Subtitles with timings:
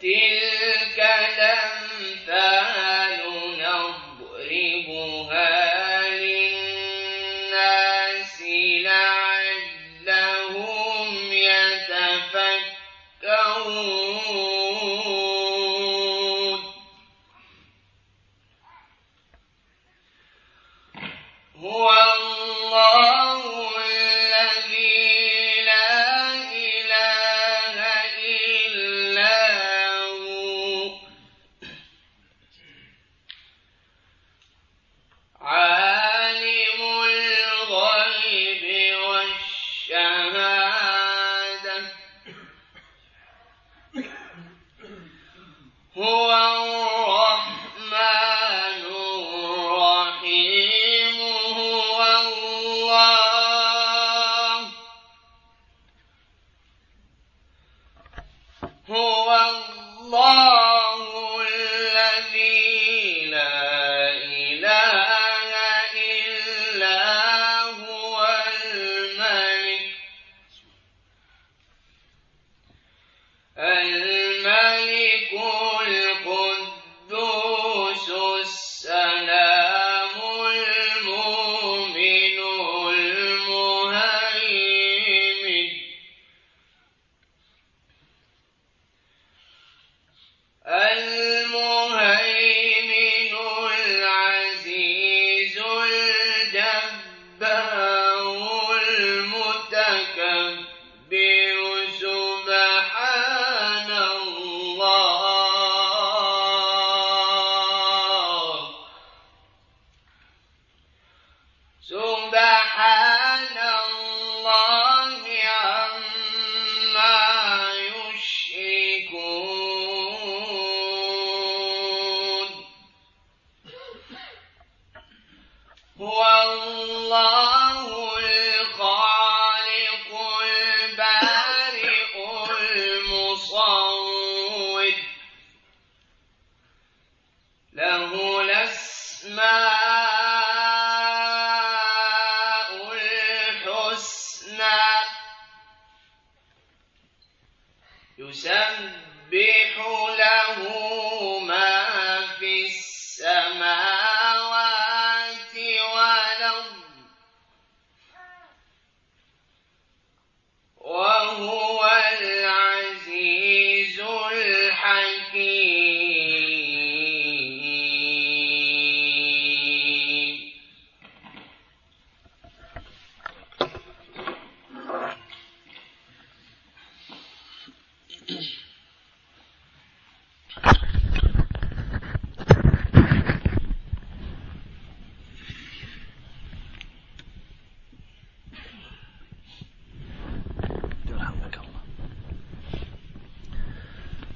[0.00, 0.98] تلك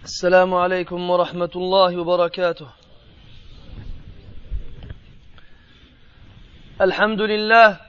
[0.05, 2.67] السلام عليكم ورحمة الله وبركاته.
[6.81, 7.81] الحمد لله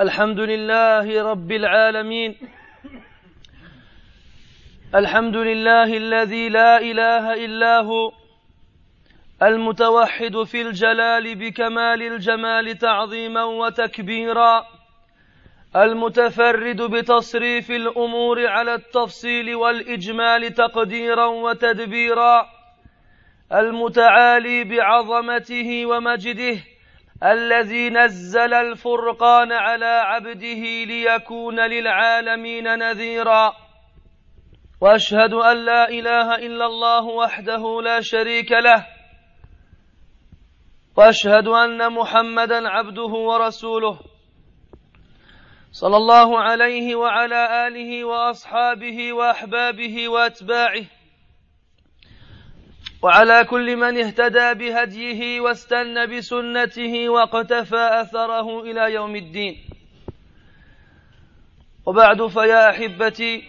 [0.00, 2.36] الحمد لله رب العالمين.
[4.94, 8.12] الحمد لله الذي لا إله إلا هو
[9.42, 14.79] المتوحد في الجلال بكمال الجمال تعظيما وتكبيرا.
[15.76, 22.46] المتفرد بتصريف الأمور على التفصيل والإجمال تقديرا وتدبيرا.
[23.52, 26.56] المتعالي بعظمته ومجده
[27.24, 33.52] الذي نزل الفرقان على عبده ليكون للعالمين نذيرا.
[34.80, 38.86] وأشهد أن لا إله إلا الله وحده لا شريك له.
[40.96, 44.09] وأشهد أن محمدا عبده ورسوله.
[45.72, 50.84] صلى الله عليه وعلى آله وأصحابه وأحبابه وأتباعه.
[53.02, 59.56] وعلى كل من اهتدى بهديه واستنى بسنته واقتفى أثره إلى يوم الدين.
[61.86, 63.44] وبعد فيا أحبتي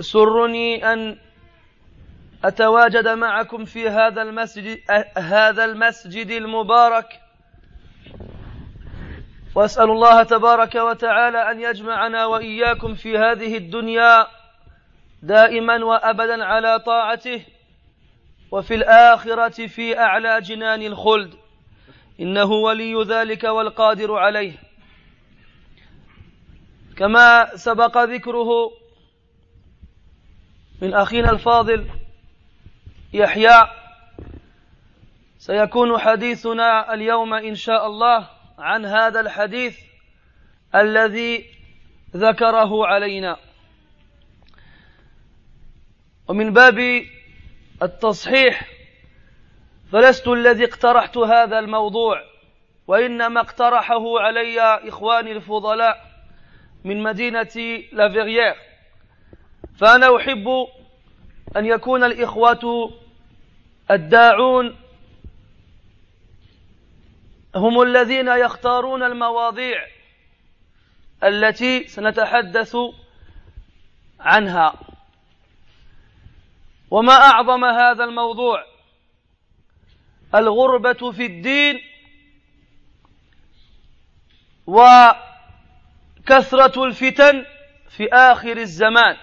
[0.00, 1.18] سرني أن
[2.44, 4.78] أتواجد معكم في هذا المسجد
[5.16, 7.20] هذا المسجد المبارك
[9.58, 14.26] وأسأل الله تبارك وتعالى أن يجمعنا وإياكم في هذه الدنيا
[15.22, 17.44] دائما وأبدا على طاعته
[18.50, 21.34] وفي الآخرة في أعلى جنان الخلد.
[22.20, 24.52] إنه ولي ذلك والقادر عليه.
[26.96, 28.48] كما سبق ذكره
[30.82, 31.90] من أخينا الفاضل
[33.12, 33.68] يحيى
[35.38, 38.37] سيكون حديثنا اليوم إن شاء الله.
[38.58, 39.78] عن هذا الحديث
[40.74, 41.44] الذي
[42.16, 43.36] ذكره علينا.
[46.28, 47.02] ومن باب
[47.82, 48.68] التصحيح
[49.92, 52.22] فلست الذي اقترحت هذا الموضوع
[52.86, 56.06] وإنما اقترحه علي إخواني الفضلاء
[56.84, 58.54] من مدينة لافيغيير
[59.78, 60.48] فأنا أحب
[61.56, 62.92] أن يكون الإخوة
[63.90, 64.76] الداعون
[67.58, 69.86] هم الذين يختارون المواضيع
[71.24, 72.76] التي سنتحدث
[74.20, 74.74] عنها.
[76.90, 78.64] وما أعظم هذا الموضوع؟
[80.34, 81.80] الغربة في الدين
[84.66, 85.14] وكثرة
[86.84, 87.44] الفتن
[87.88, 89.16] في آخر الزمان.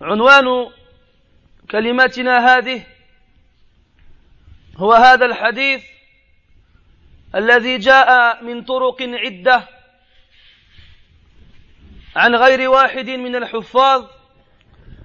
[0.00, 0.70] عنوان
[1.70, 2.93] كلمتنا هذه
[4.76, 5.84] هو هذا الحديث
[7.34, 9.68] الذي جاء من طرق عدة
[12.16, 14.06] عن غير واحد من الحفاظ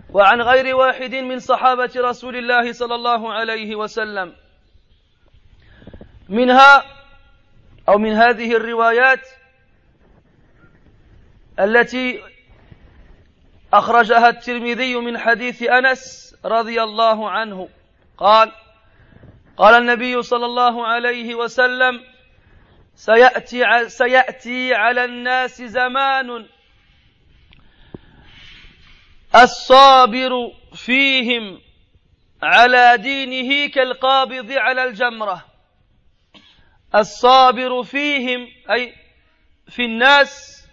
[0.10, 4.36] وعن غير واحد من صحابة رسول الله صلى الله عليه وسلم.
[6.30, 6.84] منها
[7.90, 9.28] أو من هذه الروايات
[11.60, 12.24] التي
[13.74, 17.70] أخرجها الترمذي من حديث أنس رضي الله عنه.
[18.18, 18.52] قال
[19.60, 22.04] قال النبي صلى الله عليه وسلم
[22.96, 26.48] سيأتي, سيأتي على الناس زمان.
[29.36, 30.32] الصابر
[30.74, 31.62] فيهم
[32.44, 35.46] على دينه كالقابض على الجمرة.
[36.96, 38.96] الصابر فيهم أي
[39.68, 40.64] في الناس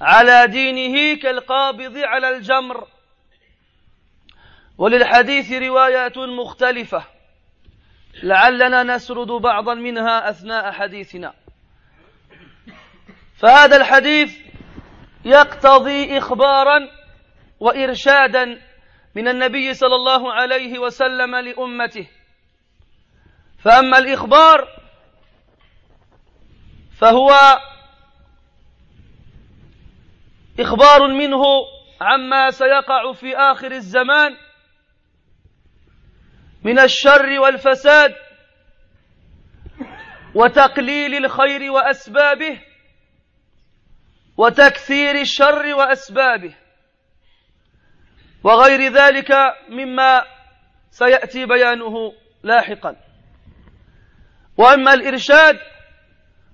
[0.00, 2.88] على دينه كالقابض على الجمر.
[4.78, 7.17] وللحديث روايات مختلفة.
[8.22, 11.34] لعلنا نسرد بعضا منها أثناء حديثنا.
[13.36, 14.38] فهذا الحديث
[15.24, 16.88] يقتضي اخبارا
[17.60, 18.60] وإرشادا
[19.14, 22.08] من النبي صلى الله عليه وسلم لأمته.
[23.58, 24.68] فأما الإخبار
[26.98, 27.30] فهو
[30.60, 31.42] إخبار منه
[32.00, 34.36] عما سيقع في آخر الزمان
[36.62, 38.14] من الشر والفساد
[40.34, 42.60] وتقليل الخير وأسبابه
[44.36, 46.54] وتكثير الشر وأسبابه
[48.44, 49.32] وغير ذلك
[49.68, 50.24] مما
[50.90, 52.12] سيأتي بيانه
[52.42, 52.96] لاحقا.
[54.56, 55.58] وأما الإرشاد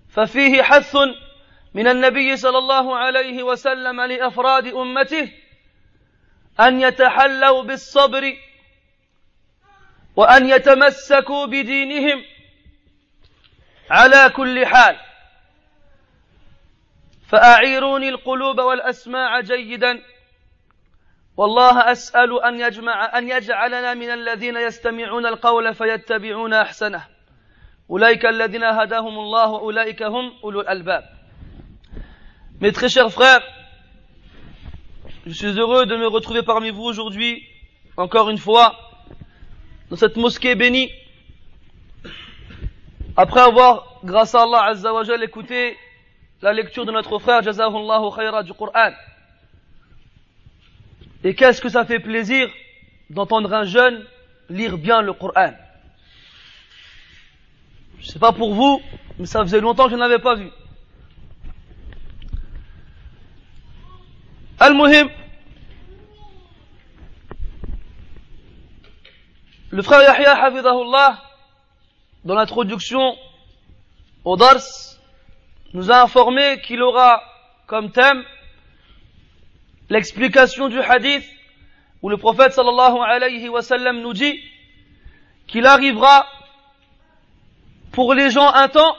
[0.08, 0.96] ففيه حث
[1.74, 5.32] من النبي صلى الله عليه وسلم لأفراد أمته
[6.60, 8.36] أن يتحلوا بالصبر
[10.16, 12.24] وأن يتمسكوا بدينهم
[13.90, 14.96] على كل حال.
[17.28, 20.02] فأعيروني القلوب والأسماع جيدا.
[21.36, 27.06] والله أسأل أن يجمع أن يجعلنا من الذين يستمعون القول فيتبعون أحسنه.
[27.90, 31.04] أولئك الذين هداهم الله وأولئك هم أولو الألباب.
[32.60, 33.42] Mes très chers frères,
[35.26, 37.42] je suis heureux de me retrouver parmi vous aujourd'hui,
[37.96, 38.76] encore une fois,
[39.94, 40.90] dans cette mosquée bénie,
[43.16, 45.76] après avoir, grâce à Allah Azza wa Jal, écouté
[46.42, 48.90] la lecture de notre frère Jazahullahu Khayra du Coran.
[51.22, 52.50] Et qu'est-ce que ça fait plaisir
[53.08, 54.04] d'entendre un jeune
[54.50, 55.52] lire bien le Coran.
[58.00, 58.82] Je sais pas pour vous,
[59.20, 60.50] mais ça faisait longtemps que je n'avais pas vu.
[64.58, 65.08] Al-Muhim,
[69.74, 71.20] le frère Yahya Hafidahullah,
[72.24, 73.18] dans l'introduction
[74.24, 74.62] au Dars,
[75.72, 77.20] nous a informé qu'il aura
[77.66, 78.22] comme thème
[79.90, 81.24] l'explication du hadith
[82.02, 84.38] où le prophète sallallahu alayhi wa sallam nous dit
[85.48, 86.24] qu'il arrivera
[87.90, 88.96] pour les gens un temps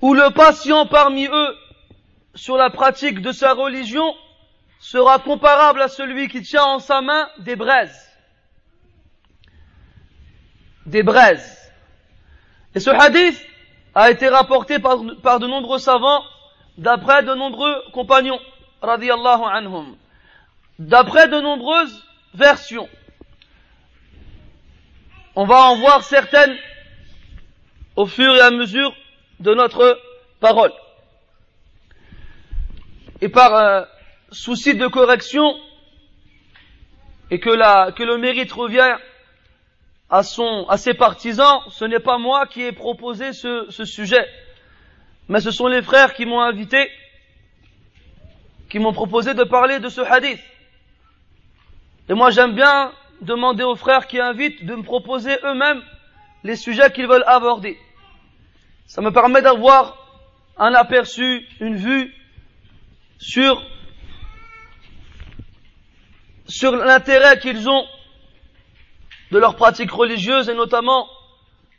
[0.00, 1.56] où le patient parmi eux
[2.34, 4.12] sur la pratique de sa religion
[4.80, 8.09] sera comparable à celui qui tient en sa main des braises.
[10.90, 11.72] Des braises.
[12.74, 13.40] Et ce hadith
[13.94, 16.24] a été rapporté par, de nombreux savants
[16.78, 18.40] d'après de nombreux compagnons,
[18.82, 19.96] radiallahu anhum,
[20.80, 22.04] d'après de nombreuses
[22.34, 22.88] versions.
[25.36, 26.56] On va en voir certaines
[27.94, 28.92] au fur et à mesure
[29.38, 29.96] de notre
[30.40, 30.72] parole.
[33.20, 33.84] Et par euh,
[34.32, 35.54] souci de correction,
[37.30, 38.96] et que, la, que le mérite revient
[40.10, 40.22] à,
[40.76, 44.26] ses partisans, ce n'est pas moi qui ai proposé ce, ce sujet,
[45.28, 46.90] mais ce sont les frères qui m'ont invité,
[48.68, 50.40] qui m'ont proposé de parler de ce hadith.
[52.08, 55.82] Et moi j'aime bien demander aux frères qui invitent de me proposer eux-mêmes
[56.42, 57.78] les sujets qu'ils veulent aborder.
[58.86, 59.96] Ça me permet d'avoir
[60.58, 62.12] un aperçu, une vue
[63.18, 63.62] sur,
[66.48, 67.86] sur l'intérêt qu'ils ont
[69.30, 71.08] de leurs pratiques religieuses et notamment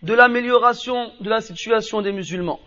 [0.01, 2.59] de l'amélioration de la situation des musulmans.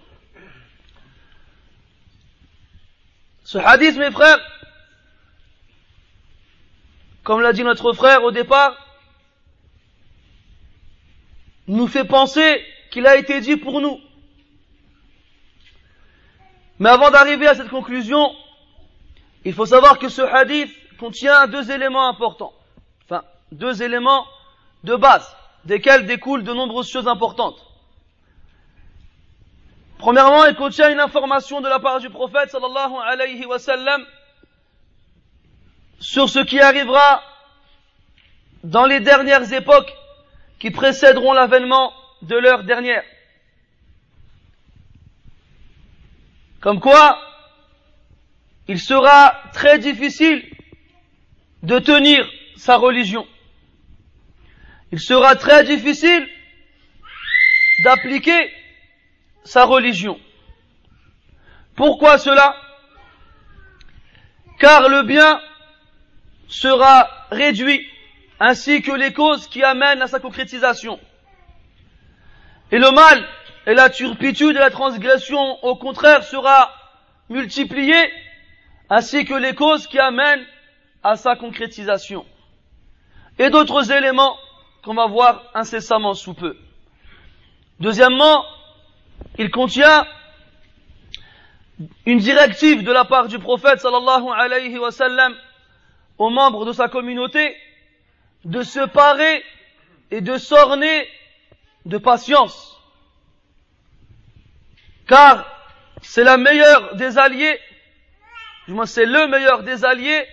[3.44, 4.38] Ce hadith, mes frères,
[7.22, 8.76] comme l'a dit notre frère au départ,
[11.66, 13.98] nous fait penser qu'il a été dit pour nous.
[16.78, 18.34] Mais avant d'arriver à cette conclusion,
[19.44, 22.52] il faut savoir que ce hadith contient deux éléments importants.
[23.04, 24.26] Enfin, deux éléments
[24.84, 25.26] de base,
[25.64, 27.58] desquels découlent de nombreuses choses importantes.
[29.98, 34.04] Premièrement, il contient une information de la part du prophète sallallahu alayhi wa sallam
[35.98, 37.22] sur ce qui arrivera
[38.62, 39.92] dans les dernières époques
[40.58, 43.04] qui précéderont l'avènement de l'heure dernière.
[46.60, 47.18] Comme quoi,
[48.68, 50.44] il sera très difficile
[51.62, 53.26] de tenir sa religion.
[54.94, 56.24] Il sera très difficile
[57.82, 58.48] d'appliquer
[59.42, 60.20] sa religion.
[61.74, 62.54] Pourquoi cela?
[64.60, 65.40] Car le bien
[66.46, 67.84] sera réduit
[68.38, 71.00] ainsi que les causes qui amènent à sa concrétisation.
[72.70, 73.26] Et le mal
[73.66, 76.72] et la turpitude et la transgression, au contraire, sera
[77.28, 77.96] multiplié
[78.88, 80.46] ainsi que les causes qui amènent
[81.02, 82.24] à sa concrétisation.
[83.40, 84.38] Et d'autres éléments
[84.84, 86.56] qu'on va voir incessamment sous peu.
[87.80, 88.44] Deuxièmement,
[89.38, 90.06] il contient
[92.06, 95.34] une directive de la part du prophète sallallahu alayhi wa sallam
[96.18, 97.56] aux membres de sa communauté
[98.44, 99.42] de se parer
[100.10, 101.08] et de s'orner
[101.86, 102.80] de patience.
[105.08, 105.46] Car
[106.02, 107.58] c'est la meilleure des alliés,
[108.68, 110.24] du moins c'est le meilleur des alliés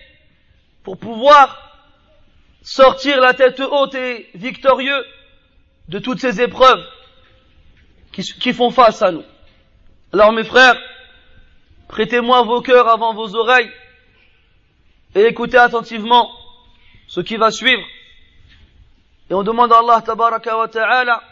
[0.84, 1.71] pour pouvoir
[2.62, 5.04] sortir la tête haute et victorieux
[5.88, 6.82] de toutes ces épreuves
[8.12, 9.24] qui, font face à nous.
[10.12, 10.76] Alors mes frères,
[11.88, 13.70] prêtez-moi vos cœurs avant vos oreilles
[15.14, 16.30] et écoutez attentivement
[17.08, 17.82] ce qui va suivre.
[19.30, 21.22] Et on demande à Allah tabaraka wa ta'ala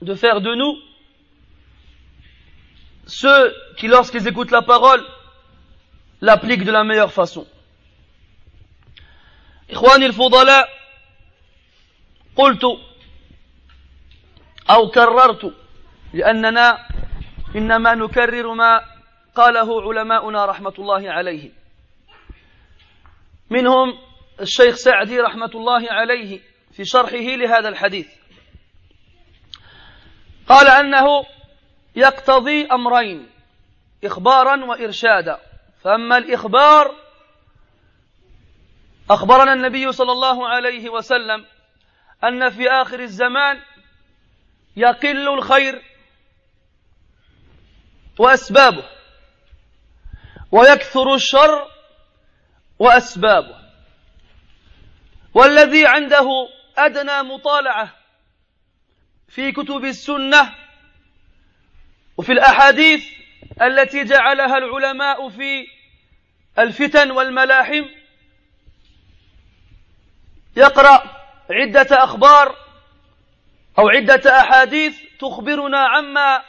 [0.00, 0.76] de faire de nous
[3.06, 5.04] ceux qui, lorsqu'ils écoutent la parole,
[6.20, 7.46] l'appliquent de la meilleure façon.
[9.70, 10.68] إخواني الفضلاء
[12.36, 12.64] قلت
[14.70, 15.54] أو كررت
[16.12, 16.88] لأننا
[17.56, 18.80] إنما نكرر ما
[19.34, 21.52] قاله علماؤنا رحمة الله عليهم
[23.50, 23.98] منهم
[24.40, 26.40] الشيخ سعدي رحمة الله عليه
[26.72, 28.08] في شرحه لهذا الحديث.
[30.48, 31.26] قال أنه
[31.96, 33.26] يقتضي أمرين
[34.04, 35.38] إخبارا وإرشادا.
[35.82, 36.94] فأما الإخبار
[39.10, 41.46] أخبرنا النبي صلى الله عليه وسلم
[42.24, 43.60] أن في آخر الزمان
[44.76, 45.82] يقل الخير
[48.18, 48.84] وأسبابه
[50.52, 51.68] ويكثر الشر
[52.78, 53.64] وأسبابه.
[55.34, 56.28] والذي عنده
[56.78, 57.94] أدنى مطالعة
[59.28, 60.54] في كتب السنة
[62.16, 63.04] وفي الأحاديث
[63.62, 65.66] التي جعلها العلماء في
[66.58, 67.84] الفتن والملاحم
[70.56, 71.02] يقرأ
[71.50, 72.56] عدة أخبار
[73.78, 76.42] أو عدة أحاديث تخبرنا عما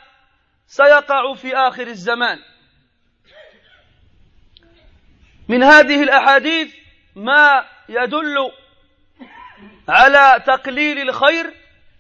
[0.68, 2.40] سيقع في آخر الزمان.
[5.48, 6.76] من هذه الأحاديث
[7.16, 8.52] ما يدل
[9.90, 11.54] على تقليل الخير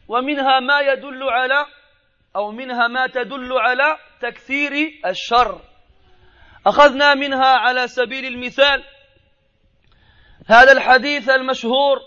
[0.08, 1.66] ومنها ما يدل على
[2.36, 5.62] أو منها ما تدل على تكثير الشر.
[6.68, 8.84] أخذنا منها على سبيل المثال
[10.48, 12.02] هذا الحديث المشهور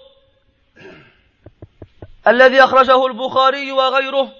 [2.27, 4.33] الذي أخرجه البخاري وغيره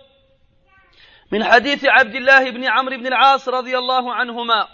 [1.31, 4.69] من حديث عبد الله بن عمرو بن العاص رضي الله عنهما.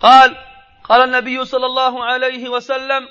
[0.00, 0.36] قال
[0.84, 3.08] قال النبي صلى الله عليه وسلم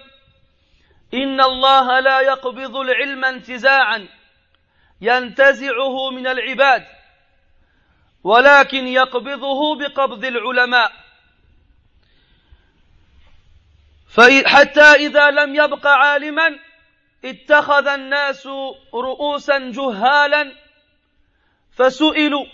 [1.13, 4.07] إن الله لا يقبض العلم انتزاعا
[5.01, 6.85] ينتزعه من العباد
[8.23, 10.91] ولكن يقبضه بقبض العلماء.
[14.45, 16.59] حتى إذا لم يبق عالما
[17.25, 18.47] اتخذ الناس
[18.93, 20.55] رؤوسا جهالا
[21.71, 22.45] فسئلوا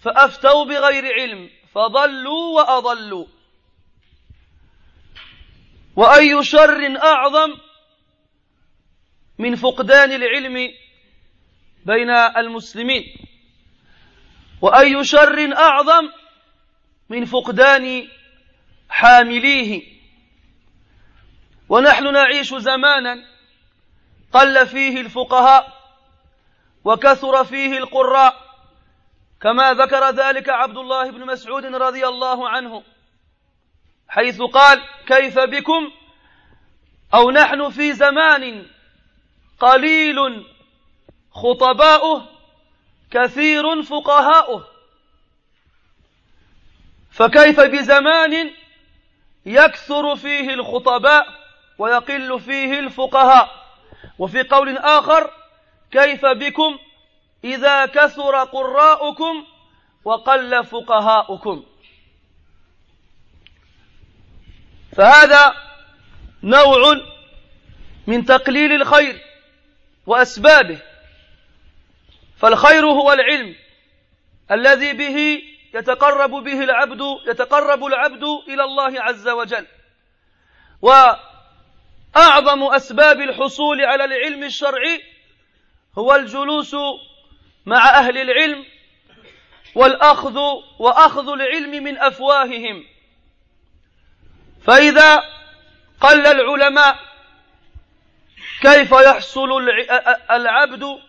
[0.00, 3.26] فأفتوا بغير علم فضلوا وأضلوا.
[5.96, 7.54] وأي شر أعظم
[9.38, 10.70] من فقدان العلم
[11.86, 13.04] بين المسلمين؟
[14.62, 16.10] وأي شر أعظم
[17.08, 18.08] من فقدان
[18.88, 19.93] حامليه؟
[21.74, 23.24] ونحن نعيش زمانا
[24.32, 25.72] قل فيه الفقهاء
[26.84, 28.34] وكثر فيه القراء
[29.40, 32.82] كما ذكر ذلك عبد الله بن مسعود رضي الله عنه
[34.08, 35.92] حيث قال كيف بكم؟
[37.14, 38.66] أو نحن في زمان
[39.60, 40.46] قليل
[41.30, 42.28] خطباؤه
[43.10, 44.66] كثير فقهاؤه.
[47.10, 48.50] فكيف بزمان
[49.46, 51.43] يكثر فيه الخطباء؟
[51.78, 53.64] ويقل فيه الفقهاء.
[54.18, 55.30] وفي قول آخر
[55.90, 56.78] كيف بكم
[57.44, 59.46] إذا كثر قراؤكم
[60.04, 61.64] وقل فقهاؤكم.
[64.96, 65.54] فهذا
[66.42, 67.00] نوع
[68.06, 69.20] من تقليل الخير
[70.06, 70.78] وأسبابه.
[72.36, 73.56] فالخير هو العلم
[74.50, 75.42] الذي به
[75.74, 79.66] يتقرب به العبد يتقرب العبد إلى الله عز وجل.
[82.16, 85.02] وأعظم أسباب الحصول على العلم الشرعي
[85.98, 86.76] هو الجلوس
[87.66, 88.64] مع أهل العلم
[89.74, 90.38] والأخذ
[90.78, 92.84] وأخذ العلم من أفواههم.
[94.66, 95.22] فإذا
[96.00, 96.98] قل العلماء
[98.60, 99.68] كيف يحصل
[100.30, 101.00] العبد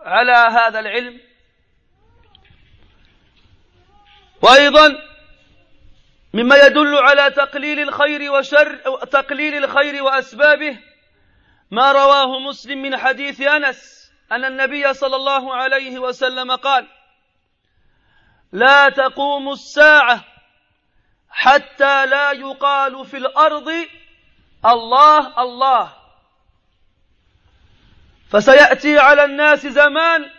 [0.00, 1.20] على هذا العلم؟
[4.42, 4.98] وأيضا
[6.36, 10.78] مما يدل على تقليل الخير وشر تقليل الخير وأسبابه
[11.70, 16.86] ما رواه مسلم من حديث أنس أن النبي صلى الله عليه وسلم قال
[18.52, 20.24] لا تقوم الساعة
[21.30, 23.70] حتى لا يقال في الأرض
[24.66, 25.92] الله الله.
[28.30, 30.30] فسيأتي على الناس زمان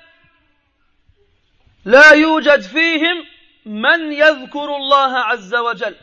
[1.86, 3.37] لا يوجد فيهم
[3.68, 5.96] من يذكر الله عز وجل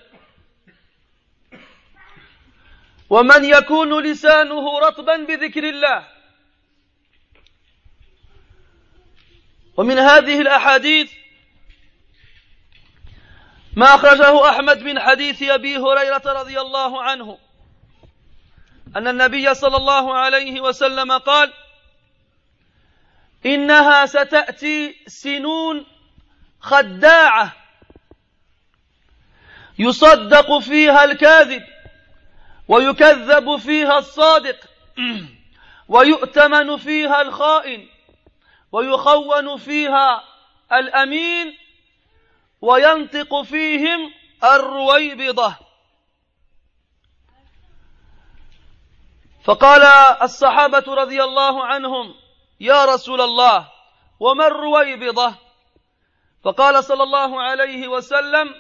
[3.11, 6.09] ومن يكون لسانه رطبا بذكر الله.
[9.77, 11.13] ومن هذه الأحاديث
[13.77, 17.39] ما أخرجه أحمد من حديث أبي هريرة رضي الله عنه.
[18.97, 21.53] أن النبي صلى الله عليه وسلم قال
[23.47, 25.87] إنها ستأتي سنون
[26.65, 27.53] خداعة
[29.79, 31.63] يصدق فيها الكاذب
[32.69, 34.57] ويكذب فيها الصادق
[35.89, 37.89] ويؤتمن فيها الخائن
[38.73, 40.25] ويخون فيها
[40.73, 41.55] الأمين
[42.61, 44.13] وينطق فيهم
[44.45, 45.57] الرويبضة.
[49.45, 49.83] فقال
[50.23, 52.15] الصحابة رضي الله عنهم
[52.61, 53.69] يا رسول الله
[54.21, 55.35] وما الرويبضة؟
[56.45, 58.55] فقال صلى الله عليه وسلم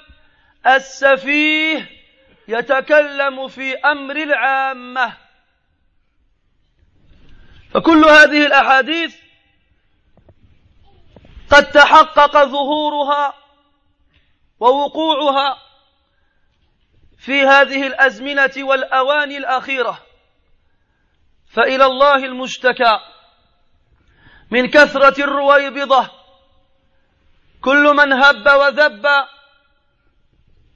[0.67, 1.91] السفيه
[2.49, 5.17] يتكلم في أمر العامة.
[7.75, 9.17] فكل هذه الأحاديث
[11.51, 13.35] قد تحقق ظهورها
[14.61, 15.59] ووقوعها
[17.19, 19.99] في هذه الأزمنة والأواني الأخيرة.
[21.47, 22.99] فإلى الله المشتكى
[24.51, 26.24] من كثرة الرويبضة
[27.65, 29.07] كل من هب وذب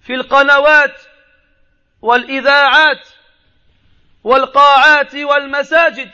[0.00, 1.00] في القنوات
[2.02, 3.08] والإذاعات
[4.24, 6.10] والقاعات والمساجد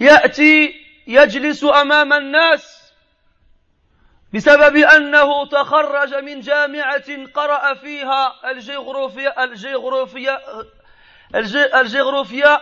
[0.00, 0.74] يأتي
[1.06, 2.92] يجلس أمام الناس
[4.34, 10.40] بسبب أنه تخرج من جامعة قرأ فيها الجغرافيا الجغرافيا
[11.80, 12.60] الجغرافيا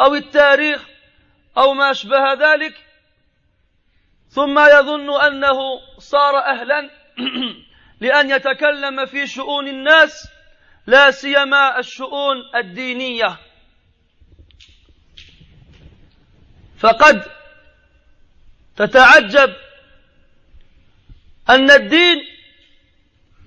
[0.00, 0.86] أو التاريخ
[1.58, 2.89] أو ما أشبه ذلك.
[4.30, 5.58] ثم يظن أنه
[5.98, 6.90] صار أهلا
[8.00, 10.28] لأن يتكلم في شؤون الناس
[10.86, 13.38] لا سيما الشؤون الدينية.
[16.78, 17.24] فقد
[18.76, 19.54] تتعجب
[21.50, 22.18] أن الدين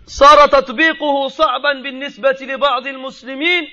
[0.06, 3.67] صار تطبيقه صعبا بالنسبة لبعض المسلمين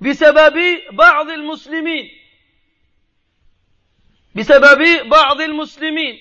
[0.00, 0.56] بسبب
[0.92, 2.19] بعض المسلمين.
[4.34, 6.20] بسبب بعض المسلمين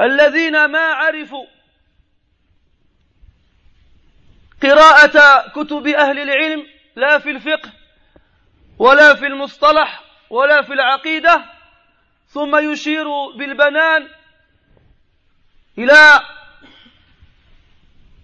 [0.00, 1.46] الذين ما عرفوا
[4.62, 7.72] قراءة كتب أهل العلم لا في الفقه
[8.78, 11.44] ولا في المصطلح ولا في العقيدة
[12.26, 14.08] ثم يشير بالبنان
[15.78, 16.20] إلى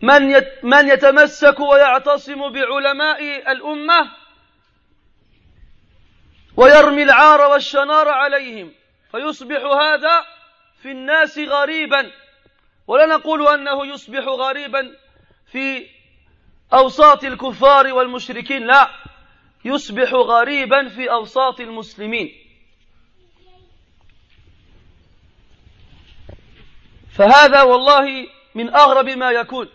[0.03, 4.11] من من يتمسك ويعتصم بعلماء الأمة
[6.59, 8.75] ويرمي العار والشنار عليهم.
[9.11, 10.25] فيصبح هذا
[10.83, 12.12] في الناس غريبا.
[12.87, 14.97] ولا نقول أنه يصبح غريبا
[15.53, 15.87] في
[16.73, 18.66] أوساط الكفار والمشركين.
[18.66, 18.90] لا
[19.64, 22.33] يصبح غريبا في أوساط المسلمين.
[27.12, 29.68] فهذا والله من أغرب ما يكون.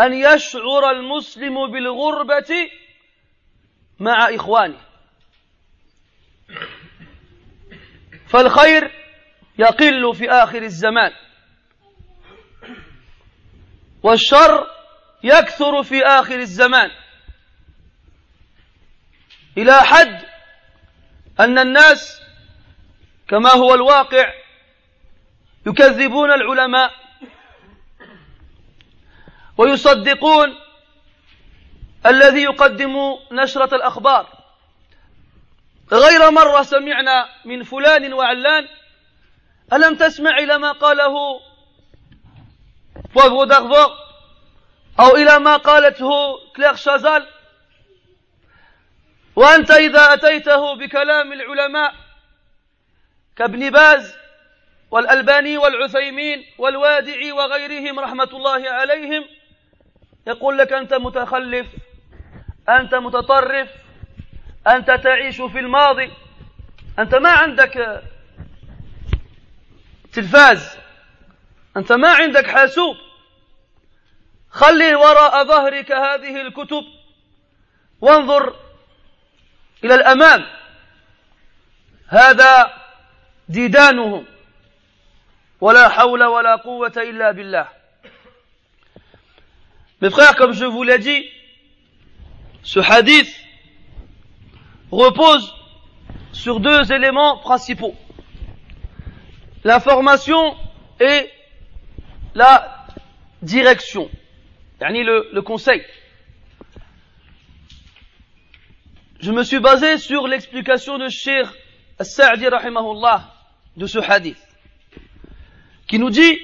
[0.00, 2.70] أن يشعر المسلم بالغربة
[4.00, 4.87] مع إخوانه.
[8.28, 8.90] فالخير
[9.58, 11.12] يقل في آخر الزمان.
[14.02, 14.66] والشر
[15.22, 16.90] يكثر في آخر الزمان.
[19.58, 20.24] إلى حد
[21.40, 22.22] أن الناس
[23.28, 24.32] كما هو الواقع
[25.66, 26.90] يكذبون العلماء
[29.58, 30.54] ويصدقون
[32.06, 32.96] الذي يقدم
[33.32, 34.37] نشرة الأخبار.
[35.92, 38.68] غير مرة سمعنا من فلان وعلان
[39.72, 41.40] ألم تسمع إلى ما قاله؟
[43.14, 43.96] بوغ دغفور
[45.00, 46.10] أو إلى ما قالته
[46.56, 47.26] كلير شازال؟
[49.36, 51.94] وأنت إذا أتيته بكلام العلماء
[53.36, 54.16] كابن باز
[54.90, 59.24] والألباني والعثيمين والوادعي وغيرهم رحمة الله عليهم
[60.26, 61.66] يقول لك أنت متخلف
[62.68, 63.68] أنت متطرف.
[64.68, 66.12] أنت تعيش في الماضي.
[66.98, 68.02] أنت ما عندك
[70.12, 70.78] تلفاز.
[71.76, 72.96] أنت ما عندك حاسوب.
[74.50, 76.84] خلي وراء ظهرك هذه الكتب.
[78.00, 78.56] وانظر
[79.84, 80.46] إلى الأمام.
[82.08, 82.74] هذا
[83.48, 84.26] ديدانهم.
[85.60, 87.68] ولا حول ولا قوة إلا بالله.
[90.00, 91.28] Mes frères, comme je vous l'ai dit,
[92.62, 93.34] ce hadith
[94.90, 95.54] repose
[96.32, 97.94] sur deux éléments principaux.
[99.64, 100.56] L'information
[101.00, 101.30] et
[102.34, 102.86] la
[103.42, 104.10] direction,
[104.80, 105.84] yani le, le conseil.
[109.20, 111.46] Je me suis basé sur l'explication de Sheikh
[111.98, 113.34] As-Sa'di rahimahullah
[113.76, 114.38] de ce hadith,
[115.88, 116.38] qui nous dit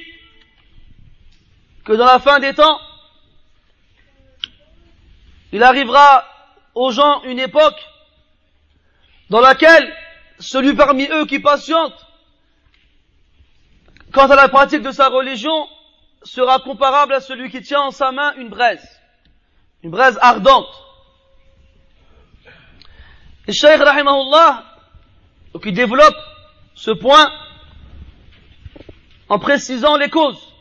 [1.85, 2.81] que dans la fin des temps,
[5.53, 6.25] il arrivera
[6.75, 7.81] aux gens une époque
[9.35, 9.93] dans laquelle
[10.39, 12.07] celui parmi eux qui patiente
[14.13, 15.67] quant à la pratique de sa religion
[16.23, 18.89] sera comparable à celui qui tient en sa main une braise,
[19.83, 20.73] une braise ardente.
[23.49, 24.67] Et Shaykh Rahimahullah,
[25.61, 26.15] qui développe
[26.77, 27.29] ce point
[29.29, 30.55] en précisant les causes.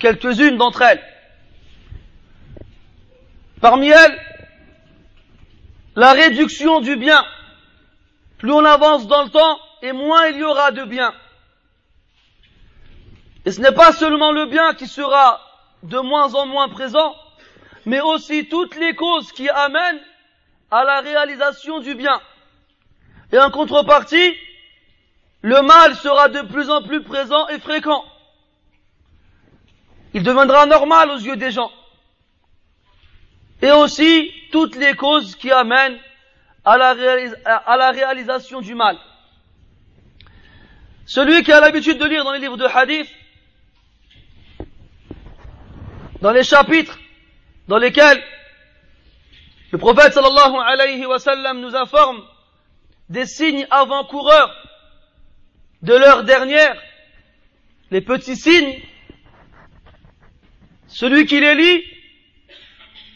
[0.00, 1.04] quelques-unes d'entre elles.
[3.60, 4.27] Parmi elles,
[5.98, 7.26] la réduction du bien.
[8.38, 11.12] Plus on avance dans le temps, et moins il y aura de bien.
[13.44, 15.40] Et ce n'est pas seulement le bien qui sera
[15.82, 17.16] de moins en moins présent,
[17.84, 20.00] mais aussi toutes les causes qui amènent
[20.70, 22.20] à la réalisation du bien.
[23.32, 24.36] Et en contrepartie,
[25.42, 28.04] le mal sera de plus en plus présent et fréquent.
[30.14, 31.72] Il deviendra normal aux yeux des gens.
[33.60, 35.98] Et aussi toutes les causes qui amènent
[36.64, 38.96] à la, réalisation du mal.
[41.06, 43.08] Celui qui a l'habitude de lire dans les livres de hadith,
[46.20, 46.98] dans les chapitres
[47.68, 48.22] dans lesquels
[49.70, 52.22] le prophète sallallahu alayhi wa sallam nous informe
[53.08, 54.54] des signes avant-coureurs
[55.82, 56.76] de l'heure dernière,
[57.90, 58.80] les petits signes,
[60.88, 61.84] celui qui les lit,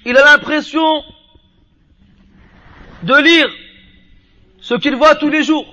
[0.04, 1.04] il a l'impression
[3.02, 3.50] de lire
[4.60, 5.66] ce qu'il voit tous les jours.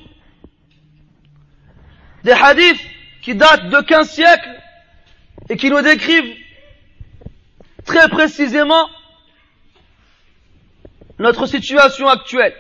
[2.23, 2.85] Des hadiths
[3.21, 4.61] qui datent de 15 siècles
[5.49, 6.35] et qui nous décrivent
[7.85, 8.89] très précisément
[11.17, 12.55] notre situation actuelle.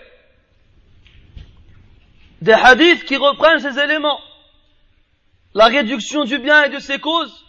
[2.41, 4.21] Des hadiths qui reprennent ces éléments.
[5.53, 7.45] La réduction du bien et de ses causes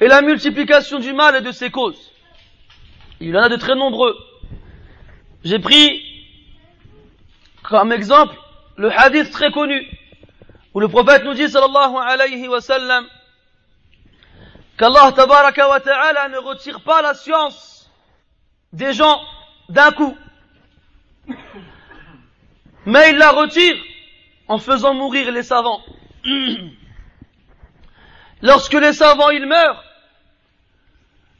[0.00, 2.11] et la multiplication du mal et de ses causes.
[3.22, 4.18] Il y en a de très nombreux.
[5.44, 6.02] J'ai pris
[7.62, 8.34] comme exemple
[8.76, 9.86] le hadith très connu
[10.74, 13.06] où le prophète nous dit sallallahu alayhi wa sallam
[14.76, 17.88] qu'Allah tabaraka wa ta'ala ne retire pas la science
[18.72, 19.22] des gens
[19.68, 20.18] d'un coup.
[22.86, 23.76] Mais il la retire
[24.48, 25.80] en faisant mourir les savants.
[28.42, 29.84] Lorsque les savants ils meurent,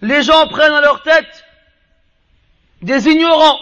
[0.00, 1.41] les gens prennent à leur tête
[2.82, 3.58] des ignorants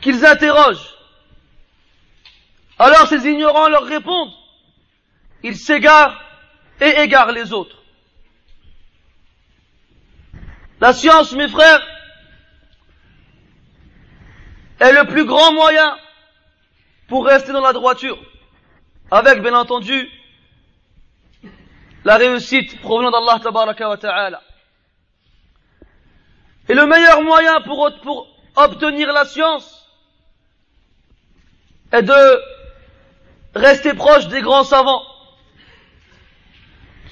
[0.00, 0.94] qu'ils interrogent.
[2.78, 4.32] Alors ces ignorants leur répondent.
[5.42, 6.20] Ils s'égarent
[6.80, 7.76] et égarent les autres.
[10.80, 11.80] La science, mes frères,
[14.80, 15.96] est le plus grand moyen
[17.06, 18.18] pour rester dans la droiture,
[19.10, 20.08] avec bien entendu
[22.04, 23.38] la réussite provenant d'Allah
[23.96, 24.42] ta'ala.
[26.68, 27.90] Et le meilleur moyen pour,
[28.54, 29.88] obtenir la science
[31.90, 32.40] est de
[33.54, 35.02] rester proche des grands savants,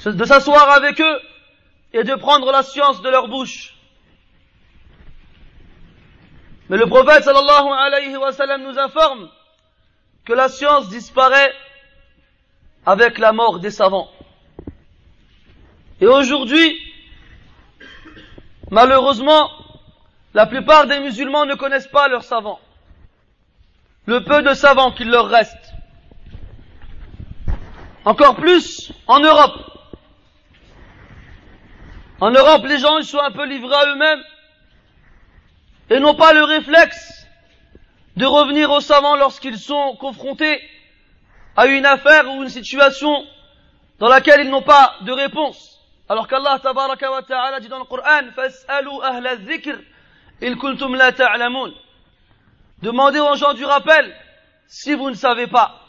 [0.04, 1.20] de s'asseoir avec eux
[1.92, 3.74] et de prendre la science de leur bouche.
[6.68, 9.28] Mais le prophète sallallahu alayhi wa sallam nous informe
[10.24, 11.52] que la science disparaît
[12.86, 14.10] avec la mort des savants.
[16.00, 16.89] Et aujourd'hui,
[18.70, 19.50] malheureusement,
[20.34, 22.60] la plupart des musulmans ne connaissent pas leurs savants.
[24.06, 25.74] Le peu de savants qu'il leur reste.
[28.04, 29.58] Encore plus en Europe.
[32.20, 34.22] En Europe, les gens ils sont un peu livrés à eux-mêmes
[35.90, 37.26] et n'ont pas le réflexe
[38.16, 40.60] de revenir aux savants lorsqu'ils sont confrontés
[41.56, 43.24] à une affaire ou une situation
[43.98, 45.69] dans laquelle ils n'ont pas de réponse.
[46.10, 49.78] Alors qu'Allah tabaraka wa ta'ala dit dans le Coran, Fas'alu ahla dhikr,
[50.40, 51.70] il kuntum la ta'lamun.
[52.82, 54.12] Demandez aux gens du rappel,
[54.66, 55.80] si vous ne savez pas.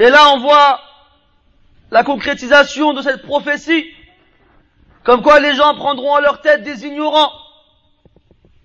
[0.00, 0.80] Et là, on voit
[1.92, 3.86] la concrétisation de cette prophétie,
[5.04, 7.30] comme quoi les gens prendront à leur tête des ignorants.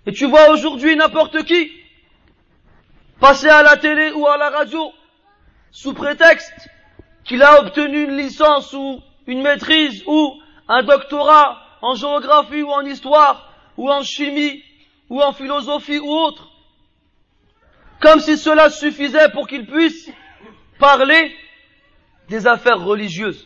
[0.08, 1.72] Et tu vois aujourd'hui n'importe qui
[3.20, 4.92] passer à la télé ou à la radio
[5.70, 6.68] sous prétexte
[7.24, 12.86] qu'il a obtenu une licence ou une maîtrise ou un doctorat en géographie ou en
[12.86, 14.64] histoire ou en chimie
[15.10, 16.50] ou en philosophie ou autre.
[18.00, 20.10] Comme si cela suffisait pour qu'il puisse
[20.80, 21.36] parler
[22.30, 23.46] des affaires religieuses.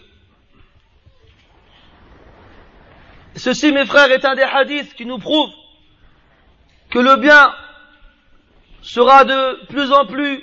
[3.35, 5.49] Ceci, mes frères, est un des hadiths qui nous prouve
[6.89, 7.53] que le bien
[8.81, 10.41] sera de plus en plus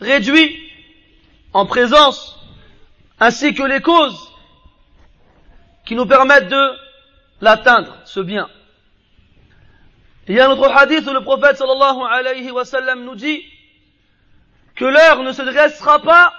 [0.00, 0.58] réduit
[1.52, 2.35] en présence,
[3.20, 4.32] ainsi que les causes
[5.84, 6.76] qui nous permettent de
[7.40, 8.48] l'atteindre, ce bien.
[10.28, 13.44] Il y a un autre hadith où le prophète sallallahu alayhi wa sallam nous dit
[14.74, 16.32] que l'heure ne se dressera pas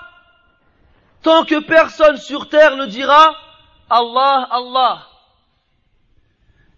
[1.23, 3.35] tant que personne sur terre ne dira
[3.89, 5.07] Allah, Allah.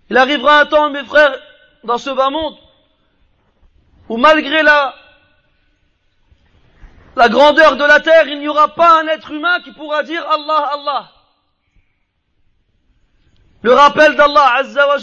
[0.09, 1.35] Il arrivera un temps, mes frères,
[1.83, 2.57] dans ce bas monde,
[4.07, 4.93] où malgré la,
[7.15, 10.25] la grandeur de la terre, il n'y aura pas un être humain qui pourra dire
[10.29, 11.11] Allah, Allah.
[13.61, 14.97] Le rappel d'Allah Azza wa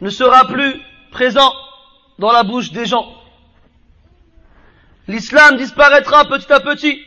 [0.00, 1.52] ne sera plus présent
[2.18, 3.12] dans la bouche des gens.
[5.08, 7.04] L'islam disparaîtra petit à petit.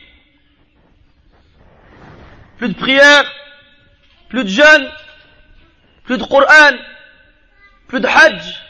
[2.58, 3.30] Plus de prières,
[4.28, 4.90] plus de jeûnes,
[6.04, 6.76] plus de Coran,
[7.88, 8.62] plus de Hajj,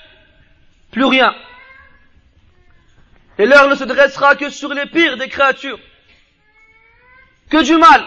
[0.91, 1.35] plus rien.
[3.39, 5.79] Et l'heure ne se dressera que sur les pires des créatures.
[7.51, 8.05] Que du mal.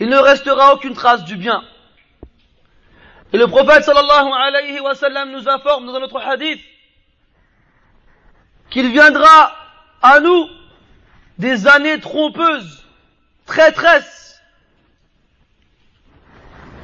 [0.00, 1.62] Il ne restera aucune trace du bien.
[3.32, 6.60] Et le prophète sallallahu alayhi wa sallam nous informe dans notre hadith
[8.70, 9.54] qu'il viendra
[10.02, 10.48] à nous
[11.38, 12.84] des années trompeuses,
[13.44, 14.40] traîtresses.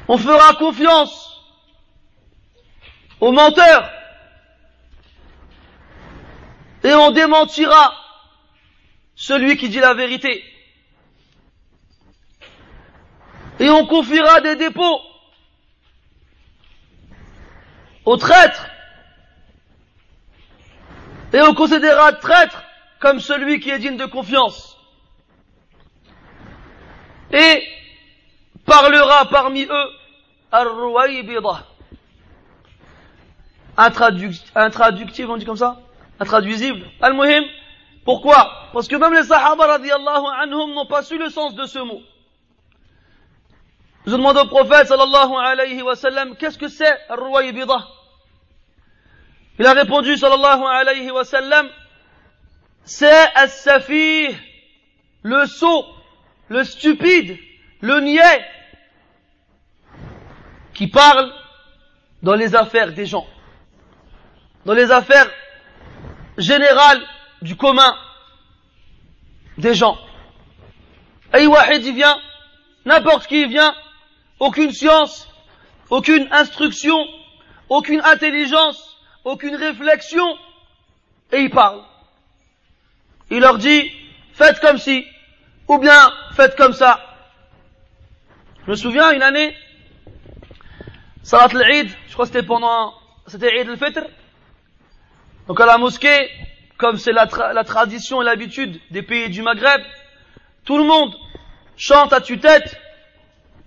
[0.07, 1.41] On fera confiance
[3.19, 3.89] aux menteurs
[6.83, 7.93] et on démentira
[9.15, 10.43] celui qui dit la vérité.
[13.59, 14.99] Et on confiera des dépôts
[18.05, 18.67] aux traîtres.
[21.31, 22.63] Et on considérera traître
[22.99, 24.77] comme celui qui est digne de confiance.
[27.31, 27.63] Et
[28.65, 29.89] parlera parmi eux
[30.51, 31.65] Ar-Ruwaybida.
[33.77, 35.79] Intraductif, on dit comme ça?
[36.23, 36.89] Intraduisible.
[37.01, 37.43] Al-Muhim.
[38.05, 38.69] Pourquoi?
[38.71, 42.01] Parce que même les Sahaba radiallahu anhum n'ont pas su le sens de ce mot.
[44.05, 47.87] Je demande au prophète sallallahu alayhi wa sallam, qu'est-ce que c'est Ar-Ruwaybida
[49.59, 51.67] Il a répondu sallallahu alayhi wa sallam,
[52.83, 54.35] c'est As-Safih,
[55.23, 55.85] le sot,
[56.49, 57.37] le stupide,
[57.81, 58.45] le niais,
[60.73, 61.31] qui parle
[62.21, 63.27] dans les affaires des gens,
[64.65, 65.29] dans les affaires
[66.37, 67.01] générales
[67.41, 67.95] du commun
[69.57, 69.97] des gens.
[71.37, 72.17] Et Wahid y vient,
[72.85, 73.75] n'importe qui vient,
[74.39, 75.27] aucune science,
[75.89, 76.97] aucune instruction,
[77.69, 80.25] aucune intelligence, aucune réflexion,
[81.31, 81.81] et il parle.
[83.31, 83.91] Il leur dit,
[84.33, 85.05] faites comme si,
[85.67, 86.99] ou bien faites comme ça.
[88.65, 89.55] Je me souviens une année,
[91.23, 92.93] Salat al-Eid, je crois que c'était pendant,
[93.27, 94.01] c'était Eid al-Fitr.
[95.47, 96.29] Donc à la mosquée,
[96.77, 99.81] comme c'est la, tra la, tradition et l'habitude des pays du Maghreb,
[100.63, 101.13] tout le monde
[101.75, 102.79] chante à tue-tête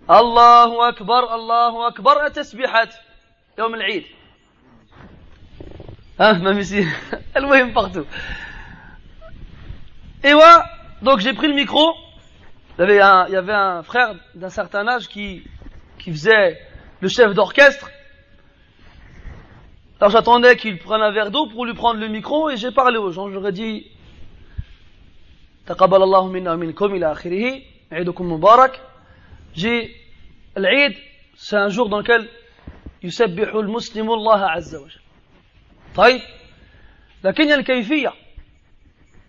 [0.09, 2.89] Allahu Akbar, Allahu Akbar, la tasbihat,
[3.59, 4.05] Yom al-Eid.
[6.19, 6.87] Hein, même ici,
[7.35, 8.07] elle partout.
[10.25, 10.43] Et ouais,
[11.03, 11.95] donc j'ai pris le micro.
[12.79, 15.45] Il y avait un, il y avait un frère d'un certain âge qui,
[15.99, 16.61] qui faisait
[17.01, 17.91] le chef d'orchestre.
[19.99, 22.97] Alors j'attendais qu'il prenne un verre d'eau pour lui prendre le micro et j'ai parlé
[22.97, 23.30] aux gens.
[23.30, 23.86] J'aurais dit,
[25.66, 28.82] تقبل الله منا ومنكم إلى آخره عيدكم مبارك
[29.56, 29.95] j'ai
[30.58, 30.95] l'Eid
[31.36, 32.28] c'est un jour dans lequel
[33.04, 34.99] يسبح المسلم الله عز وجل
[35.95, 36.22] طيب
[37.24, 38.14] لكن الكيفية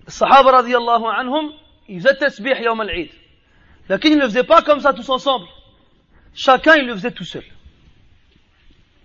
[0.06, 1.52] الصحابة رضي الله عنهم
[1.88, 3.10] ils faisaient tasbih يوم العيد
[3.90, 5.46] لكن ils ne le faisaient pas comme ça tous ensemble
[6.34, 7.44] chacun il le faisait tout seul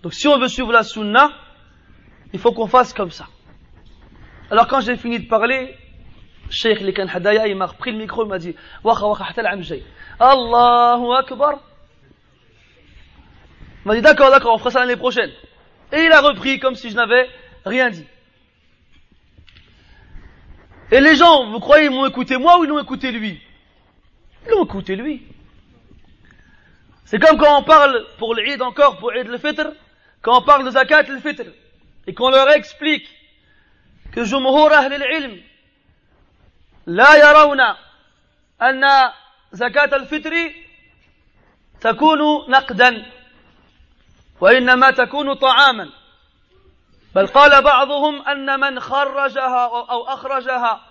[0.02, 1.30] donc si on veut suivre la sunna
[2.33, 3.27] il faut qu'on fasse comme ça.
[4.49, 5.75] Alors quand j'ai fini de parler,
[6.49, 9.83] Cheikh Likan Hadaya, il m'a repris le micro, il m'a dit Wacha wacha hatal amjay.
[10.19, 11.59] Allahu Akbar.
[13.85, 15.31] Il m'a dit D'accord, d'accord, on fera ça l'année prochaine.
[15.91, 17.29] Et il a repris comme si je n'avais
[17.65, 18.05] rien dit.
[20.91, 23.41] Et les gens, vous croyez, ils m'ont écouté moi ou ils l'ont écouté lui?
[24.45, 25.23] Ils l'ont écouté lui.
[27.05, 29.71] C'est comme quand on parle pour l'Eid encore, pour l'Eid le fitr
[30.21, 31.43] quand on parle de zakat le fitr
[32.07, 33.07] et qu'on leur explique
[34.13, 35.41] que جمهور أهل العلم
[36.85, 37.59] لا يرون
[38.61, 39.11] أن
[39.51, 40.51] زكاة الفطر
[41.81, 43.05] تكون نقدا
[44.41, 45.89] وإنما تكون طعاما
[47.15, 50.81] بل قال بعضهم أن من خرجها أو أخرجها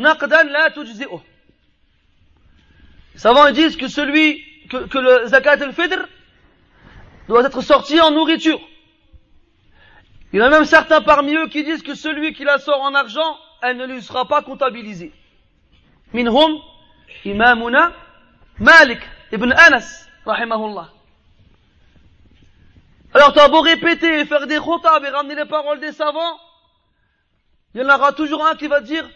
[0.00, 1.22] نقدا لا تجزئه
[3.18, 6.06] savants disent que celui, que, que le zakat al-fitr
[7.28, 8.60] doit être sorti en nourriture.
[10.31, 12.81] Il y en a même certains parmi eux qui disent que celui qui la sort
[12.81, 15.11] en argent, elle ne lui sera pas comptabilisée.
[16.11, 16.59] Minhum,
[17.23, 17.91] imamuna,
[18.59, 18.99] Malik
[19.31, 20.89] ibn Anas, rahimahullah.
[23.13, 26.39] Alors tu as beau répéter et faire des khotab et ramener les paroles des savants,
[27.75, 29.07] il y en aura toujours un qui va dire,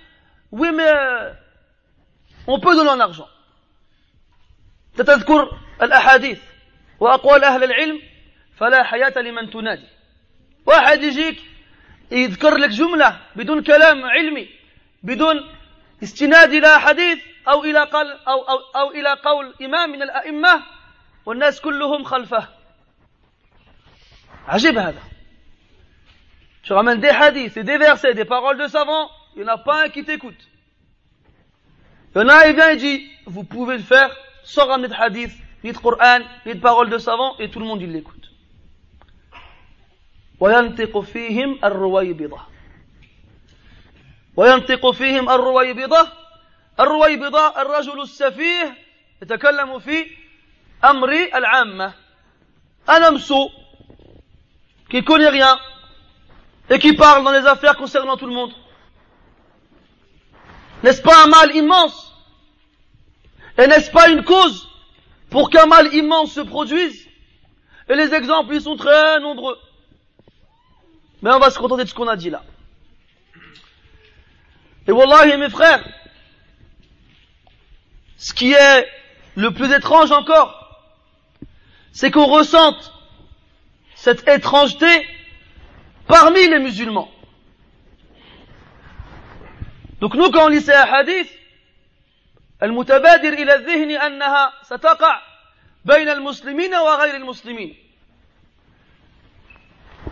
[0.52, 1.32] oui mais euh,
[2.46, 3.28] on peut donner en argent.
[4.98, 6.40] تتذكر الأحاديث
[7.00, 8.02] وأقوال أهل العلم
[8.58, 9.88] فلا حياة لمن تنادي
[10.67, 11.43] واحد يجيك
[12.11, 14.49] يذكر لك جملة بدون كلام علمي
[15.03, 15.51] بدون
[16.03, 20.63] استناد إلى حديث أو إلى قول أو, أو, أو إلى قول إمام من الأئمة
[21.27, 22.49] والناس كلهم خلفه
[24.49, 25.03] عجيب هذا
[26.63, 29.59] Tu ramènes des hadiths et des versets, des paroles de savants, il n'y en a
[29.59, 30.49] pas un qui t'écoute.
[32.15, 34.95] Il y en a, il vient et dit, vous pouvez le faire sans ramener de
[34.95, 35.33] hadith,
[35.65, 38.22] ni de Coran, ni de paroles de savants, et tout le monde il l'écoute.
[40.42, 42.40] وينطق فيهم الرويبضة
[44.36, 46.08] وينطق فيهم الرويبضة
[46.80, 48.78] الرويبضة الرجل السفيه
[49.22, 50.06] يتكلم في
[50.84, 51.94] أمر العامة
[52.88, 53.52] un homme sot
[54.90, 55.60] qui connaît rien
[56.70, 58.54] et qui parle dans les affaires concernant tout le monde.
[60.84, 62.14] N'est-ce pas un mal immense
[63.58, 64.70] Et n'est-ce pas une cause
[65.30, 67.08] pour qu'un mal immense se produise
[67.90, 69.58] Et les exemples, ils sont très nombreux.
[71.22, 72.44] Mais on va se contenter de ce qu'on a dit là.
[74.88, 75.84] Et wallahi mes frères,
[78.18, 78.88] ce qui est
[79.36, 80.54] le plus étrange encore,
[81.92, 82.94] c'est qu'on ressente
[83.96, 85.06] cette étrangeté
[86.08, 87.12] parmi les musulmans.
[90.00, 91.34] Donc nous quand on lit ces hadiths,
[92.64, 95.22] المتبادر إلى الذهن أنها ستقع
[95.86, 97.76] بين المسلمين وغير المسلمين.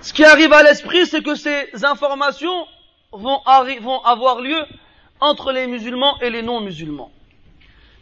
[0.02, 2.66] ce qui arrive à l'esprit, c'est que ces informations
[3.12, 4.64] vont, avoir lieu
[5.20, 7.12] entre les musulmans et les non-musulmans.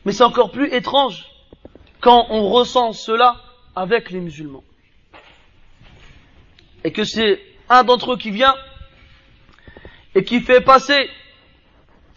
[0.05, 1.27] Mais c'est encore plus étrange
[2.01, 3.43] quand on ressent cela
[3.75, 4.63] avec les musulmans.
[6.85, 8.55] Et que c'est un d'entre eux qui vient
[10.15, 11.11] et qui fait passer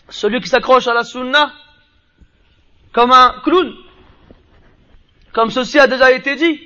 [0.10, 1.52] celui qui s'accroche à la sunna
[2.92, 3.74] comme un clown,
[5.34, 6.62] comme ceci a déjà été dit.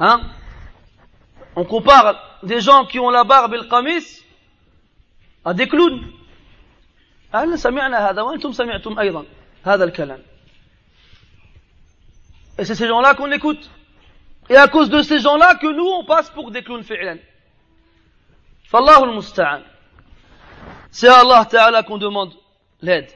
[0.00, 0.20] Hein?
[1.58, 4.22] On compare des gens qui ont la barbe et le qamis
[5.44, 6.04] à des clowns.
[12.58, 13.68] Et c'est ces gens-là qu'on écoute.
[14.48, 17.16] Et à cause de ces gens-là que nous, on passe pour des clowns fi'lan.
[18.62, 19.62] Fallahu al-musta'an.
[20.92, 22.34] C'est à Allah Ta'ala qu'on demande
[22.82, 23.10] l'aide.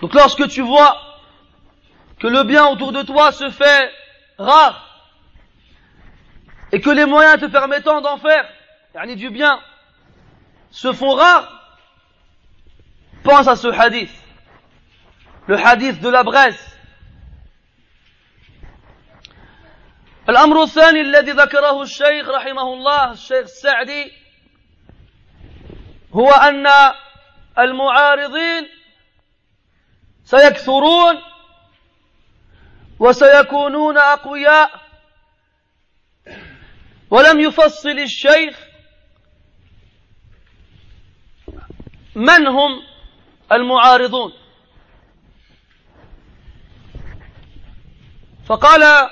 [0.00, 1.00] Donc lorsque tu vois
[2.18, 3.92] que le bien autour de toi se fait
[4.38, 4.87] rare,
[6.71, 8.47] et que les moyens te permettant d'en faire,
[8.95, 9.59] yani du bien,
[10.71, 11.49] se font rares,
[13.23, 14.11] pense à ce hadith.
[15.47, 16.69] Le hadith de la braise.
[20.29, 24.11] الأمر الثاني الذي ذكره الشيخ رحمه الله الشيخ السعدي
[26.13, 26.67] هو أن
[27.59, 28.69] المعارضين
[30.23, 31.21] سيكثرون
[32.99, 34.71] وسيكونون أقوياء
[37.10, 38.58] ولم يفصل الشيخ
[42.14, 42.82] من هم
[43.52, 44.32] المعارضون.
[48.46, 49.10] فقال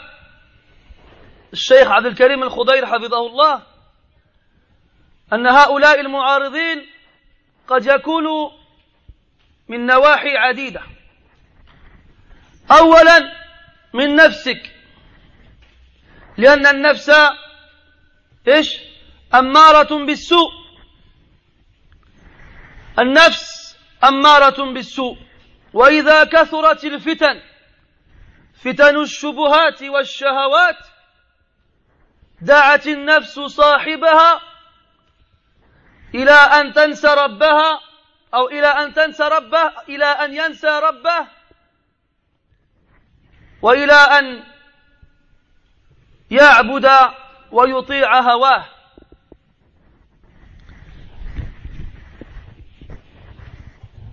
[1.53, 3.63] الشيخ عبد الكريم الخضير حفظه الله
[5.33, 6.87] أن هؤلاء المعارضين
[7.69, 8.51] قد يكونوا
[9.69, 10.83] من نواحي عديدة.
[12.71, 13.33] أولا
[13.95, 14.73] من نفسك
[16.37, 17.11] لأن النفس
[18.49, 18.81] إيش؟
[19.35, 20.51] أمارة بالسوء.
[22.99, 25.19] النفس أمارة بالسوء.
[25.73, 27.43] وإذا كثرت الفتن
[28.65, 30.79] فتن الشبهات والشهوات
[32.41, 34.41] دعت النفس صاحبها
[36.15, 37.81] إلى أن تنسى ربها
[38.35, 41.27] أو إلى أن تنسى ربه إلى أن ينسى ربه
[43.63, 44.45] وإلى أن
[46.31, 46.87] يعبد
[47.57, 48.65] ويطيع هواه.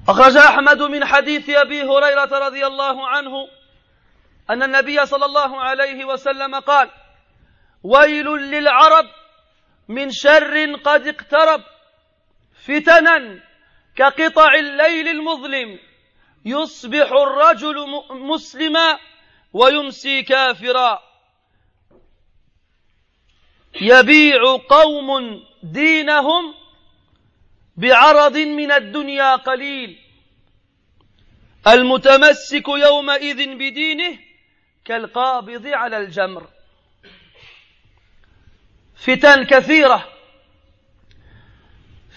[0.09, 3.47] أخرج أحمد من حديث أبي هريرة رضي الله عنه
[4.49, 6.89] أن النبي صلى الله عليه وسلم قال
[7.83, 9.05] ويل للعرب
[9.87, 11.61] من شر قد اقترب
[12.65, 13.39] فتنا
[13.95, 15.79] كقطع الليل المظلم
[16.45, 17.75] يصبح الرجل
[18.09, 18.99] مسلما
[19.53, 21.12] ويمسي كافرا.
[23.81, 26.53] يبيع قوم دينهم
[27.77, 29.99] بعرض من الدنيا قليل.
[31.67, 34.19] المتمسك يومئذ بدينه
[34.85, 36.47] كالقابض على الجمر.
[38.95, 40.09] فتن كثيرة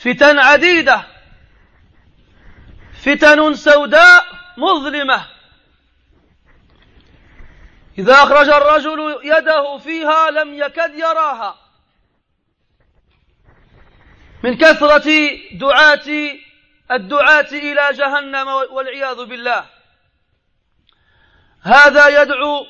[0.01, 1.07] فتن عديدة
[3.03, 4.25] فتن سوداء
[4.57, 5.36] مظلمة.
[7.99, 11.59] إذا أخرج الرجل يده فيها لم يكد يراها.
[14.43, 15.11] من كثرة
[15.53, 16.37] دعاة
[16.91, 19.67] الدعاة إلى جهنم والعياذ بالله.
[21.63, 22.67] هذا يدعو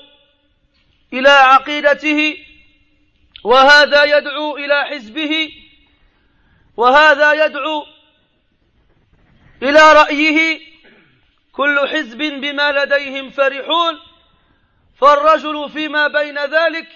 [1.13, 2.39] إلى عقيدته
[3.45, 5.53] وهذا يدعو إلى حزبه
[6.77, 7.87] وهذا يدعو
[9.63, 10.61] إلى رأيه.
[11.53, 14.06] كل حزب بما لديهم فرحون.
[15.01, 16.89] فالرجل فيما بين ذلك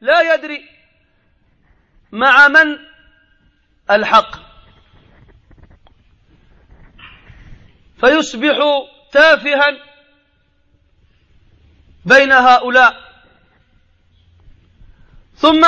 [0.00, 0.68] لا يدري
[2.12, 2.78] مع من
[3.90, 4.36] الحق.
[8.00, 8.56] فيصبح
[9.12, 9.78] تافها
[12.04, 13.10] بين هؤلاء.
[15.34, 15.66] ثم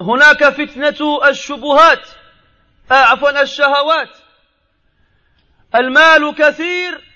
[0.00, 2.08] هناك فتنة الشبهات
[2.90, 4.16] آه عفوا الشهوات.
[5.74, 7.11] المال كثير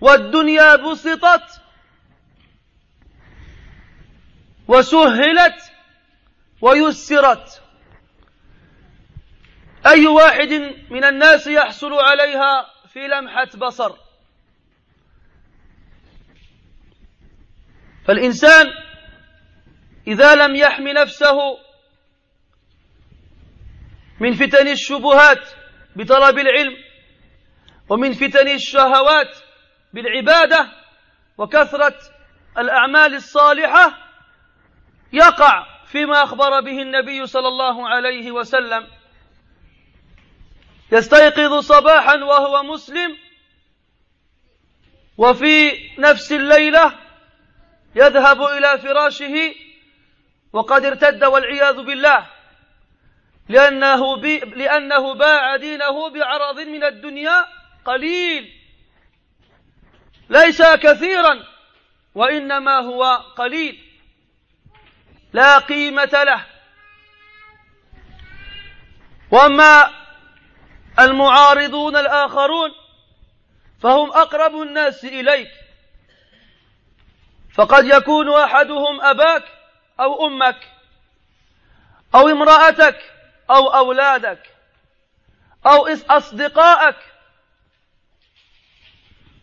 [0.00, 1.60] والدنيا بسطت
[4.68, 5.72] وسهلت
[6.60, 7.62] ويسرت.
[9.86, 10.52] أي واحد
[10.90, 13.96] من الناس يحصل عليها في لمحة بصر؟
[18.06, 18.66] فالإنسان
[20.06, 21.38] إذا لم يحم نفسه
[24.20, 25.48] من فتن الشبهات
[25.96, 26.76] بطلب العلم
[27.88, 29.47] ومن فتن الشهوات
[29.92, 30.68] بالعبادة
[31.38, 31.98] وكثرة
[32.58, 33.98] الأعمال الصالحة
[35.12, 38.86] يقع فيما أخبر به النبي صلى الله عليه وسلم.
[40.92, 43.16] يستيقظ صباحا وهو مسلم
[45.18, 46.98] وفي نفس الليلة
[47.94, 49.54] يذهب إلى فراشه
[50.52, 52.26] وقد ارتد والعياذ بالله
[53.48, 57.46] لأنه, بي لأنه باع دينه بعرض من الدنيا
[57.84, 58.57] قليل.
[60.30, 61.44] ليس كثيرا
[62.14, 63.04] وإنما هو
[63.36, 63.84] قليل.
[65.32, 66.46] لا قيمة له.
[69.30, 69.90] وأما
[70.98, 72.70] المعارضون الآخرون
[73.82, 75.50] فهم أقرب الناس إليك.
[77.54, 79.44] فقد يكون أحدهم أباك
[80.00, 80.68] أو أمك
[82.14, 83.12] أو امرأتك
[83.50, 84.54] أو أولادك
[85.66, 86.96] أو أصدقائك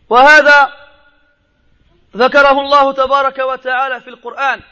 [0.08, 0.72] وهذا
[2.16, 4.62] ذكره الله تبارك وتعالى في القرآن.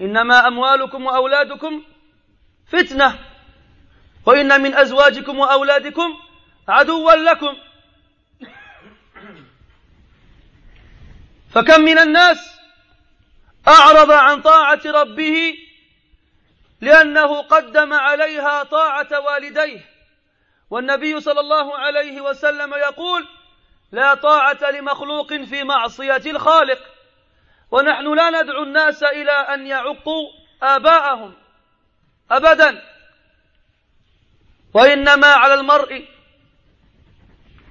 [0.00, 1.82] إنما أموالكم وأولادكم
[2.66, 3.18] فتنة
[4.26, 6.14] وإن من أزواجكم وأولادكم
[6.68, 7.56] عدوا لكم.
[11.50, 12.60] فكم من الناس
[13.68, 15.58] أعرض عن طاعة ربه
[16.80, 19.80] لأنه قدم عليها طاعة والديه.
[20.70, 23.26] والنبي صلى الله عليه وسلم يقول
[23.92, 26.78] لا طاعة لمخلوق في معصية الخالق.
[27.70, 30.28] ونحن لا ندعو الناس إلى أن يعقوا
[30.62, 31.34] آباءهم
[32.30, 32.82] أبدا.
[34.74, 36.08] وإنما على المرء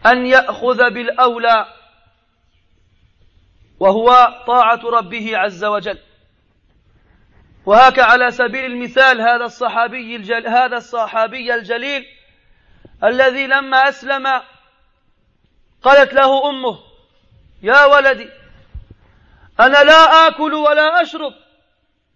[0.05, 1.65] أن يأخذ بالأولى
[3.79, 5.99] وهو طاعة ربه عز وجل.
[7.65, 12.05] وهك على سبيل المثال هذا الصحابي الجل هذا الصحابي الجليل
[13.03, 14.41] الذي لما أسلم
[15.85, 16.79] قالت له أمه
[17.61, 18.29] يا ولدي
[19.59, 21.33] أنا لا آكل ولا أشرب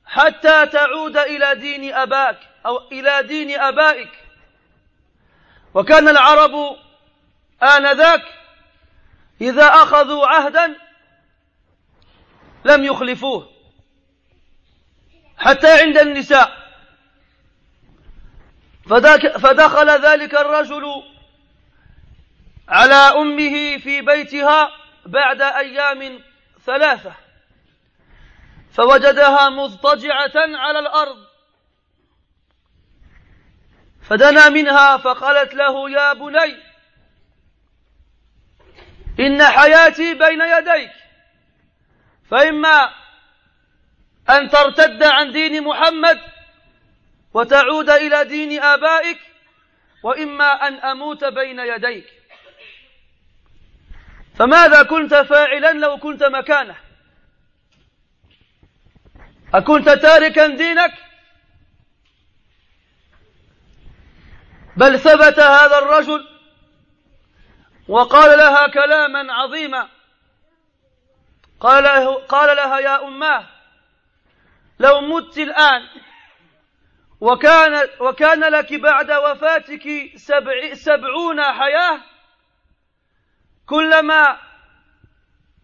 [0.06, 4.12] حتى تعود إلى دين أباك أو إلى دين أبائك.
[5.74, 6.78] وكان العرب
[7.64, 8.24] آنذاك
[9.42, 10.76] إذا أخذوا عهدا
[12.66, 13.50] لم يخلفوه
[15.38, 16.60] حتى عند النساء.
[19.40, 21.04] فدخل ذلك الرجل
[22.70, 24.72] على أمه في بيتها
[25.06, 26.24] بعد أيام
[26.66, 27.14] ثلاثة
[28.74, 31.18] فوجدها مضطجعة على الأرض
[34.10, 36.58] فدنا منها فقالت له يا بني
[39.20, 40.92] إن حياتي بين يديك
[42.32, 42.94] فإما
[44.30, 46.20] أن ترتد عن دين محمد
[47.34, 49.20] وتعود إلى دين آبائك
[50.04, 52.19] وإما أن أموت بين يديك.
[54.40, 56.76] فماذا كنت فاعلا لو كنت مكانه؟
[59.54, 60.94] أكنت تاركا دينك؟
[64.78, 66.28] بل ثبت هذا الرجل
[67.88, 69.90] وقال لها كلاما عظيما.
[71.60, 73.46] قال, له قال لها يا أماه
[74.80, 75.82] لو مت الآن
[77.22, 82.09] وكان, وكان لك بعد وفاتك سبع سبعون حياة
[83.70, 84.40] كلما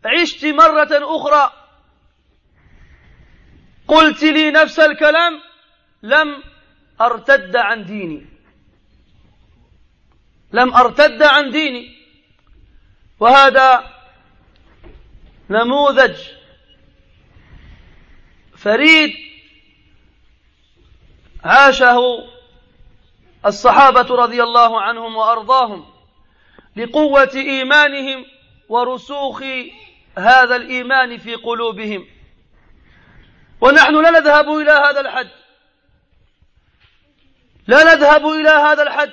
[0.05, 1.53] عشت مرة أخرى
[3.87, 5.41] قلت لي نفس الكلام
[6.03, 6.43] لم
[7.01, 8.25] أرتد عن ديني.
[10.51, 11.95] لم أرتد عن ديني.
[13.19, 13.91] وهذا
[15.49, 16.17] نموذج
[18.57, 19.13] فريد
[21.43, 21.99] عاشه
[23.45, 25.94] الصحابة رضي الله عنهم وأرضاهم.
[26.75, 28.25] لقوه إيمانهم
[28.69, 29.43] ورسوخ
[30.17, 32.07] هذا الإيمان في قلوبهم.
[33.61, 35.29] ونحن لا نذهب إلى هذا الحد.
[37.67, 39.11] لا نذهب إلى هذا الحد.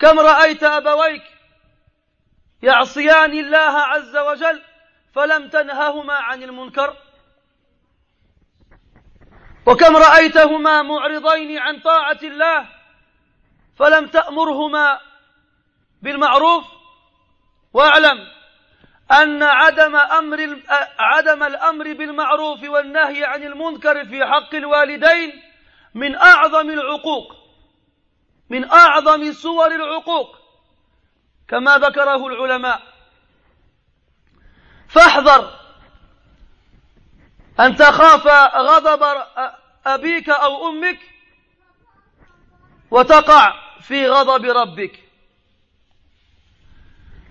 [0.00, 1.22] كم رأيت أبويك
[2.62, 4.62] يعصيان الله عز وجل
[5.14, 6.96] فلم تنههما عن المنكر؟
[9.66, 12.68] وكم رأيتهما معرضين عن طاعة الله
[13.76, 15.00] فلم تأمرهما
[16.02, 16.64] بالمعروف
[17.72, 18.18] واعلم
[19.12, 20.62] أن عدم أمر
[20.98, 25.42] عدم الأمر بالمعروف والنهي عن المنكر في حق الوالدين
[25.94, 27.34] من أعظم العقوق
[28.50, 30.36] من أعظم صور العقوق
[31.48, 32.82] كما ذكره العلماء.
[34.88, 35.58] فاحذر
[37.60, 38.26] أن تخاف
[38.56, 39.22] غضب
[39.86, 40.98] أبيك أو أمك
[42.90, 45.07] وتقع في غضب ربك.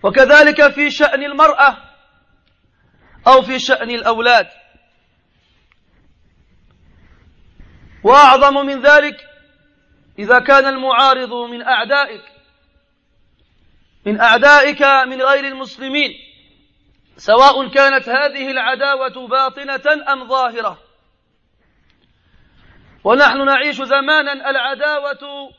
[0.04, 1.78] وكذلك في شأن المرأة
[3.28, 4.48] أو في شأن الأولاد.
[8.04, 9.30] وأعظم من ذلك
[10.20, 12.24] إذا كان المعارض من أعدائك
[14.06, 16.12] من أعدائك من غير المسلمين
[17.18, 20.80] سواء كانت هذه العداوة باطنة أم ظاهرة.
[23.04, 25.52] ونحن نعيش زمانا العداوة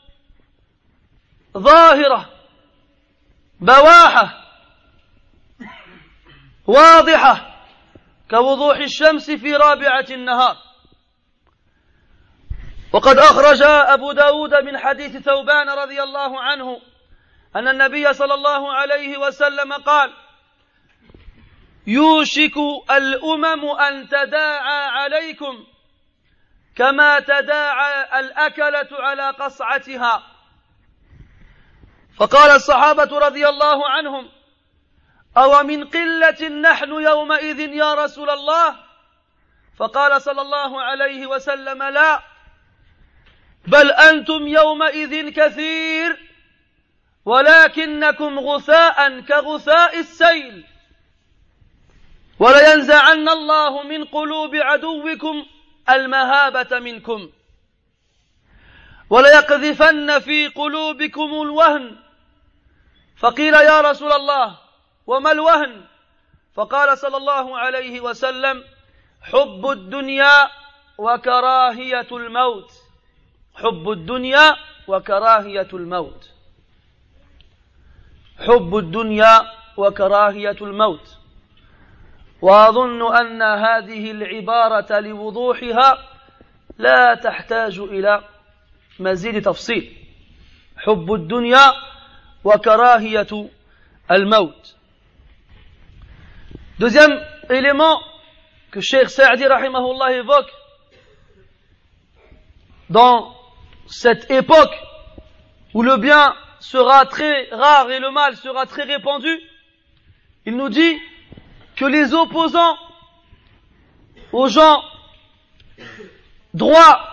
[1.57, 2.38] ظاهرة.
[3.61, 4.45] بواحة
[6.67, 7.55] واضحة
[8.31, 10.57] كوضوح الشمس في رابعة النهار.
[12.93, 16.81] وقد أخرج أبو داود من حديث ثوبان رضي الله عنه
[17.55, 20.13] أن النبي صلى الله عليه وسلم قال
[21.87, 22.57] يوشك
[22.91, 25.65] الأمم أن تداعى عليكم
[26.75, 30.23] كما تداعى الأكلة على قصعتها.
[32.19, 34.29] فقال الصحابة رضي الله عنهم
[35.37, 38.75] أو من قلة نحن يومئذ يا رسول الله؟
[39.77, 42.21] فقال صلى الله عليه وسلم لا
[43.67, 46.29] بل أنتم يومئذ كثير
[47.25, 50.65] ولكنكم غثاء كغثاء السيل.
[52.39, 55.45] ولينزعن الله من قلوب عدوكم
[55.89, 57.29] المهابة منكم
[59.09, 62.08] وليقذفن في قلوبكم الوهن
[63.19, 64.57] فقيل يا رسول الله
[65.07, 65.81] وما الوهن؟
[66.53, 68.63] فقال صلى الله عليه وسلم
[69.21, 70.49] حب الدنيا
[70.97, 72.71] وكراهية الموت.
[73.55, 74.55] حب الدنيا
[74.87, 76.29] وكراهية الموت.
[78.39, 81.17] حب الدنيا وكراهية الموت.
[82.41, 85.97] وأظن أن هذه العبارة لوضوحها
[86.77, 88.23] لا تحتاج إلى
[88.99, 89.97] مزيد تفصيل.
[90.77, 91.73] حب الدنيا
[92.44, 93.50] وكراهية
[94.10, 94.76] الموت
[96.78, 98.00] Deuxième élément
[98.72, 100.50] que Cheikh Saadi rahimahullah évoque
[102.90, 103.32] dans
[103.86, 104.76] cette époque
[105.72, 109.40] où le bien sera très rare et le mal sera très répandu,
[110.46, 110.98] il nous dit
[111.76, 112.76] que les opposants
[114.32, 114.82] aux gens
[116.54, 117.08] droits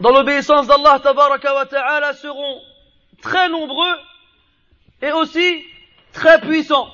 [0.00, 2.60] dans l'obéissance d'Allah tabaraka wa ta'ala seront
[3.22, 3.94] très nombreux
[5.01, 5.65] et aussi
[6.13, 6.89] très puissants,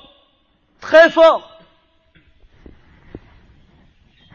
[0.80, 1.60] très forts.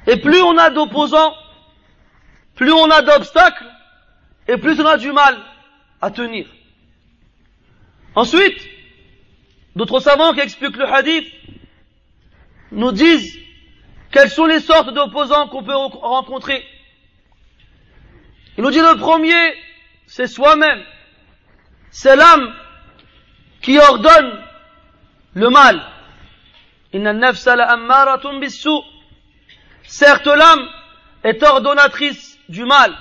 [0.08, 1.34] Et plus on a d'opposants,
[2.56, 3.66] plus on a d'obstacles,
[4.48, 5.38] et plus on a du mal
[6.02, 6.48] à tenir.
[8.16, 8.60] Ensuite,
[9.76, 11.32] d'autres savants qui expliquent le hadith
[12.72, 13.40] nous disent
[14.12, 16.64] quelles sont les sortes d'opposants qu'on peut rencontrer.
[18.58, 19.56] Il nous dit le premier,
[20.06, 20.84] c'est soi-même.
[21.90, 22.54] C'est l'âme
[23.64, 24.44] qui ordonne
[25.34, 25.82] le mal.
[29.86, 30.70] Certes, l'âme
[31.24, 32.94] est ordonnatrice du mal.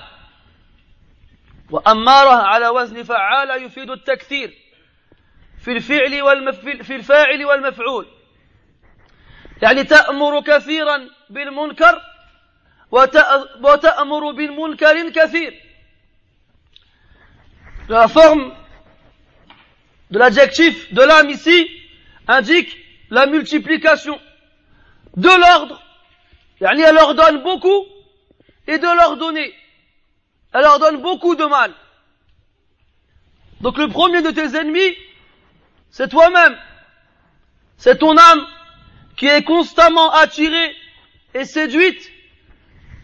[1.69, 4.53] وأمارة على وزن فعال يفيد التكثير
[5.59, 6.59] في الفعل والمف...
[6.59, 8.07] في الفاعل والمفعول
[9.61, 12.01] يعني تأمر كثيرا بالمنكر
[12.91, 13.17] وت...
[13.61, 15.59] وتأمر بالمنكر كثير
[17.89, 18.53] La forme
[20.13, 21.67] de l'adjectif de l'âme ici
[22.27, 22.77] indique
[23.09, 24.21] la multiplication
[25.17, 25.81] de l'ordre,
[26.61, 27.85] elle ordonne beaucoup
[28.67, 29.51] et de l'ordonner.
[30.53, 31.73] elle leur donne beaucoup de mal.
[33.61, 34.95] Donc le premier de tes ennemis,
[35.89, 36.55] c'est toi-même.
[37.77, 38.45] C'est ton âme
[39.17, 40.75] qui est constamment attirée
[41.33, 42.11] et séduite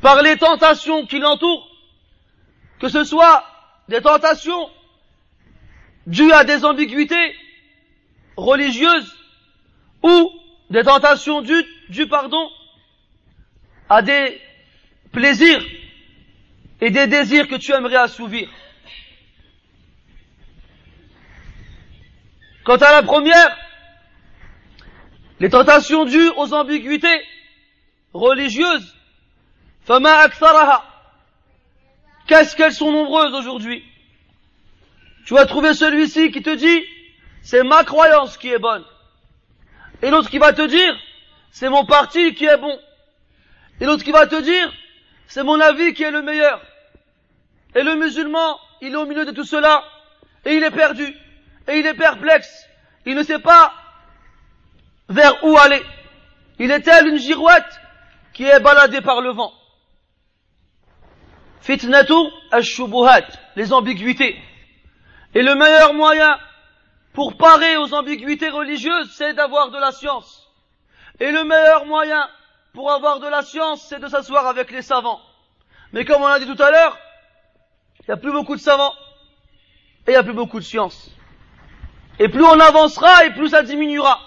[0.03, 1.67] par les tentations qui l'entourent,
[2.79, 3.43] que ce soit
[3.87, 4.69] des tentations
[6.07, 7.35] dues à des ambiguïtés
[8.37, 9.15] religieuses
[10.03, 10.31] ou
[10.69, 12.49] des tentations dues, dues pardon,
[13.89, 14.39] à des
[15.11, 15.63] plaisirs
[16.81, 18.49] et des désirs que tu aimerais assouvir.
[22.63, 23.57] Quant à la première,
[25.39, 27.21] les tentations dues aux ambiguïtés
[28.13, 28.95] religieuses,
[29.85, 30.85] fama aktharaha.
[32.27, 33.83] Qu'est-ce qu'elles sont nombreuses aujourd'hui?
[35.29, 36.83] Tu vas trouver celui-ci qui te dit,
[37.43, 38.83] c'est ma croyance qui est bonne.
[40.01, 40.97] Et l'autre qui va te dire,
[41.51, 42.75] c'est mon parti qui est bon.
[43.79, 44.73] Et l'autre qui va te dire,
[45.27, 46.59] c'est mon avis qui est le meilleur.
[47.75, 49.83] Et le musulman, il est au milieu de tout cela,
[50.45, 51.05] et il est perdu,
[51.67, 52.65] et il est perplexe,
[53.05, 53.71] il ne sait pas
[55.09, 55.83] vers où aller.
[56.57, 57.79] Il est tel une girouette
[58.33, 59.53] qui est baladée par le vent.
[61.61, 62.15] Fitnatu
[62.49, 64.35] ash-shubuhat, les ambiguïtés.
[65.35, 66.39] Et le meilleur moyen
[67.13, 70.47] pour parer aux ambiguïtés religieuses, c'est d'avoir de la science.
[71.19, 72.27] Et le meilleur moyen
[72.73, 75.19] pour avoir de la science, c'est de s'asseoir avec les savants.
[75.91, 76.97] Mais comme on l'a dit tout à l'heure,
[77.99, 78.93] il n'y a plus beaucoup de savants
[80.07, 81.11] et il n'y a plus beaucoup de science.
[82.19, 84.19] Et plus on avancera et plus ça diminuera.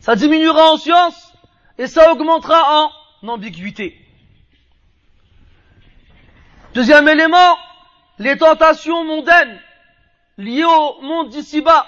[0.00, 1.32] Ça diminuera en science
[1.78, 2.90] et ça augmentera
[3.22, 3.98] en ambiguïté.
[6.74, 7.56] Deuxième élément,
[8.18, 9.60] les tentations mondaines
[10.38, 11.86] liées au monde d'ici-bas.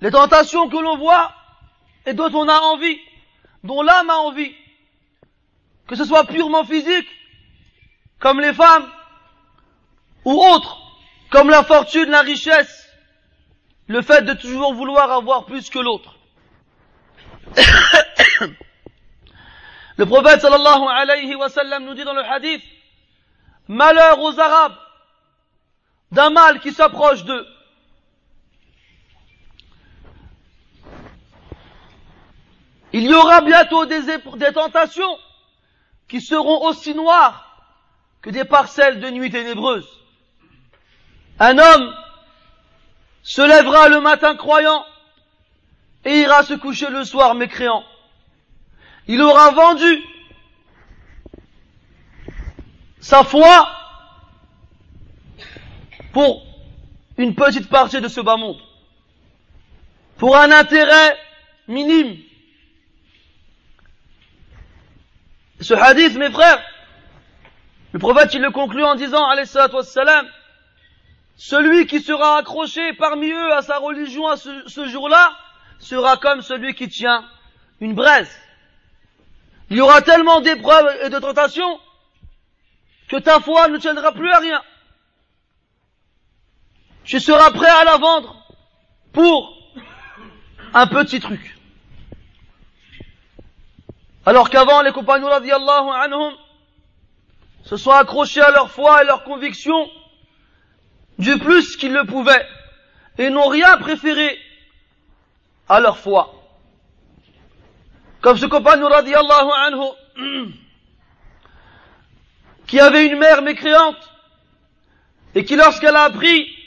[0.00, 1.32] Les tentations que l'on voit
[2.06, 2.98] et dont on a envie,
[3.64, 4.54] dont l'âme a envie.
[5.86, 7.08] Que ce soit purement physique,
[8.18, 8.88] comme les femmes,
[10.24, 10.78] ou autres,
[11.30, 12.88] comme la fortune, la richesse,
[13.86, 16.16] le fait de toujours vouloir avoir plus que l'autre.
[19.96, 22.62] le prophète sallallahu alayhi wa sallam nous dit dans le hadith,
[23.68, 24.76] malheur aux Arabes
[26.12, 27.46] d'un mal qui s'approche d'eux.
[32.92, 35.18] Il y aura bientôt des, tentations
[36.08, 37.44] qui seront aussi noires
[38.22, 39.88] que des parcelles de nuit ténébreuses.
[41.38, 41.94] Un homme
[43.22, 44.84] se lèvera le matin croyant
[46.04, 47.84] et ira se coucher le soir mécréant.
[49.06, 50.02] Il aura vendu
[53.00, 53.77] sa foi
[56.12, 56.44] pour
[57.16, 58.60] une petite partie de ce bas monde,
[60.16, 61.16] pour un intérêt
[61.66, 62.16] minime.
[65.60, 66.62] Ce hadith, mes frères,
[67.92, 70.26] le prophète il le conclut en disant, alayhi wassalam,
[71.36, 75.32] celui qui sera accroché parmi eux à sa religion à ce, ce jour-là
[75.78, 77.24] sera comme celui qui tient
[77.80, 78.30] une braise.
[79.70, 81.80] Il y aura tellement d'épreuves et de tentations
[83.08, 84.62] que ta foi ne tiendra plus à rien.
[87.08, 88.36] Tu seras prêt à la vendre
[89.14, 89.56] pour
[90.74, 91.56] un petit truc.
[94.26, 96.34] Alors qu'avant les compagnons radiallahu anhum
[97.64, 99.88] se sont accrochés à leur foi et leur conviction
[101.18, 102.46] du plus qu'ils le pouvaient
[103.16, 104.38] et n'ont rien préféré
[105.66, 106.34] à leur foi.
[108.20, 110.52] Comme ce compagnon radiallahu anhu
[112.66, 114.12] qui avait une mère mécréante
[115.34, 116.57] et qui lorsqu'elle a appris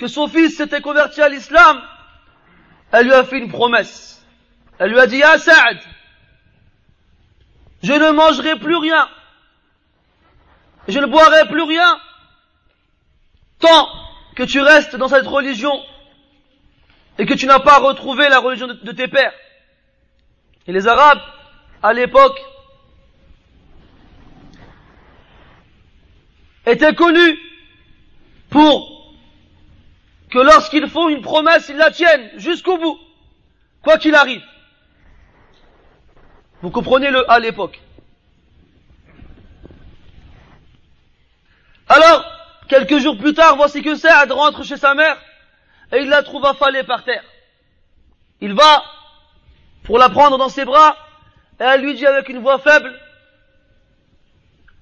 [0.00, 1.82] que son fils s'était converti à l'islam,
[2.90, 4.26] elle lui a fait une promesse.
[4.78, 5.78] Elle lui a dit, ah Saad,
[7.82, 9.10] je ne mangerai plus rien,
[10.88, 12.00] je ne boirai plus rien,
[13.58, 13.88] tant
[14.36, 15.78] que tu restes dans cette religion
[17.18, 19.34] et que tu n'as pas retrouvé la religion de, de tes pères.
[20.66, 21.20] Et les Arabes,
[21.82, 22.40] à l'époque,
[26.64, 27.38] étaient connus
[28.48, 28.99] pour
[30.30, 32.98] que lorsqu'ils font une promesse, ils la tiennent jusqu'au bout,
[33.82, 34.42] quoi qu'il arrive.
[36.62, 37.80] Vous comprenez le à l'époque.
[41.88, 42.24] Alors,
[42.68, 45.20] quelques jours plus tard, voici que Saad rentre chez sa mère
[45.92, 47.24] et il la trouve affalée par terre.
[48.40, 48.84] Il va
[49.82, 50.96] pour la prendre dans ses bras
[51.58, 52.96] et elle lui dit avec une voix faible,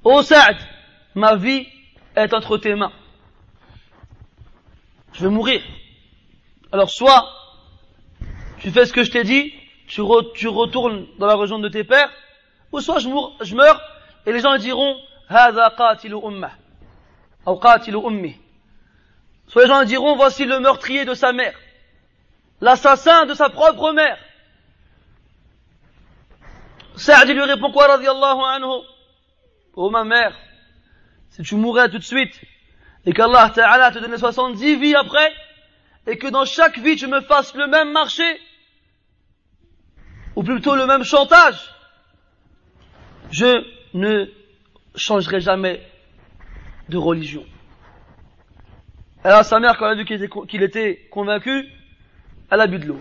[0.04, 0.56] Oh Saad,
[1.14, 1.66] ma vie
[2.14, 2.92] est entre tes mains
[5.17, 5.61] Je vais mourir.
[6.71, 7.29] Alors soit
[8.59, 9.53] tu fais ce que je t'ai dit,
[9.87, 12.09] tu, re, tu, retournes dans la région de tes pères,
[12.71, 13.81] ou soit je, mour, je meurs
[14.25, 14.95] et les gens diront
[15.27, 16.51] هذا قاتل أمه
[17.47, 18.35] أو قاتل أمه
[19.47, 21.53] Soit les gens diront, voici le meurtrier de sa mère,
[22.61, 24.17] l'assassin de sa propre mère.
[26.95, 28.83] Saad lui répond quoi, radiallahu anhu
[29.75, 30.33] Oh ma mère,
[31.29, 32.39] si tu mourrais tout de suite,
[33.08, 35.32] et qu'Allah Ta'ala te donne 70 vies après,
[36.06, 38.22] et que dans chaque vie tu me fasses le même marché,
[40.36, 41.72] ou plutôt le même chantage,
[43.30, 44.26] je ne
[44.94, 45.80] changerai jamais
[46.90, 47.46] de religion.
[49.24, 51.66] Alors sa mère, quand elle a vu qu'il était, convaincu,
[52.50, 53.00] elle a bu de l'eau.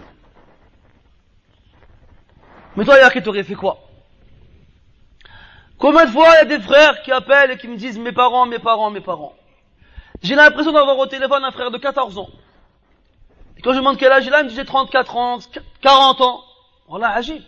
[2.78, 3.90] Mais toi, hier, qui t'aurait fait quoi?
[5.78, 8.14] Combien de fois il y a des frères qui appellent et qui me disent mes
[8.14, 9.34] parents, mes parents, mes parents?
[10.22, 12.30] J'ai l'impression d'avoir au téléphone un frère de 14 ans.
[13.64, 15.40] Quand je demande quel âge il a, il me dit j'ai 34 ans,
[15.82, 16.44] 40 ans.
[16.88, 17.44] Voilà, agib.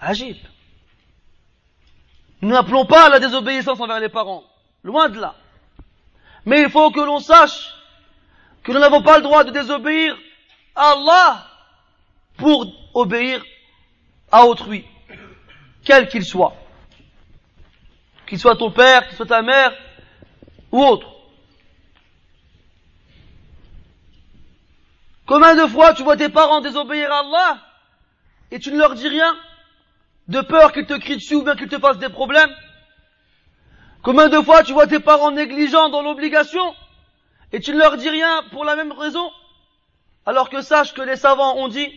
[0.00, 0.36] Agib.
[2.42, 4.44] Nous n'appelons pas à la désobéissance envers les parents.
[4.82, 5.34] Loin de là.
[6.44, 7.74] Mais il faut que l'on sache
[8.62, 10.16] que nous n'avons pas le droit de désobéir
[10.74, 11.46] à Allah
[12.36, 13.42] pour obéir
[14.30, 14.84] à autrui,
[15.84, 16.54] quel qu'il soit.
[18.26, 19.72] Qu'il soit ton père, qu'il soit ta mère,
[25.26, 27.58] Combien de fois tu vois tes parents désobéir à Allah
[28.50, 29.34] et tu ne leur dis rien
[30.28, 32.54] de peur qu'ils te crient dessus ou bien qu'ils te fassent des problèmes?
[34.02, 36.74] Combien de fois tu vois tes parents négligents dans l'obligation
[37.52, 39.30] et tu ne leur dis rien pour la même raison?
[40.26, 41.88] Alors que sache que les savants ont dit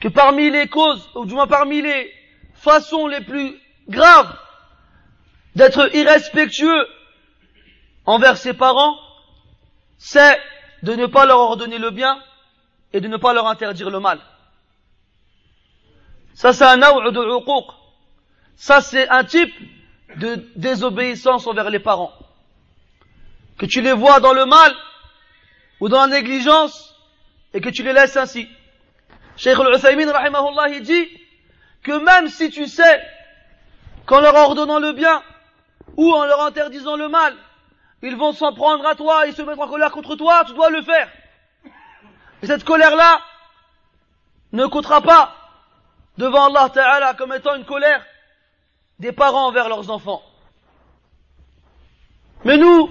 [0.00, 2.12] que parmi les causes, ou du moins parmi les
[2.54, 3.56] façons les plus
[3.88, 4.36] graves
[5.56, 6.86] d'être irrespectueux
[8.08, 8.98] envers ses parents,
[9.98, 10.40] c'est
[10.82, 12.18] de ne pas leur ordonner le bien
[12.94, 14.18] et de ne pas leur interdire le mal.
[16.32, 17.74] Ça c'est un de.
[18.56, 19.52] Ça c'est un type
[20.16, 22.12] de désobéissance envers les parents.
[23.58, 24.74] Que tu les vois dans le mal
[25.80, 26.96] ou dans la négligence
[27.52, 28.48] et que tu les laisses ainsi.
[29.36, 31.08] Cheikh al-Uthaymin, rahimahullah, il dit
[31.82, 33.02] que même si tu sais
[34.06, 35.22] qu'en leur ordonnant le bien
[35.98, 37.36] ou en leur interdisant le mal,
[38.02, 40.70] ils vont s'en prendre à toi et se mettre en colère contre toi, tu dois
[40.70, 41.08] le faire.
[42.42, 43.20] Et cette colère-là
[44.52, 45.34] ne coûtera pas
[46.16, 48.04] devant Allah Ta'ala comme étant une colère
[48.98, 50.22] des parents envers leurs enfants.
[52.44, 52.90] Mais nous,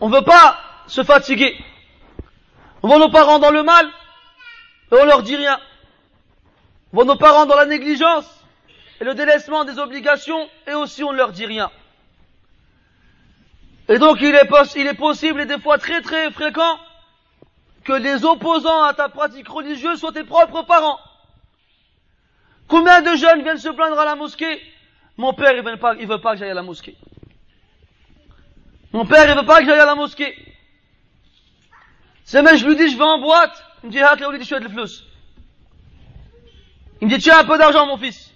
[0.00, 1.56] on ne veut pas se fatiguer.
[2.82, 3.86] On voit nos parents dans le mal
[4.92, 5.58] et on leur dit rien.
[6.92, 8.26] On voit nos parents dans la négligence
[9.00, 11.70] et le délaissement des obligations et aussi on ne leur dit rien.
[13.88, 16.78] Et donc il est, il est possible et des fois très très fréquent
[17.84, 20.98] que les opposants à ta pratique religieuse soient tes propres parents.
[22.66, 24.60] Combien de jeunes viennent se plaindre à la mosquée?
[25.16, 26.96] Mon père, il veut pas, veut pas que j'aille à la mosquée.
[28.92, 30.34] Mon père, il veut pas que j'aille à la mosquée.
[32.24, 33.62] C'est même, je lui dis, je vais en boîte.
[33.82, 35.02] Il me dit, ah, dit, je suis le flous.
[37.00, 38.32] Il me dit, tiens un peu d'argent, mon fils.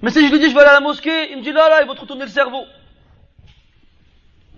[0.00, 1.68] Mais si je lui dis, je vais aller à la mosquée, il me dit, là,
[1.68, 2.64] là, il va te retourner le cerveau.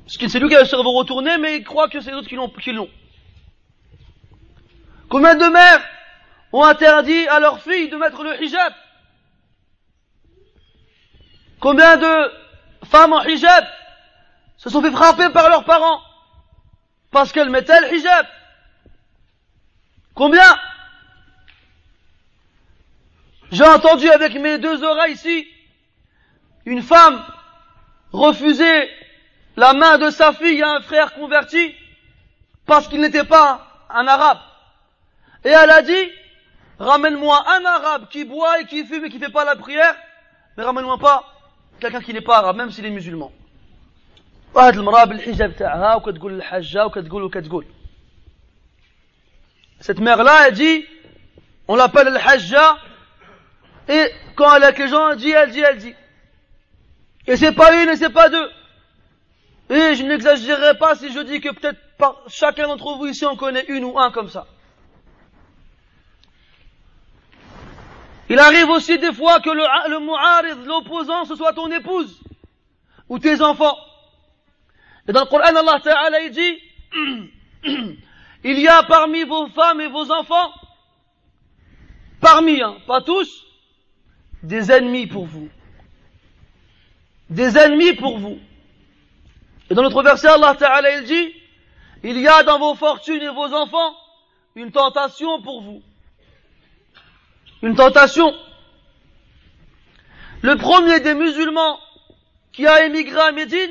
[0.07, 2.51] C'est lui qui a le cerveau retourné, mais il croit que c'est d'autres qui l'ont,
[2.51, 2.91] qui l'ont.
[5.09, 5.85] Combien de mères
[6.53, 8.73] ont interdit à leurs filles de mettre le hijab?
[11.61, 12.33] Combien de
[12.85, 13.65] femmes en hijab
[14.59, 16.01] se sont fait frapper par leurs parents
[17.11, 18.27] parce qu'elles mettaient le hijab?
[20.15, 20.59] Combien?
[23.51, 25.47] J'ai entendu avec mes deux oreilles ici
[26.67, 27.25] une femme
[28.13, 28.91] refuser
[29.57, 31.75] la main de sa fille à un frère converti
[32.67, 34.39] parce qu'il n'était pas un arabe.
[35.45, 36.11] Et elle a dit,
[36.79, 39.95] ramène-moi un arabe qui boit et qui fume et qui fait pas la prière,
[40.57, 41.25] mais ramène-moi pas
[41.81, 43.33] quelqu'un qui n'est pas arabe, même s'il est musulman.
[49.81, 50.87] Cette mère-là, elle dit,
[51.69, 52.79] on l'appelle le hajja,
[53.89, 55.95] et quand elle est avec les gens, elle dit, elle dit, elle dit.
[57.27, 58.51] Et c'est pas une et c'est pas deux.
[59.71, 61.81] Et je n'exagérerai pas si je dis que peut-être
[62.29, 64.47] chacun d'entre vous ici en connaît une ou un comme ça.
[68.29, 72.21] Il arrive aussi des fois que le, le l'opposant, ce soit ton épouse
[73.09, 73.77] ou tes enfants.
[75.07, 76.59] Et dans le Coran, Allah Ta'ala, il dit,
[78.45, 80.53] il y a parmi vos femmes et vos enfants,
[82.21, 83.45] parmi, hein, pas tous,
[84.43, 85.49] des ennemis pour vous.
[87.29, 88.39] Des ennemis pour vous.
[89.71, 91.33] Et dans notre verset, Allah Ta'ala, il dit,
[92.03, 93.95] il y a dans vos fortunes et vos enfants
[94.55, 95.83] une tentation pour vous
[97.65, 98.35] une tentation.
[100.43, 101.81] Le premier des musulmans
[102.53, 103.71] qui a émigré à Médine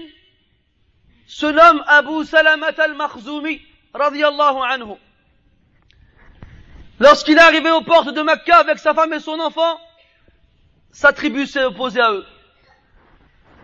[1.28, 3.62] se nomme Abu Salamat al-Makhzoumi,
[3.94, 4.96] radiyallahu anhu.
[7.00, 9.80] Lorsqu'il est arrivé aux portes de Mecca avec sa femme et son enfant,
[10.92, 12.26] sa tribu s'est opposée à eux.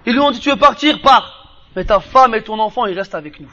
[0.06, 1.39] Ils lui ont dit, tu veux partir, pars.
[1.76, 3.52] Mais ta femme et ton enfant, ils restent avec nous.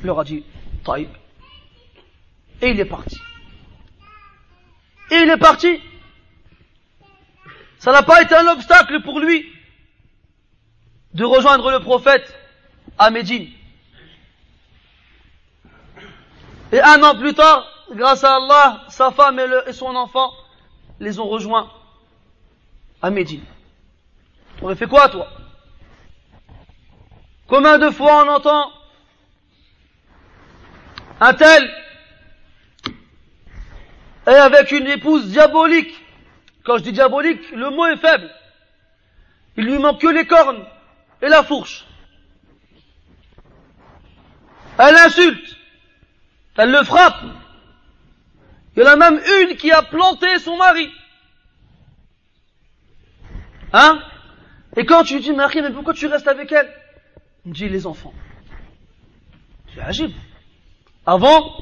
[0.00, 0.44] Il leur a dit,
[0.84, 1.10] taïb.
[2.62, 3.18] Et il est parti.
[5.10, 5.80] Et il est parti.
[7.78, 9.46] Ça n'a pas été un obstacle pour lui
[11.14, 12.34] de rejoindre le prophète
[12.98, 13.48] à Médine.
[16.72, 20.32] Et un an plus tard, grâce à Allah, sa femme et, son enfant
[21.00, 21.70] les ont rejoints
[23.02, 23.44] à Médine.
[24.58, 25.28] Tu aurais fait quoi, toi?
[27.50, 28.72] Combien de fois on entend
[31.20, 31.70] un tel
[34.26, 35.92] est avec une épouse diabolique.
[36.64, 38.30] Quand je dis diabolique, le mot est faible.
[39.56, 40.64] Il lui manque que les cornes
[41.20, 41.84] et la fourche.
[44.78, 45.56] Elle insulte.
[46.56, 47.22] Elle le frappe.
[48.76, 50.88] Il y en a même une qui a planté son mari.
[53.72, 54.00] Hein?
[54.76, 56.79] Et quand tu lui dis, Marie, mais pourquoi tu restes avec elle?
[57.46, 58.12] Dit, les enfants.
[59.74, 60.12] C'est agile.
[61.06, 61.56] Avant,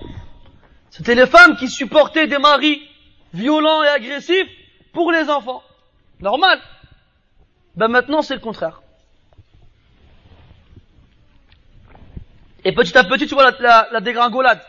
[0.90, 2.80] c'était les femmes qui supportaient des maris
[3.32, 4.48] violents et agressifs
[4.92, 5.62] pour les enfants.
[6.20, 6.58] Normal.
[7.76, 8.82] Ben maintenant, c'est le contraire.
[12.64, 14.60] Et petit à petit, tu vois la, la- la dégringolade.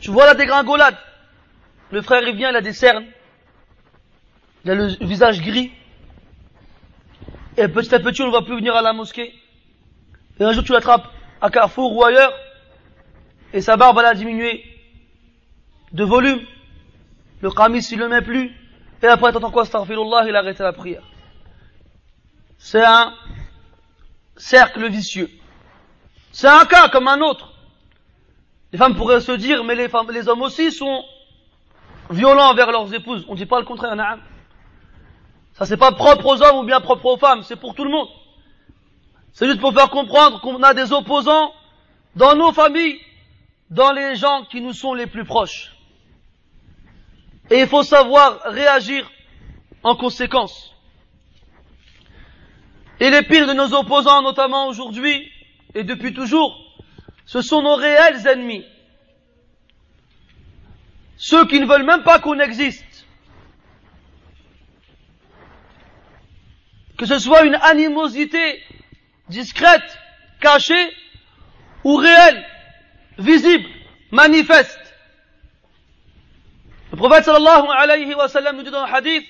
[0.00, 0.96] Tu vois la dégringolade.
[1.90, 3.04] Le frère, il vient, il a des cernes.
[4.64, 5.72] Il a le visage gris.
[7.56, 9.34] Et petit à petit, on ne va plus venir à la mosquée.
[10.40, 11.08] Et un jour, tu l'attrapes
[11.40, 12.32] à Carrefour ou ailleurs.
[13.52, 14.64] Et sa barbe, elle a diminué
[15.92, 16.40] de volume.
[17.40, 18.52] Le qamis, il le met plus.
[19.02, 21.02] Et après, t'entends quoi, astaghfirullah, il a arrêté la prière.
[22.58, 23.14] C'est un
[24.36, 25.30] cercle vicieux.
[26.32, 27.52] C'est un cas comme un autre.
[28.72, 31.04] Les femmes pourraient se dire, mais les femmes, les hommes aussi sont
[32.10, 33.24] violents envers leurs épouses.
[33.28, 34.20] On ne dit pas le contraire, na'am.
[35.54, 37.90] Ça c'est pas propre aux hommes ou bien propre aux femmes, c'est pour tout le
[37.90, 38.08] monde.
[39.32, 41.52] C'est juste pour faire comprendre qu'on a des opposants
[42.16, 43.00] dans nos familles,
[43.70, 45.72] dans les gens qui nous sont les plus proches.
[47.50, 49.10] Et il faut savoir réagir
[49.82, 50.74] en conséquence.
[53.00, 55.30] Et les pires de nos opposants, notamment aujourd'hui
[55.74, 56.58] et depuis toujours,
[57.26, 58.64] ce sont nos réels ennemis.
[61.16, 63.06] Ceux qui ne veulent même pas qu'on existe.
[66.96, 68.60] Que ce soit une animosité
[69.28, 69.98] discrète,
[70.40, 70.92] cachée,
[71.84, 72.44] ou réelle,
[73.18, 73.68] visible,
[74.10, 74.78] manifeste.
[76.92, 79.26] Le prophète sallallahu alayhi wa sallam nous dit dans le hadith,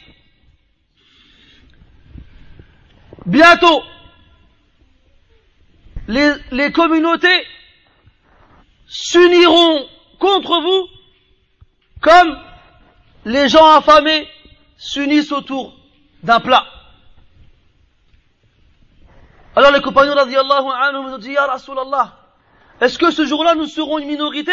[3.27, 3.83] bientôt,
[6.07, 7.47] les, les communautés
[8.87, 9.87] s'uniront
[10.19, 10.89] contre vous
[12.01, 12.39] comme
[13.25, 14.27] les gens affamés
[14.79, 15.75] s'unissent autour
[16.23, 16.67] d'un plat.
[19.59, 21.19] Alors les compagnons radiallahu anhum
[22.81, 24.53] est-ce que ce jour-là nous serons une minorité?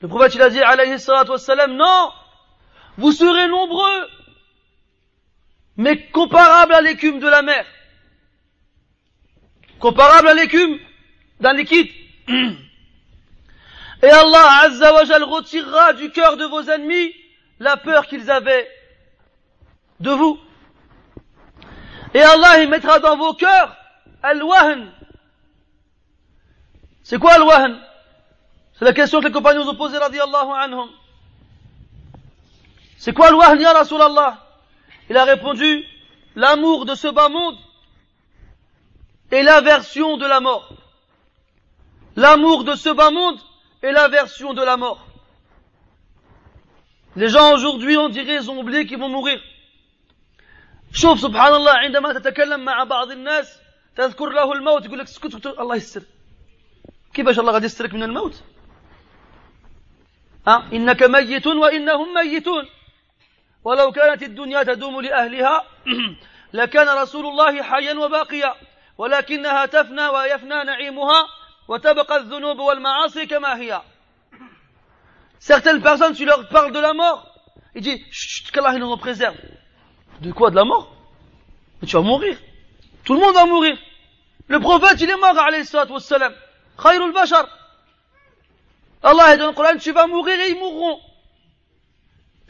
[0.00, 2.10] Le prophète il a dit, alayhi salatu wassalam, non,
[2.96, 4.08] vous serez nombreux,
[5.76, 7.64] mais comparables à l'écume de la mer.
[9.78, 10.80] Comparable à l'écume
[11.38, 11.92] d'un liquide.
[14.02, 17.14] Et Allah Azza wa Jal retirera du cœur de vos ennemis
[17.60, 18.68] la peur qu'ils avaient
[20.00, 20.40] de vous.
[22.14, 23.76] Et Allah il mettra dans vos cœurs
[24.22, 24.90] al-wahn.
[27.02, 27.78] C'est quoi al-wahn
[28.74, 30.88] C'est la question que les compagnons ont posée radiallahu anhum.
[32.96, 34.44] C'est quoi al-wahn ya Rasulallah?
[35.10, 35.84] Il a répondu
[36.34, 37.56] l'amour de ce bas monde
[39.30, 40.72] et l'aversion de la mort.
[42.16, 43.38] L'amour de ce bas monde
[43.82, 45.06] et l'aversion de la mort.
[47.16, 49.40] Les gens aujourd'hui, on dirait, ils ont oublié qu'ils vont mourir.
[50.92, 53.60] شوف سبحان الله عندما تتكلم مع بعض الناس
[53.96, 56.02] تذكر له الموت يقول لك اسكت الله يستر.
[57.14, 58.42] كيفاش الله غادي يسترك من الموت؟
[60.46, 62.68] ها؟ إنك ميت وإنهم ميتون.
[63.64, 65.64] ولو كانت الدنيا تدوم لأهلها
[66.58, 68.54] لكان رسول الله حيا وباقيا
[68.98, 71.26] ولكنها تفنى ويفنى نعيمها
[71.68, 73.82] وتبقى الذنوب والمعاصي كما هي.
[75.38, 77.26] Certaines personnes, tu leur parles de la mort,
[77.74, 79.36] ils disent, chut, qu'Allah nous préserve.
[80.20, 80.90] De quoi De la mort
[81.80, 82.36] Mais tu vas mourir.
[83.04, 83.76] Tout le monde va mourir.
[84.48, 86.32] Le prophète, il est mort, alayhi wassalam.
[86.82, 87.46] Khayrul bashar.
[89.02, 91.00] Allah est dans le Coran, tu vas mourir et ils mourront.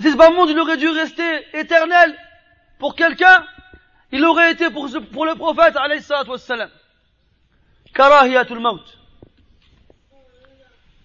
[0.00, 2.16] Si ce bas monde, il aurait dû rester éternel
[2.78, 3.44] pour quelqu'un,
[4.12, 6.70] il aurait été pour, ce- pour le prophète, alayhi wassalam.
[7.92, 8.80] Karahiyatul maut.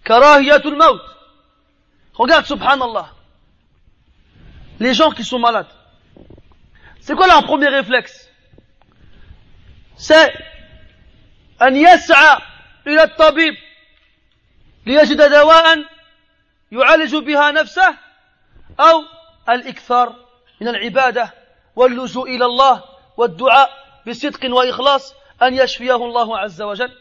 [0.04, 1.02] Karahiyatul maut.
[2.14, 3.10] Regarde, subhanallah.
[4.80, 5.68] Les gens qui sont malades.
[7.04, 8.30] C'est quoi leur premier réflexe
[9.98, 10.34] C'est
[11.62, 12.38] أن يسعى
[12.88, 13.54] إلى الطبيب
[14.86, 15.86] ليجد دواء
[16.72, 17.98] يعالج بها نفسه
[18.80, 19.04] أو
[19.50, 20.16] الإكثار
[20.62, 21.34] من العبادة
[21.76, 22.84] واللجوء إلى الله
[23.18, 23.70] والدعاء
[24.08, 26.92] بصدق وإخلاص أن يشفيه الله عز وجل.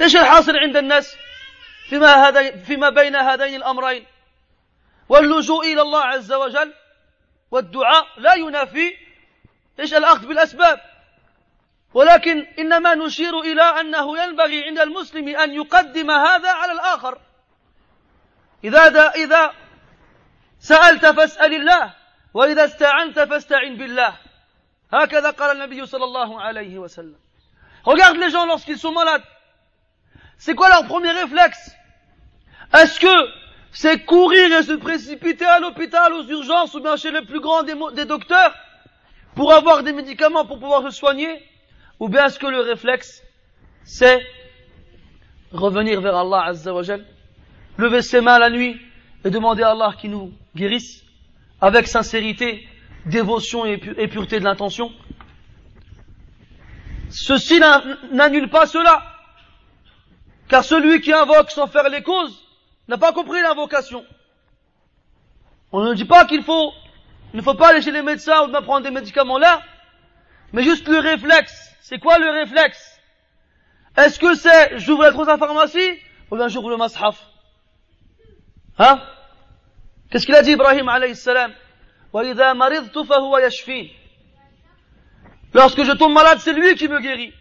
[0.00, 1.16] إيش الحاصل عند الناس
[1.88, 4.06] فيما, هذين فيما بين هذين الأمرين؟
[5.08, 6.74] واللجوء إلى الله عز وجل
[7.50, 8.96] والدعاء لا ينافي
[9.80, 10.80] إيش الأخذ بالأسباب؟
[11.94, 17.18] ولكن إنما نشير إلى أنه ينبغي عند المسلم أن يقدم هذا على الآخر.
[18.64, 19.52] إذا دا إذا
[20.58, 21.94] سألت فاسأل الله
[22.34, 24.16] وإذا استعنت فاستعن بالله.
[24.92, 27.16] هكذا قال النبي صلى الله عليه وسلم.
[27.84, 29.22] Regarde les gens lorsqu'ils sont malades.
[30.38, 31.76] C'est quoi leur premier réflexe?
[32.74, 33.43] Est-ce que
[33.74, 37.64] c'est courir et se précipiter à l'hôpital, aux urgences ou bien chez le plus grand
[37.64, 38.54] des, docteurs
[39.34, 41.42] pour avoir des médicaments pour pouvoir se soigner
[41.98, 43.22] Ou bien est-ce que le réflexe
[43.82, 44.24] c'est
[45.52, 46.72] revenir vers Allah Azza
[47.76, 48.80] lever ses mains la nuit
[49.24, 51.02] et demander à Allah qu'il nous guérisse
[51.60, 52.66] avec sincérité,
[53.06, 54.92] dévotion et, pu- et pureté de l'intention?
[57.10, 59.02] Ceci n'a- n'annule pas cela.
[60.48, 62.43] Car celui qui invoque sans faire les causes
[62.88, 64.04] n'a pas compris l'invocation.
[65.72, 66.72] On ne dit pas qu'il faut,
[67.32, 69.62] il ne faut pas aller chez les médecins ou de prendre des médicaments là,
[70.52, 71.74] mais juste le réflexe.
[71.80, 73.00] C'est quoi le réflexe?
[73.96, 75.98] Est-ce que c'est j'ouvre la trousse à la pharmacie
[76.30, 77.20] ou bien j'ouvre le mashaf?
[78.78, 79.00] Hein?
[80.10, 81.52] Qu'est-ce qu'il a dit Ibrahim alayhi salam?
[85.52, 87.32] Lorsque je tombe malade, c'est lui qui me guérit.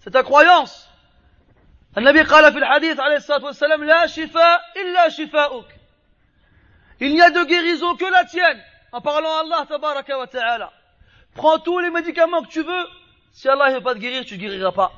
[0.00, 0.88] C'est ta croyance.
[1.97, 5.65] النبي قال في الحديث عليه الصلاة والسلام لا شفاء إلا شفاؤك
[6.99, 8.61] il n'y a de guérison que la tienne
[8.91, 10.71] en parlant à Allah tabaraka wa ta'ala
[11.35, 12.85] prends tous les médicaments que tu veux
[13.31, 14.91] si Allah ne veut pas te guérir tu ne guériras pas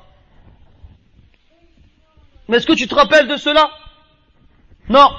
[2.48, 3.70] mais est-ce que tu te rappelles de cela
[4.88, 5.10] non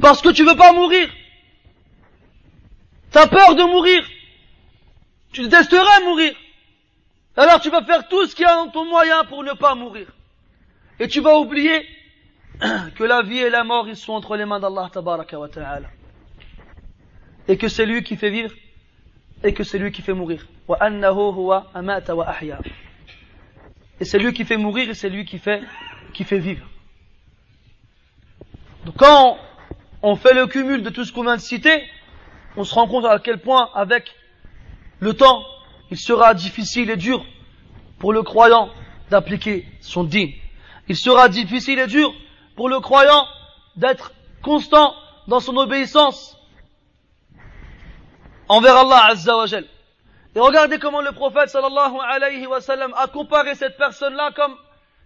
[0.00, 1.08] parce que tu veux pas mourir
[3.14, 4.04] T'as peur de mourir.
[5.32, 6.34] Tu détesterais mourir.
[7.36, 10.08] Alors tu vas faire tout ce qui est en ton moyen pour ne pas mourir.
[10.99, 11.85] Et tu vas oublier
[12.95, 15.89] que la vie et la mort, ils sont entre les mains d'Allah tabaraka wa ta'ala.
[17.47, 18.53] Et que c'est lui qui fait vivre
[19.43, 20.45] et que c'est lui qui fait mourir.
[23.99, 25.61] Et c'est lui qui fait mourir et c'est lui qui fait,
[26.13, 26.67] qui fait vivre.
[28.85, 29.37] Donc quand
[30.01, 31.83] on fait le cumul de tout ce qu'on vient de citer,
[32.55, 34.13] on se rend compte à quel point, avec
[34.99, 35.43] le temps,
[35.91, 37.25] il sera difficile et dur
[37.99, 38.69] pour le croyant
[39.09, 40.31] d'appliquer son dîme.
[40.89, 42.13] Il sera difficile et dur
[42.55, 43.25] pour le croyant
[43.75, 44.11] d'être
[44.41, 44.95] constant
[45.27, 46.35] dans son obéissance
[48.47, 49.45] envers Allah Azza wa.
[50.35, 52.59] Et regardez comment le prophète sallallahu alayhi wa
[52.97, 54.55] a comparé cette personne-là comme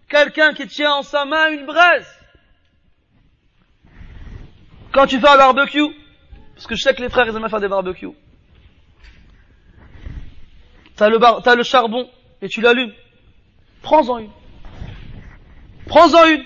[0.08, 2.08] quelqu'un qui tient en sa main une braise.
[4.92, 5.88] Quand tu fais un barbecue,
[6.54, 8.12] parce que je sais que les frères, ils aiment faire des barbecues.
[10.96, 12.08] T'as le, t'as le charbon
[12.40, 12.92] et tu l'allumes.
[13.82, 14.30] Prends-en une.
[15.86, 16.44] Prends-en une.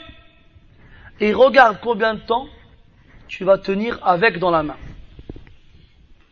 [1.21, 2.47] Et regarde combien de temps
[3.27, 4.77] tu vas tenir avec dans la main.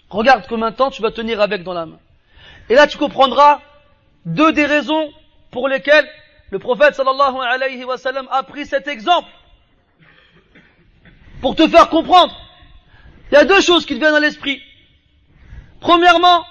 [0.09, 1.99] Regarde combien de temps tu vas tenir avec dans la main.
[2.69, 3.61] Et là, tu comprendras
[4.25, 5.11] deux des raisons
[5.51, 6.09] pour lesquelles
[6.51, 9.29] le prophète sallallahu alayhi wa sallam a pris cet exemple.
[11.41, 12.35] Pour te faire comprendre
[13.31, 14.63] il y a deux choses qui te viennent à l'esprit.
[15.81, 16.45] Premièrement,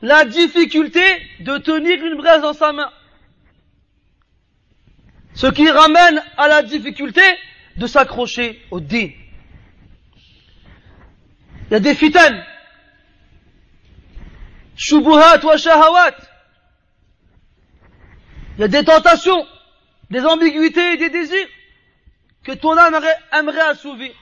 [0.00, 1.02] la difficulté
[1.40, 2.90] de tenir une braise dans sa main.
[5.34, 7.22] Ce qui ramène à la difficulté
[7.76, 9.10] de s'accrocher au din.
[11.70, 12.44] Il y a des fitanes.
[14.76, 16.16] Shubuhat wa shahawat.
[18.58, 19.46] Il y a des tentations,
[20.10, 21.48] des ambiguïtés et des désirs
[22.42, 23.00] que ton âme
[23.32, 24.12] aimerait, assouvir.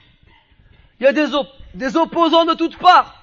[0.99, 1.27] Il y a des,
[1.73, 3.15] des opposants de toutes parts.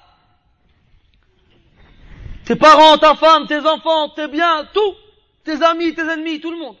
[2.45, 4.95] Tes parents, ta femme, tes enfants, tes biens, tout.
[5.43, 6.75] Tes amis, tes ennemis, tout le monde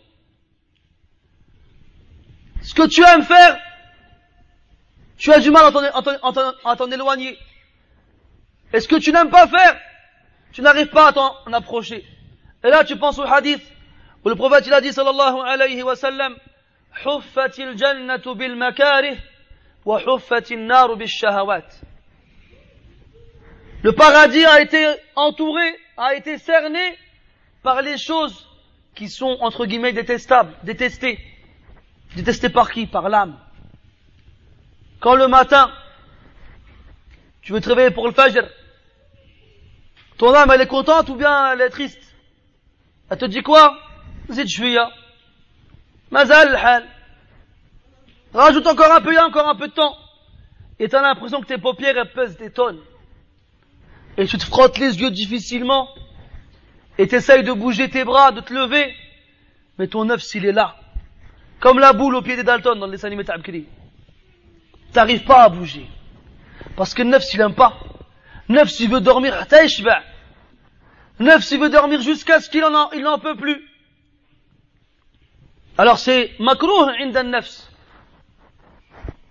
[2.67, 3.57] ce que tu aimes faire,
[5.17, 5.63] tu as du mal
[6.65, 7.37] à t'en éloigner.
[8.73, 9.79] Et ce que tu n'aimes pas faire,
[10.51, 12.05] tu n'arrives pas à t'en approcher.
[12.65, 13.61] Et là, tu penses au hadith
[14.25, 16.35] où le prophète il a dit sallallahu alayhi wa sallam
[17.05, 19.17] Huffatil jannatu bil makarih
[19.85, 20.01] wa
[20.57, 21.67] naru bil shahawat.
[23.81, 24.85] Le paradis a été
[25.15, 26.97] entouré, a été cerné
[27.63, 28.45] par les choses
[28.93, 31.17] qui sont entre guillemets détestables, détestées.
[32.17, 32.87] Détestées par qui?
[32.87, 33.37] Par l'âme.
[34.99, 35.71] Quand le matin,
[37.43, 38.41] tu veux te réveiller pour le fajr,
[40.17, 42.01] ton âme elle est contente ou bien elle est triste?
[43.11, 43.77] Elle te dit quoi?
[44.31, 44.49] Zid.
[46.09, 46.87] Mazal hal.
[48.33, 49.95] Rajoute encore un peu, il y a encore un peu de temps.
[50.79, 52.81] Et tu as l'impression que tes paupières elles pèsent des tonnes.
[54.17, 55.87] Et tu te frottes les yeux difficilement.
[56.97, 58.91] Et tu essayes de bouger tes bras, de te lever.
[59.77, 60.77] Mais ton œuf, s'il est là.
[61.59, 63.65] Comme la boule au pied des Dalton dans les animés Ta'abkiri.
[64.93, 65.87] T'arrives pas à bouger.
[66.75, 67.77] Parce que neuf, il aime pas.
[68.49, 69.45] Neuf, il veut dormir,
[71.19, 73.67] Neuf, s'il veut dormir jusqu'à ce qu'il en a, il n'en peut plus.
[75.77, 77.71] Alors c'est makruh indan nafs.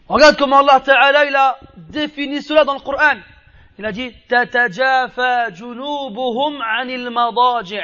[0.08, 3.18] Regarde comment Allah Ta'ala, il a défini cela dans le Coran.
[3.78, 7.80] Il a dit, tatajafa junubuhum anil madaji'.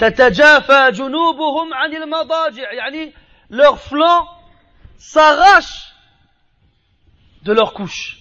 [0.00, 3.12] تتجافى جنوبهم عن المضاجع يعني
[3.50, 4.28] leurs flancs
[4.98, 5.94] s'arrachent
[7.42, 8.18] de leur couche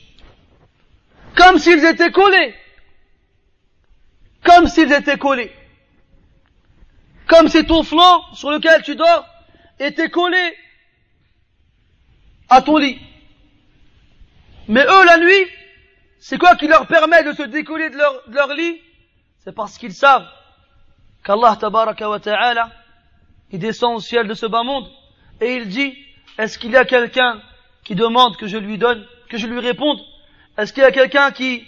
[1.36, 2.54] comme s'ils étaient collés
[4.44, 5.52] comme s'ils étaient collés
[7.28, 9.26] comme si ton flanc sur lequel tu dors
[9.80, 10.56] était collé
[12.50, 13.00] à ton lit
[14.68, 15.46] mais eux la nuit
[16.28, 18.82] c'est quoi qui leur permet de se décoller de leur, lit
[19.44, 20.28] C'est parce qu'ils savent
[21.25, 22.71] qu'Allah ta'ala,
[23.53, 24.89] il descend au ciel de ce bas monde
[25.41, 25.95] et il dit,
[26.39, 27.41] est-ce qu'il y a quelqu'un
[27.85, 29.99] qui demande que je lui donne, que je lui réponde?
[30.57, 31.65] Est-ce qu'il y a quelqu'un qui,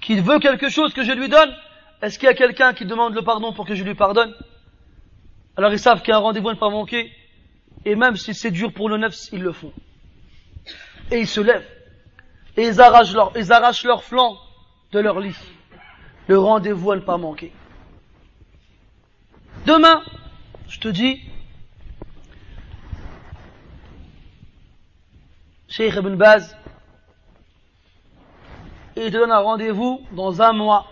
[0.00, 1.54] qui veut quelque chose que je lui donne?
[2.02, 4.34] Est-ce qu'il y a quelqu'un qui demande le pardon pour que je lui pardonne?
[5.56, 7.10] Alors ils savent qu'il y a un rendez-vous à ne pas manquer
[7.84, 9.72] et même si c'est dur pour le neuf, ils le font.
[11.10, 11.66] Et ils se lèvent
[12.56, 14.36] et ils arrachent leur, ils arrachent leur flanc
[14.92, 15.36] de leur lit.
[16.26, 17.52] Le rendez-vous à ne pas manquer.
[19.66, 20.02] Demain,
[20.68, 21.20] je te dis,
[25.68, 26.56] Cheikh Ibn Baz,
[28.96, 30.86] il te donne un rendez-vous dans un mois,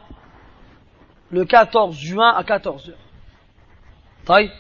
[1.31, 2.93] le 14 juin à 14h.
[4.25, 4.53] Taille.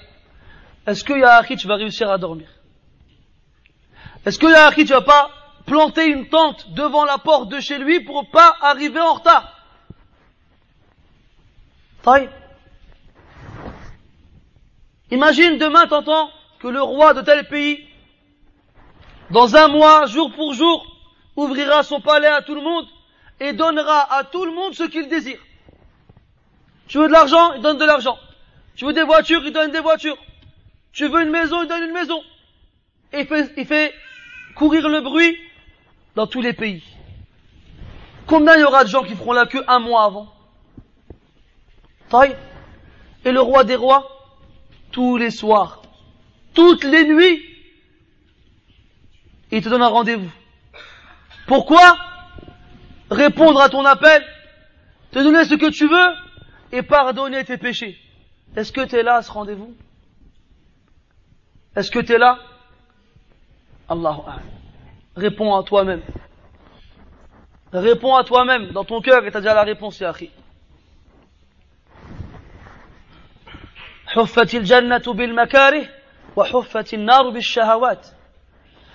[0.86, 2.48] Est-ce que Yahachi, tu vas réussir à dormir?
[4.24, 5.30] Est-ce que Yahachi, tu vas pas
[5.66, 9.54] planter une tente devant la porte de chez lui pour pas arriver en retard?
[15.10, 17.86] Imagine demain, t'entends que le roi de tel pays,
[19.30, 20.84] dans un mois, jour pour jour,
[21.36, 22.86] ouvrira son palais à tout le monde
[23.40, 25.38] et donnera à tout le monde ce qu'il désire.
[26.88, 28.18] Tu veux de l'argent, il donne de l'argent.
[28.74, 30.16] Tu veux des voitures, il donne des voitures.
[30.92, 32.22] Tu veux une maison, il donne une maison.
[33.12, 33.26] Et
[33.56, 33.94] il fait,
[34.54, 35.38] courir le bruit
[36.14, 36.82] dans tous les pays.
[38.26, 40.32] Combien il y aura de gens qui feront la queue un mois avant?
[42.08, 42.36] Taille.
[43.24, 44.17] Et le roi des rois,
[44.90, 45.82] tous les soirs,
[46.54, 47.44] toutes les nuits,
[49.50, 50.30] il te donne un rendez-vous.
[51.46, 51.96] Pourquoi?
[53.10, 54.22] Répondre à ton appel,
[55.10, 56.14] te donner ce que tu veux
[56.72, 57.98] et pardonner tes péchés.
[58.54, 59.74] Est-ce que tu es là à ce rendez-vous?
[61.74, 62.38] Est-ce que tu es là?
[63.88, 64.20] Allahu
[65.16, 66.02] Réponds à toi-même.
[67.72, 70.12] Réponds à toi-même dans ton cœur et t'as déjà la réponse, ya
[74.07, 75.85] حفت الجنة بالمكاره
[76.35, 78.07] وحفت النار بالشهوات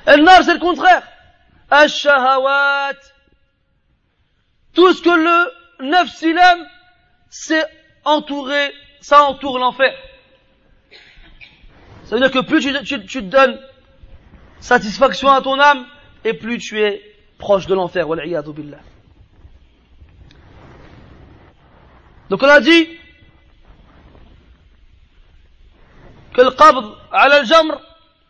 [0.09, 1.03] النار c'est le contraire
[1.73, 3.03] الشهوات
[4.74, 6.66] tout ce que le neuf silem
[7.31, 7.66] c'est
[8.05, 9.95] entouré ça entoure l'enfer
[12.05, 13.61] ça veut dire que plus tu, tu, tu donnes
[14.61, 15.86] satisfaction à ton âme
[16.24, 17.03] et plus tu es
[17.39, 18.07] proche de l'enfer.
[18.07, 18.78] billah.
[22.31, 22.89] Donc on a dit
[26.34, 27.80] que le qabd ala al-jamr,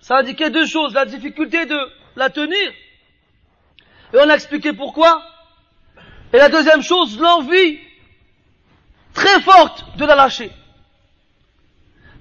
[0.01, 1.79] ça indiquait deux choses, la difficulté de
[2.15, 2.71] la tenir.
[4.13, 5.23] Et on a expliqué pourquoi.
[6.33, 7.79] Et la deuxième chose, l'envie
[9.13, 10.51] très forte de la lâcher.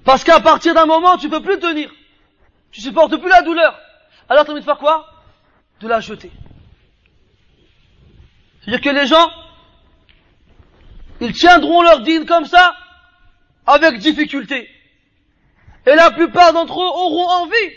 [0.05, 1.91] Parce qu'à partir d'un moment, tu peux plus tenir.
[2.71, 3.77] Tu supportes plus la douleur.
[4.29, 5.07] Alors tu as envie de faire quoi?
[5.81, 6.31] De la jeter.
[8.61, 9.29] C'est-à-dire que les gens,
[11.19, 12.75] ils tiendront leur dîne comme ça,
[13.65, 14.69] avec difficulté.
[15.85, 17.71] Et la plupart d'entre eux auront envie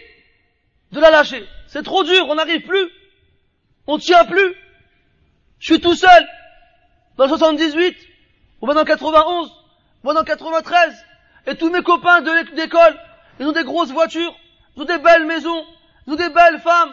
[0.92, 1.46] de la lâcher.
[1.66, 2.90] C'est trop dur, on n'arrive plus.
[3.86, 4.54] On tient plus.
[5.58, 6.26] Je suis tout seul.
[7.16, 7.96] Dans le 78,
[8.60, 9.50] ou dans le 91,
[10.04, 11.04] ou dans le 93.
[11.46, 12.98] Et tous mes copains de l'école,
[13.40, 14.34] ils ont des grosses voitures,
[14.76, 15.64] ils ont des belles maisons,
[16.06, 16.92] ils ont des belles femmes.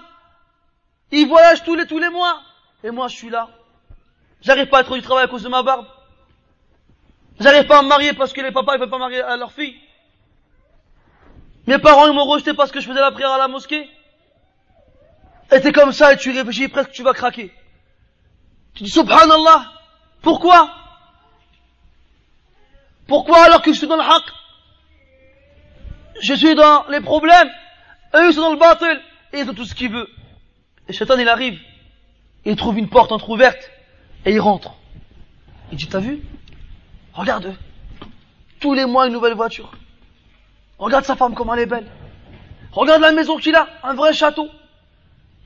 [1.11, 2.41] Ils voyagent tous les, tous les mois.
[2.83, 3.49] Et moi, je suis là.
[4.41, 5.85] J'arrive pas à trouver du travail à cause de ma barbe.
[7.39, 9.51] J'arrive pas à me marier parce que les papas, ils veulent pas marier à leur
[9.51, 9.75] fille.
[11.67, 13.89] Mes parents, ils m'ont rejeté parce que je faisais la prière à la mosquée.
[15.51, 17.53] Et t'es comme ça et tu réfléchis presque que tu vas craquer.
[18.73, 19.71] Tu dis subhanallah.
[20.21, 20.69] Pourquoi?
[23.07, 24.23] Pourquoi alors que je suis dans le haq
[26.21, 27.49] Je suis dans les problèmes.
[28.15, 29.01] Eux, ils sont dans le batil.
[29.31, 30.07] Et ils ont tout ce qu'ils veulent.
[30.87, 31.59] Et Shaitan, il arrive.
[32.45, 33.71] Il trouve une porte entrouverte.
[34.25, 34.75] Et il rentre.
[35.71, 36.21] Il dit, t'as vu?
[37.13, 37.55] Regarde.
[38.59, 39.71] Tous les mois, une nouvelle voiture.
[40.83, 41.87] Regarde sa femme, comment elle est belle.
[42.73, 43.69] Regarde la maison qu'il a.
[43.83, 44.49] Un vrai château.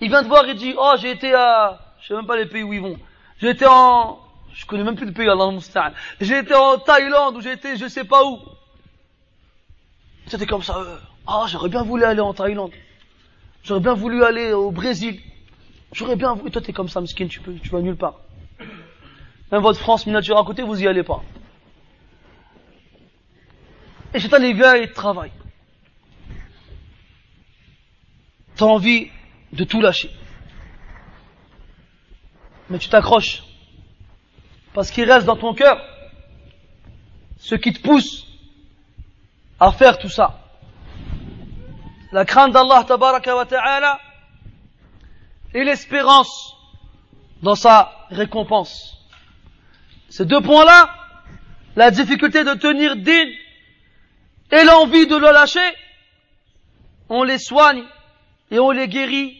[0.01, 2.47] Il vient de voir, il dit, oh, j'ai été à, je sais même pas les
[2.47, 2.97] pays où ils vont.
[3.39, 4.17] J'ai été en,
[4.55, 5.51] je connais même plus le pays, Allah
[6.19, 8.39] J'ai été en Thaïlande, ou j'ai été je sais pas où.
[10.25, 10.97] C'était comme ça, euh,
[11.27, 12.71] ah, j'aurais bien voulu aller en Thaïlande.
[13.63, 15.19] J'aurais bien voulu aller au Brésil.
[15.93, 18.15] J'aurais bien voulu, toi t'es comme ça, skin, tu peux, tu vas nulle part.
[19.51, 21.21] Même votre France miniature à côté, vous y allez pas.
[24.17, 25.31] Et Shaitan, il vient et travaille.
[28.55, 29.11] T'as envie
[29.53, 30.09] de tout lâcher.
[32.71, 33.43] Mais tu t'accroches.
[34.73, 35.79] Parce qu'il reste dans ton cœur
[37.37, 38.25] ce qui te pousse
[39.59, 40.39] à faire tout ça.
[42.11, 43.99] La crainte d'Allah tabaraka wa ta'ala
[45.53, 46.55] et l'espérance
[47.43, 48.97] dans sa récompense.
[50.09, 50.89] Ces deux points-là,
[51.75, 53.35] la difficulté de tenir digne
[54.50, 55.74] et l'envie de le lâcher,
[57.08, 57.84] on les soigne
[58.50, 59.36] et on les guérit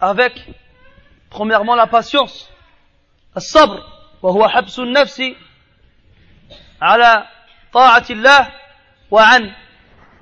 [0.00, 0.32] avec,
[1.30, 2.50] premièrement, la patience.
[3.36, 3.82] الصبر
[4.22, 5.22] وهو حبس النفس
[6.82, 7.28] على
[7.72, 8.52] طاعة الله
[9.10, 9.52] وعن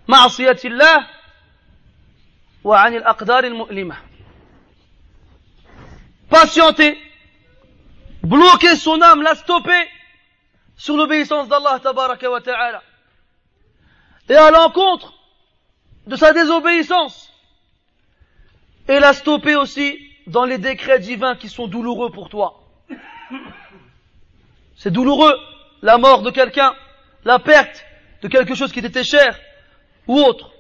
[0.08, 1.06] معصية الله
[2.64, 3.96] وعن الأقدار المؤلمة
[6.30, 6.96] patienter
[8.22, 9.84] bloquer son âme la stopper
[10.76, 12.82] sur l'obéissance d'Allah tabaraka wa ta'ala
[14.29, 15.13] et à l'encontre
[16.05, 17.31] de sa désobéissance
[18.87, 19.97] et la stopper aussi
[20.27, 22.63] dans les décrets divins qui sont douloureux pour toi.
[24.75, 25.35] C'est douloureux,
[25.81, 26.73] la mort de quelqu'un,
[27.23, 27.85] la perte
[28.21, 29.39] de quelque chose qui t'était cher
[30.07, 30.51] ou autre.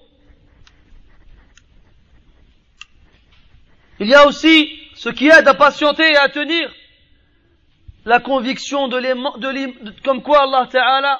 [3.99, 6.71] Il y a aussi ce qui aide à patienter et à tenir
[8.05, 11.19] la conviction de, de comme quoi Allah Ta'ala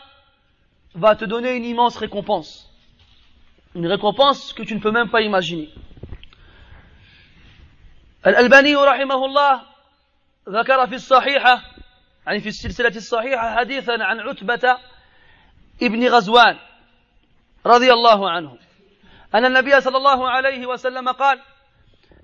[0.98, 2.70] va te donner une immense récompense.
[3.76, 5.70] Une récompense que tu ne peux même pas imaginer.
[8.28, 9.62] الألباني رحمه الله
[10.50, 11.62] ذكر في الصحيحة
[12.28, 14.78] يعني في السلسلة الصحيحة حديثا عن عتبة
[15.82, 16.58] ابن غزوان
[17.66, 18.58] رضي الله عنه
[19.36, 21.42] أن النبي صلى الله عليه وسلم قال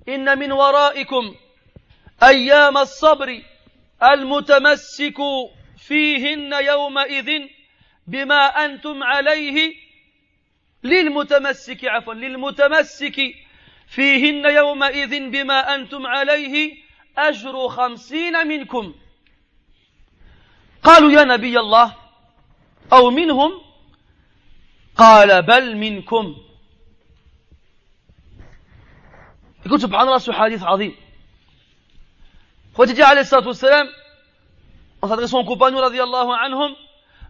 [0.08, 1.34] إن من ورائكم
[2.22, 3.42] أيام الصبر
[4.02, 5.16] المتمسك
[5.78, 7.48] فيهن يومئذ
[8.06, 9.74] بما أنتم عليه
[10.82, 13.20] للمتمسك عفوا للمتمسك.
[13.86, 16.76] فيهن يومئذ بما أنتم عليه
[17.18, 18.94] أجر خمسين منكم.
[20.82, 21.96] قالوا يا نبي الله
[22.92, 23.52] أو منهم؟
[24.96, 26.36] قال بل منكم.
[29.66, 30.96] يقول سبحان الله hadith عظيم.
[32.74, 33.86] Prophète عليه الصلاة والسلام
[35.06, 36.76] s'adressant aux compagnons رضي الله عنهم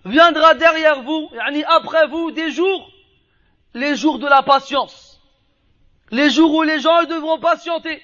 [0.05, 1.31] viendra derrière vous,
[1.69, 2.91] après vous, des jours,
[3.75, 5.21] les jours de la patience.
[6.11, 8.03] Les jours où les gens devront patienter.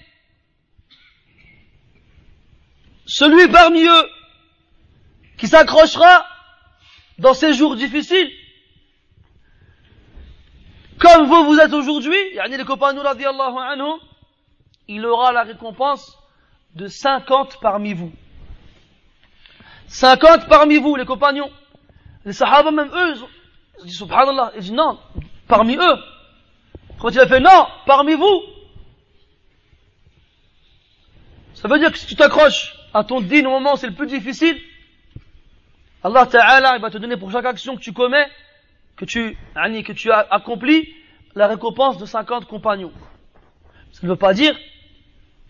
[3.07, 4.09] Celui parmi eux
[5.37, 6.27] qui s'accrochera
[7.19, 8.31] dans ces jours difficiles,
[10.99, 13.99] comme vous vous êtes aujourd'hui, yani les compagnons anhum,
[14.87, 16.19] il aura la récompense
[16.75, 18.13] de 50 parmi vous.
[19.89, 21.51] 50 parmi vous, les compagnons.
[22.25, 23.15] Les sahaba, même eux,
[23.81, 24.99] ils disent subhanallah, ils non,
[25.49, 25.97] parmi eux.
[26.99, 28.43] Quand il a fait non, parmi vous.
[31.55, 33.95] Ça veut dire que si tu t'accroches à ton din au moment où c'est le
[33.95, 34.59] plus difficile,
[36.03, 38.27] Allah Ta'ala, va te donner pour chaque action que tu commets,
[38.97, 40.95] que tu, que tu as accompli,
[41.35, 42.93] la récompense de 50 compagnons.
[43.93, 44.55] Ça ne veut pas dire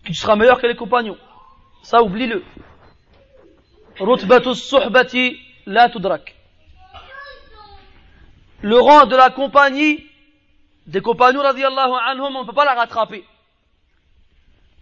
[0.03, 1.17] que tu seras meilleur que les compagnons.
[1.83, 2.43] Ça, oublie-le.
[5.67, 6.40] La tudrak
[8.61, 10.07] le rang de la compagnie
[10.87, 13.25] des compagnons radiallahu anhum, on ne peut pas la rattraper.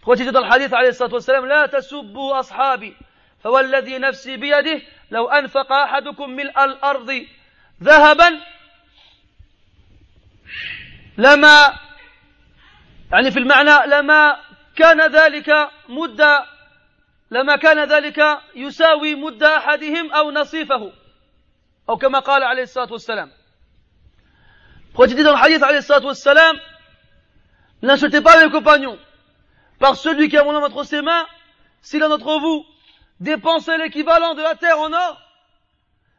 [0.00, 2.96] Pourquoi tu dans le hadith alayhi salatu wassalam, لا تسبوا أصحابي
[3.44, 7.26] فوالذي نفسي بيده لو أنفق أحدكم ملء الأرض
[7.82, 8.40] ذهبا
[11.18, 11.78] لما
[13.12, 14.40] يعني في المعنى لما
[14.76, 16.46] كان ذلك مدة
[17.30, 20.92] لما كان ذلك يساوي مد أحدهم أو نصيفه
[21.88, 23.30] أو كما قال عليه الصلاة والسلام
[24.92, 26.56] Pourquoi dans le hadith, alayhi wassalam,
[27.82, 28.98] n'insultez pas les compagnons,
[29.78, 31.26] par celui qui a mon nom entre ses mains,
[31.80, 32.64] si l'un d'entre vous
[33.20, 35.20] dépensait l'équivalent de la terre en or,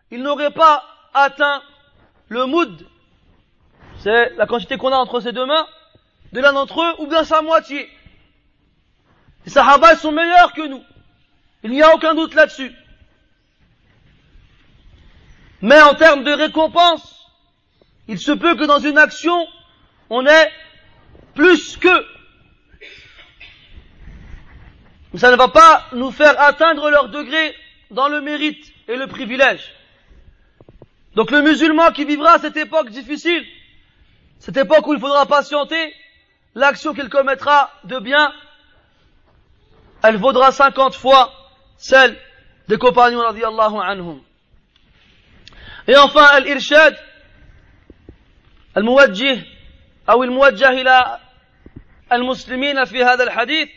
[0.09, 0.83] il n'aurait pas
[1.13, 1.61] atteint
[2.29, 2.87] le moud,
[3.99, 5.67] c'est la quantité qu'on a entre ses deux mains,
[6.31, 7.89] de l'un d'entre eux ou bien sa moitié.
[9.45, 10.83] Les Sahaba sont meilleurs que nous.
[11.63, 12.73] Il n'y a aucun doute là-dessus.
[15.61, 17.20] Mais en termes de récompense,
[18.11, 19.47] il se peut que dans une action,
[20.09, 20.51] on ait
[21.33, 22.05] plus que.
[25.13, 27.55] Mais ça ne va pas nous faire atteindre leur degré
[27.89, 29.73] dans le mérite et le privilège.
[31.15, 33.45] Donc le musulman qui vivra cette époque difficile,
[34.39, 35.93] cette époque où il faudra patienter,
[36.53, 38.33] l'action qu'il commettra de bien,
[40.03, 41.31] elle vaudra cinquante fois
[41.77, 42.17] celle
[42.67, 44.21] des compagnons radiallahu anhum.
[45.87, 46.97] Et enfin, l'irshad,
[48.76, 49.44] الموجه
[50.08, 51.18] أو الموجه إلى
[52.12, 53.68] المسلمين في هذا الحديث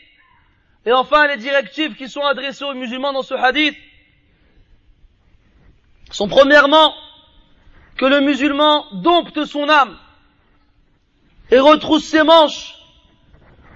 [0.85, 3.75] et enfin les directives qui sont adressées aux musulmans dans ce hadith
[6.11, 6.93] sont premièrement
[7.97, 9.97] que le musulman dompte son âme
[11.51, 12.75] et retrousse ses manches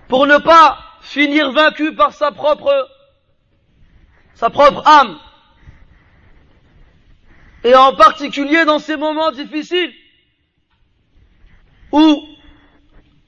[0.08, 2.90] pour ne pas finir vaincu par sa propre
[4.36, 5.20] sa propre âme.
[7.64, 9.94] Et en particulier dans ces moments difficiles
[11.93, 12.29] où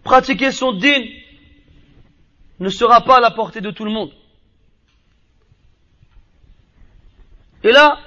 [0.05, 1.03] pratiquer son din
[2.59, 4.13] ne sera pas à la portée de tout le monde.
[7.63, 7.99] Et là,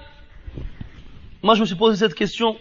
[1.41, 2.57] moi je me suis posé cette question.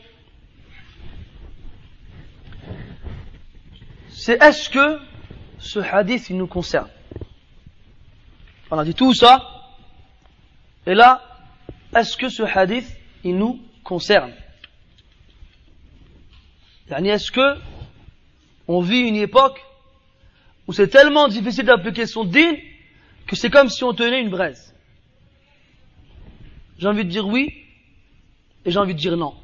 [4.09, 5.01] C'est est-ce que
[5.59, 6.89] ce hadith il nous concerne?
[8.71, 9.69] On a dit tout ça,
[10.87, 11.23] et là,
[11.95, 12.89] est-ce que ce hadith,
[13.23, 14.33] il nous concerne?
[16.89, 17.59] Est-ce que
[18.69, 19.61] on vit une époque
[20.67, 22.55] où c'est tellement difficile d'appliquer son din
[23.27, 24.75] que c'est comme si on tenait une braise
[26.79, 27.53] J'ai envie de dire oui
[28.65, 29.35] et j'ai envie de dire non.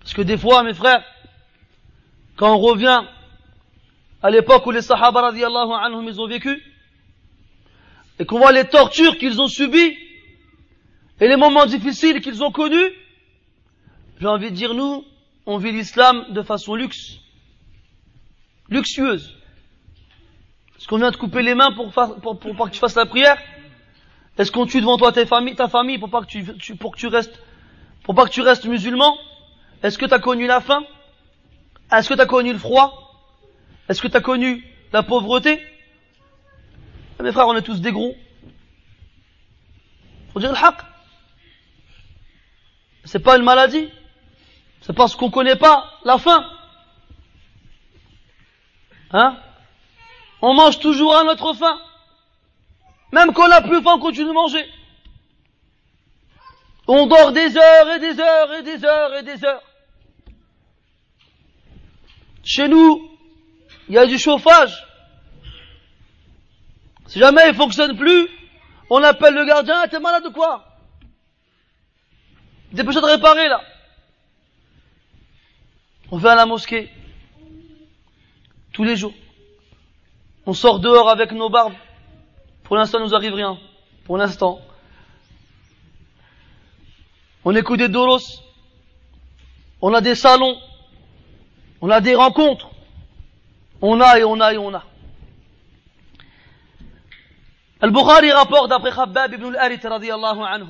[0.00, 1.04] Parce que des fois, mes frères,
[2.36, 3.02] quand on revient
[4.22, 6.62] à l'époque où les Sahaba radiallahu anhum ils ont vécu,
[8.18, 9.96] et qu'on voit les tortures qu'ils ont subies
[11.20, 12.90] et les moments difficiles qu'ils ont connus,
[14.20, 15.04] j'ai envie de dire nous,
[15.44, 17.18] on vit l'islam de façon luxe,
[18.68, 19.36] luxueuse.
[20.78, 23.38] Est-ce qu'on vient te couper les mains pour, pour, pas que tu fasses la prière?
[24.38, 29.16] Est-ce qu'on tue devant toi ta famille, pour pas que tu, pour restes, musulman?
[29.82, 30.84] Est-ce que tu as connu la faim?
[31.90, 33.02] Est-ce que tu as connu le froid?
[33.88, 35.60] Est-ce que tu as connu la pauvreté?
[37.22, 38.14] Mes frères, on est tous des gros.
[40.32, 40.84] Faut dire le.
[43.04, 43.88] C'est pas une maladie.
[44.82, 46.44] C'est parce qu'on connaît pas la faim.
[49.12, 49.36] Hein?
[50.42, 51.80] On mange toujours à notre faim.
[53.12, 54.66] Même quand on n'a plus faim, on continue de manger.
[56.88, 59.62] On dort des heures et des heures et des heures et des heures.
[62.44, 63.10] Chez nous,
[63.88, 64.86] il y a du chauffage.
[67.06, 68.28] Si jamais il fonctionne plus,
[68.90, 70.64] on appelle le gardien, t'es malade ou quoi?
[72.72, 73.62] Dépêche de réparer là.
[76.10, 76.90] On va à la mosquée.
[78.76, 79.14] Tous les jours.
[80.44, 81.72] On sort dehors avec nos barbes.
[82.62, 83.58] Pour l'instant, nous arrive rien.
[84.04, 84.60] Pour l'instant.
[87.46, 88.20] On écoute des doros.
[89.80, 90.58] On a des salons.
[91.80, 92.68] On a des rencontres.
[93.80, 94.84] On a et on a et on a.
[97.80, 100.66] Al-Bukhari rapporte d'après Khabbab ibn al-Arit radiallahu anhu.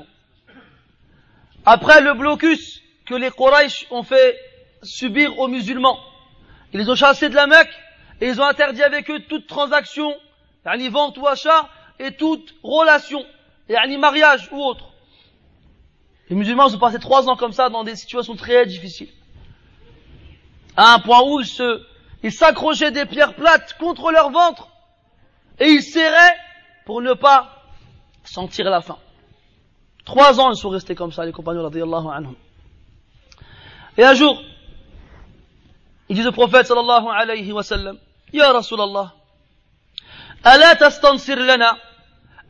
[1.65, 4.39] Après le blocus que les Quraysh ont fait
[4.85, 5.99] subir aux musulmans,
[6.73, 7.74] ils les ont chassés de la Mecque
[8.20, 10.14] et ils ont interdit avec eux toute transaction,
[10.64, 11.68] yani vente ou achat,
[11.98, 13.24] et toute relation,
[13.68, 14.93] yani mariage ou autre.
[16.28, 19.10] Les musulmans ont passé trois ans comme ça dans des situations très difficiles.
[20.76, 21.40] À un point où
[22.22, 24.68] ils s'accrochaient des pierres plates contre leur ventre
[25.60, 26.36] et ils serraient
[26.84, 27.62] pour ne pas
[28.24, 28.98] sentir la faim.
[30.05, 32.34] Trois ans, ils sont restés comme ça, les compagnons radiallahu anhum.
[33.97, 34.40] Et un jour,
[36.09, 37.98] il dit au prophète sallallahu alayhi wa sallam,
[38.32, 39.12] Ya Rasulallah,
[40.47, 41.77] ألا تستنصر لنا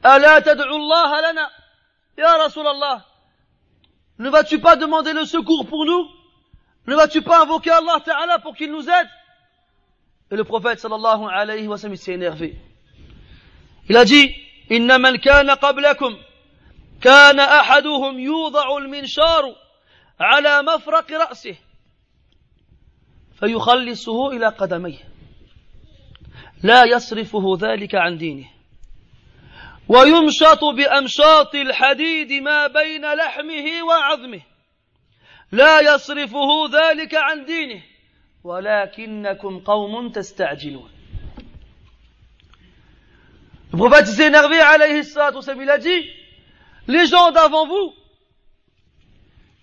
[0.06, 1.50] ألا تدعو الله لنا
[2.18, 3.02] يا رسول الله
[4.18, 6.08] ne vas-tu pas demander le secours pour nous
[6.86, 9.08] Ne vas-tu pas invoquer Allah Ta'ala pour qu'il nous aide
[10.30, 12.56] Et le prophète sallallahu alayhi wa sallam s'est énervé.
[13.88, 14.34] Il a dit,
[14.72, 16.16] إن من كان قبلكم
[17.00, 19.56] كان أحدهم يوضع المنشار
[20.20, 21.56] على مفرق رأسه
[23.40, 25.15] فيخلصه إلى قدميه
[26.62, 28.46] لا يصرفه ذلك عن دينه
[29.88, 34.42] ويمشط بأمشاط الحديد ما بين لحمه وعظمه
[35.52, 37.82] لا يصرفه ذلك عن دينه
[38.44, 40.90] ولكنكم قوم تستعجلون
[43.72, 46.08] Le prophète s'est énervé, alayhi salatu il a dit,
[46.86, 47.92] les gens d'avant vous,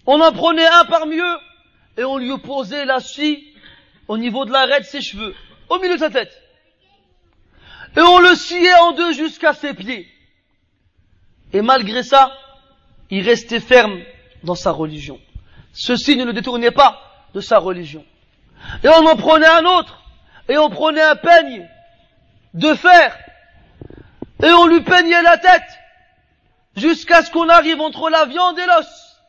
[0.06, 1.38] on en prenait un parmi eux,
[1.98, 3.56] et on lui opposait la scie
[4.08, 5.34] au niveau de l'arrêt de ses cheveux,
[5.70, 6.43] au milieu de sa tête.
[7.96, 10.08] Et on le sciait en deux jusqu'à ses pieds.
[11.52, 12.32] Et malgré ça,
[13.10, 14.00] il restait ferme
[14.44, 15.20] dans sa religion.
[15.74, 17.00] Ceci ne le détournait pas
[17.34, 18.04] de sa religion.
[18.84, 20.02] Et on en prenait un autre,
[20.50, 21.68] et on prenait un peigne
[22.54, 23.18] de fer,
[24.42, 25.80] et on lui peignait la tête,
[26.76, 29.20] jusqu'à ce qu'on arrive entre la viande et l'os.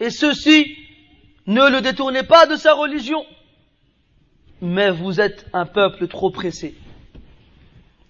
[0.00, 0.76] Et ceci
[1.46, 3.24] ne le détournait pas de sa religion.
[4.60, 6.76] Mais vous êtes un peuple trop pressé.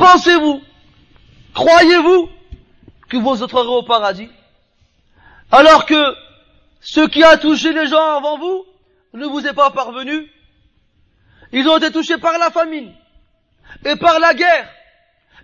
[0.00, 0.62] Pensez-vous,
[1.52, 2.30] croyez-vous
[3.10, 4.30] que vous entrerez au paradis?
[5.52, 6.16] Alors que
[6.80, 8.64] ce qui a touché les gens avant vous
[9.12, 10.26] ne vous est pas parvenu.
[11.52, 12.94] Ils ont été touchés par la famine
[13.84, 14.70] et par la guerre.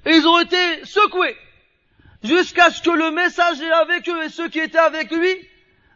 [0.07, 1.37] Et ils ont été secoués
[2.25, 5.37] jusqu'à ce que le messager avec eux et ceux qui étaient avec lui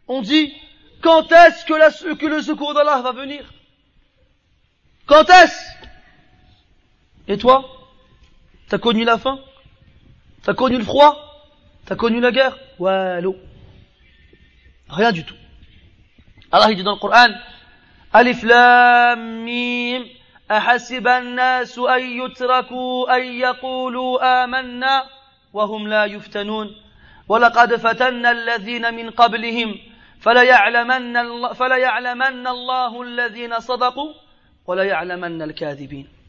[0.07, 0.53] ont dit
[1.01, 3.43] quand est-ce que, que le secours d'Allah va venir?
[5.07, 5.63] Quand est-ce?
[7.27, 7.80] Et toi?
[8.71, 9.37] T'as connu la faim?
[10.43, 11.13] T'as connu le froid?
[11.85, 12.57] T'as connu la guerre?
[12.79, 13.35] L'eau.
[14.87, 15.35] Rien du tout.
[16.53, 17.27] Allah il dit dans le Coran
[18.13, 20.05] Alif Lam Mim
[20.51, 25.03] أحسب الناس أن يتركوا أن يقولوا آمنا
[25.53, 26.75] وهم لا يفتنون
[27.27, 29.75] ولقد فتنا الذين من قبلهم
[30.19, 34.13] فليعلمن الله, فليعلمن الله الذين صدقوا
[34.67, 36.20] وليعلمن الكاذبين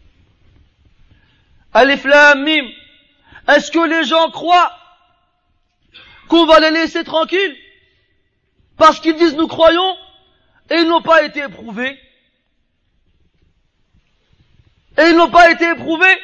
[1.72, 2.68] Alif Lam Mim.
[3.48, 4.72] Est-ce que les gens croient
[6.28, 7.56] qu'on va les laisser tranquilles
[8.76, 9.96] parce qu'ils disent nous croyons
[10.70, 11.98] et ils n'ont pas été éprouvés?
[14.98, 16.18] Et ils n'ont pas été éprouvés?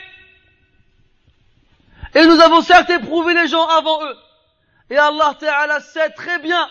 [2.15, 4.17] Et nous avons certes éprouvé les gens avant eux.
[4.91, 6.69] Et Allah Ta'ala sait très bien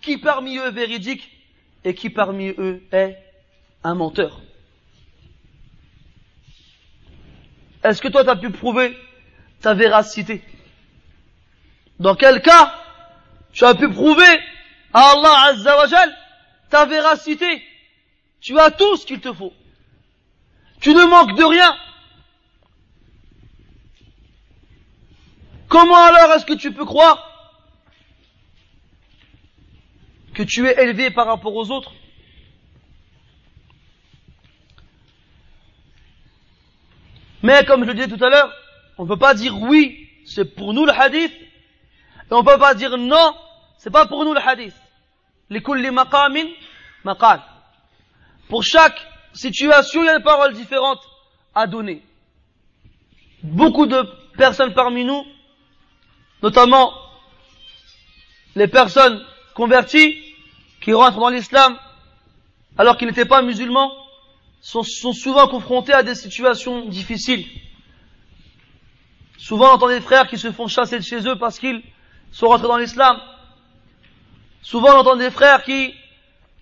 [0.00, 1.30] qui parmi eux est véridique
[1.84, 3.16] et qui parmi eux est
[3.82, 4.40] un menteur.
[7.82, 8.96] Est-ce que toi tu as pu prouver
[9.60, 10.42] ta véracité?
[11.98, 12.74] Dans quel cas
[13.52, 14.40] tu as pu prouver
[14.92, 15.86] à Allah Azza wa
[16.70, 17.62] ta véracité?
[18.40, 19.52] Tu as tout ce qu'il te faut.
[20.80, 21.76] Tu ne manques de rien.
[25.68, 27.28] Comment alors est-ce que tu peux croire
[30.34, 31.92] que tu es élevé par rapport aux autres?
[37.42, 38.52] Mais comme je le disais tout à l'heure,
[38.98, 42.58] on ne peut pas dire oui, c'est pour nous le hadith, et on ne peut
[42.58, 43.34] pas dire non,
[43.78, 44.74] c'est pas pour nous le hadith.
[48.48, 51.00] Pour chaque situation, il y a une parole différente
[51.54, 52.02] à donner.
[53.42, 54.02] Beaucoup de
[54.36, 55.24] personnes parmi nous,
[56.42, 56.94] notamment
[58.54, 59.22] les personnes
[59.54, 60.16] converties,
[60.80, 61.78] qui rentrent dans l'islam
[62.76, 63.92] alors qu'ils n'étaient pas musulmans,
[64.62, 67.46] sont, souvent confrontés à des situations difficiles.
[69.36, 71.82] Souvent, on entend des frères qui se font chasser de chez eux parce qu'ils
[72.30, 73.20] sont rentrés dans l'islam.
[74.62, 75.92] Souvent, on entend des frères qui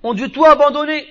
[0.03, 1.07] ont dû tout abandonner.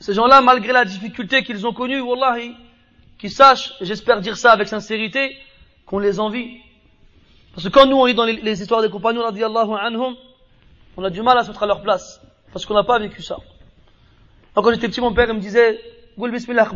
[0.00, 2.54] Ces gens-là, malgré la difficulté qu'ils ont connue, Wallahi,
[3.18, 5.36] qu'ils sachent, et j'espère dire ça avec sincérité,
[5.84, 6.58] qu'on les envie.
[7.54, 10.16] Parce que quand nous on lit dans les, histoires des compagnons, anhum,
[10.96, 12.20] on a du mal à se mettre à leur place.
[12.52, 13.36] Parce qu'on n'a pas vécu ça.
[14.54, 15.80] Quand j'étais petit, mon père, il me disait,
[16.16, 16.68] Goul bismillah.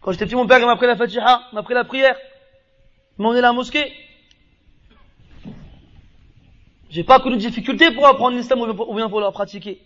[0.00, 2.16] Quand j'étais petit, mon père, m'a appris la fatiha, m'a appris la prière.
[3.18, 3.92] Il m'a emmené à la mosquée.
[6.90, 9.30] J'ai pas connu de difficulté pour apprendre l'islam ou bien pour- ou bien pour le
[9.30, 9.80] pratiquer.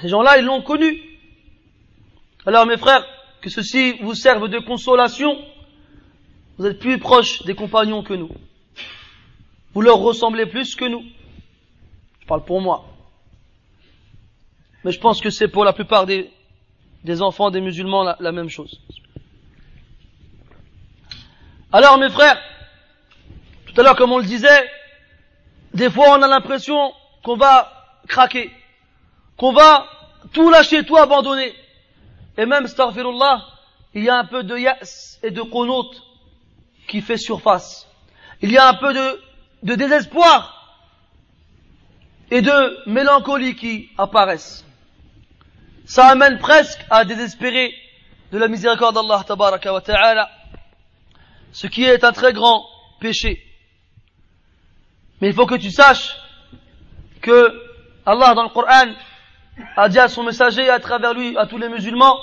[0.00, 1.02] Ces gens-là, ils l'ont connu.
[2.46, 3.04] Alors mes frères,
[3.40, 5.36] que ceci vous serve de consolation,
[6.58, 8.30] vous êtes plus proches des compagnons que nous.
[9.74, 11.02] Vous leur ressemblez plus que nous.
[12.20, 12.91] Je parle pour moi.
[14.84, 16.30] Mais je pense que c'est pour la plupart des,
[17.04, 18.80] des enfants des musulmans la, même chose.
[21.72, 22.38] Alors mes frères,
[23.66, 24.70] tout à l'heure comme on le disait,
[25.74, 26.92] des fois on a l'impression
[27.24, 27.72] qu'on va
[28.08, 28.50] craquer,
[29.36, 29.86] qu'on va
[30.32, 31.52] tout lâcher, tout abandonner.
[32.36, 33.44] Et même, astaghfirullah,
[33.94, 36.00] il y a un peu de yas et de qunut
[36.88, 37.88] qui fait surface.
[38.40, 39.20] Il y a un peu de,
[39.62, 40.78] de désespoir
[42.30, 44.64] et de mélancolie qui apparaissent.
[45.84, 47.74] Ça amène presque à désespérer
[48.30, 50.30] de la miséricorde d'Allah tabaraka wa ta'ala,
[51.52, 52.64] ce qui est un très grand
[53.00, 53.42] péché.
[55.20, 56.16] Mais il faut que tu saches
[57.20, 57.62] que
[58.06, 58.92] Allah dans le Coran
[59.76, 62.18] a dit à son messager à travers lui à tous les musulmans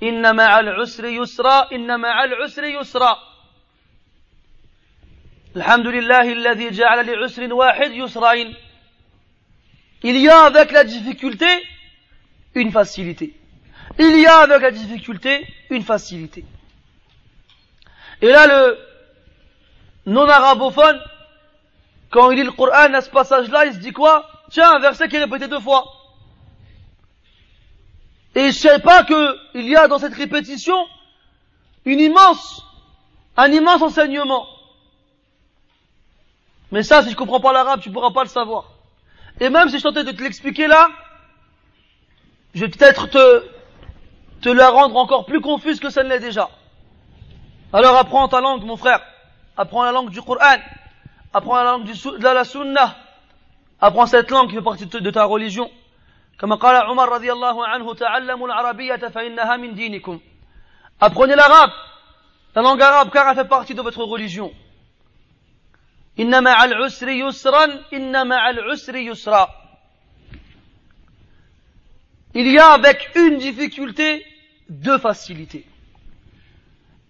[0.00, 3.16] Inna ma'al usri yusra, inna ma'al usri yusra.
[5.56, 8.52] Alhamdulillah alladhi ja'ala li usrin wahid yusrain.
[10.02, 11.46] Il y a avec la difficulté
[12.54, 13.34] une facilité.
[13.98, 16.44] Il y a avec la difficulté une facilité.
[18.22, 18.78] Et là, le
[20.06, 21.00] non-arabophone,
[22.10, 24.28] quand il lit le Coran à ce passage-là, il se dit quoi?
[24.50, 25.84] Tiens, un verset qui est répété deux fois.
[28.34, 30.76] Et je sais pas que il y a dans cette répétition
[31.84, 32.64] une immense,
[33.36, 34.46] un immense enseignement.
[36.72, 38.70] Mais ça, si je comprends pas l'arabe, tu pourras pas le savoir.
[39.38, 40.88] Et même si je tentais de te l'expliquer là,
[42.53, 43.43] je vais peut-être te,
[44.41, 46.49] te la rendre encore plus confuse que ça ne l'est déjà.
[47.73, 49.01] Alors apprends ta langue, mon frère.
[49.57, 50.57] Apprends la langue du Coran.
[51.33, 52.95] Apprends la langue du, sou- de la sunna.
[53.81, 55.69] Apprends cette langue qui fait partie de de ta religion.
[56.39, 60.19] كما قال عمر رضي الله عنه تعلموا العربية فإنها من دينكم
[61.01, 61.71] Apprenez l'arabe,
[62.55, 64.51] la langue arabe, car elle fait partie de votre religion.
[66.19, 69.49] إن مع العسر يسرا إن مع العسر يسرا
[72.33, 74.25] Il y a avec une difficulté
[74.69, 75.65] deux facilités.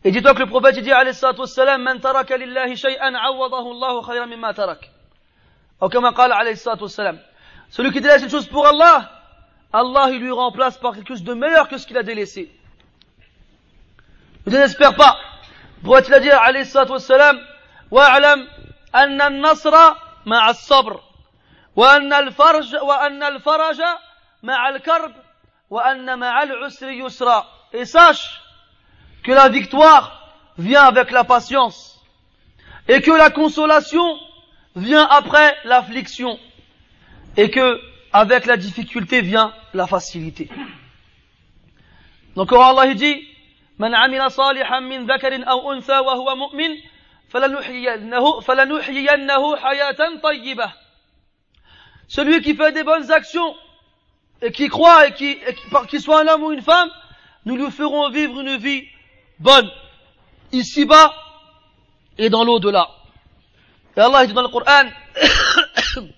[0.04, 3.72] Et dis-toi que le prophète il dit alayhi salatu wassalam Man taraka lillahi shay'an awadahu
[3.72, 4.90] Allahu khayran mimma tarak.
[5.82, 7.20] Ou comme قال alayhi salatu wassalam.
[7.70, 9.12] Celui qui délaisse une chose pour Allah,
[9.74, 12.50] Allah il lui remplace par quelque chose de meilleur que ce qu'il a délaissé.
[14.46, 15.18] Ne désespère pas.
[15.82, 17.40] Le prophète il a dit alayhi salatu wassalam
[17.92, 18.48] واعلم
[18.96, 19.76] أن النصر
[20.26, 21.02] مع الصبر
[21.76, 23.82] وأن الفرج وأن الفرج
[24.44, 25.14] مع الكرب
[25.70, 28.42] وأن مع العسر يسرا Et sache
[29.24, 32.02] que la victoire vient avec la patience
[32.88, 34.20] et que la consolation
[34.76, 36.40] vient après l'affliction
[37.38, 37.80] et que
[38.12, 40.50] avec la difficulté vient la facilité.
[42.36, 43.30] Donc quand Allah il dit
[43.80, 46.70] من عمل صالحا من ذكر أو أنثى وهو مؤمن
[47.30, 50.72] فلنحيينه, فلنحيينه حياة طيبة
[52.08, 53.56] Celui qui fait des bonnes actions
[54.44, 56.90] et qui croit et qui, et qui- par- qu'il soit un homme ou une femme,
[57.46, 58.88] nous lui ferons vivre une vie
[59.40, 59.70] bonne,
[60.52, 61.14] ici-bas
[62.18, 62.90] et dans l'au-delà.
[63.98, 64.90] Et Allah dit dans le Coran,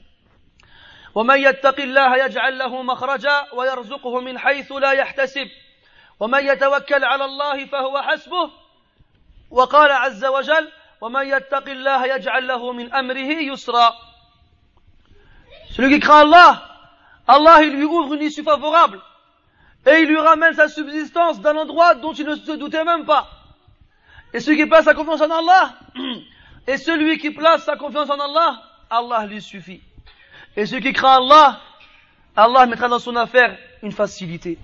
[1.16, 5.48] ومن يتق الله يجعل له مخرجا ويرزقه من حيث لا يحتسب
[6.20, 8.52] ومن يتوكل على الله فهو حسبه
[9.50, 13.94] وقال عز وجل ومن يتق الله يجعل له من أمره يسرا
[15.76, 16.64] Celui qui craint Allah,
[17.27, 19.01] Allah il lui ouvre une issue favorable
[19.87, 23.29] et il lui ramène sa subsistance d'un endroit dont il ne se doutait même pas.
[24.33, 25.75] Et celui qui place sa confiance en Allah,
[26.67, 29.81] et celui qui place sa confiance en Allah, Allah lui suffit.
[30.57, 31.61] Et celui qui craint Allah,
[32.35, 34.59] Allah mettra dans son affaire une facilité.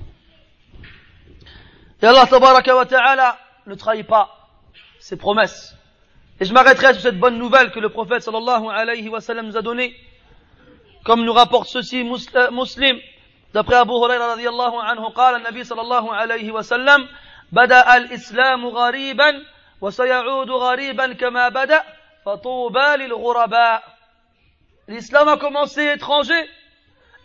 [2.01, 4.51] Et Allah tabaraka wa ta'ala ne trahit pas
[4.99, 5.77] ses promesses.
[6.41, 9.57] Et je m'arrêterai sur cette bonne nouvelle que le prophète sallallahu alayhi wa sallam nous
[9.57, 9.95] a donnée.
[11.05, 13.01] Comme nous rapporte ceci Mus- euh, Muslim,
[13.55, 17.09] d'après Abu Huraira radiallahu anhu, قال النبي صلى الله عليه وسلم
[17.53, 19.45] بدأ الإسلام غريبا
[19.81, 21.83] وسيعود غريبا كما بدأ
[22.27, 23.83] فطوبى للغرباء
[24.89, 26.49] L'islam a commencé étranger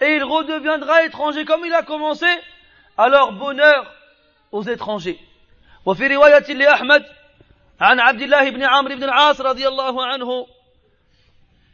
[0.02, 2.28] et il redeviendra étranger comme il a commencé.
[2.98, 3.92] Alors bonheur
[4.52, 5.20] aux étrangers.
[5.86, 7.06] وفي رواية لأحمد
[7.82, 10.48] عن عبد الله بن عمرو بن العاص رضي الله عنه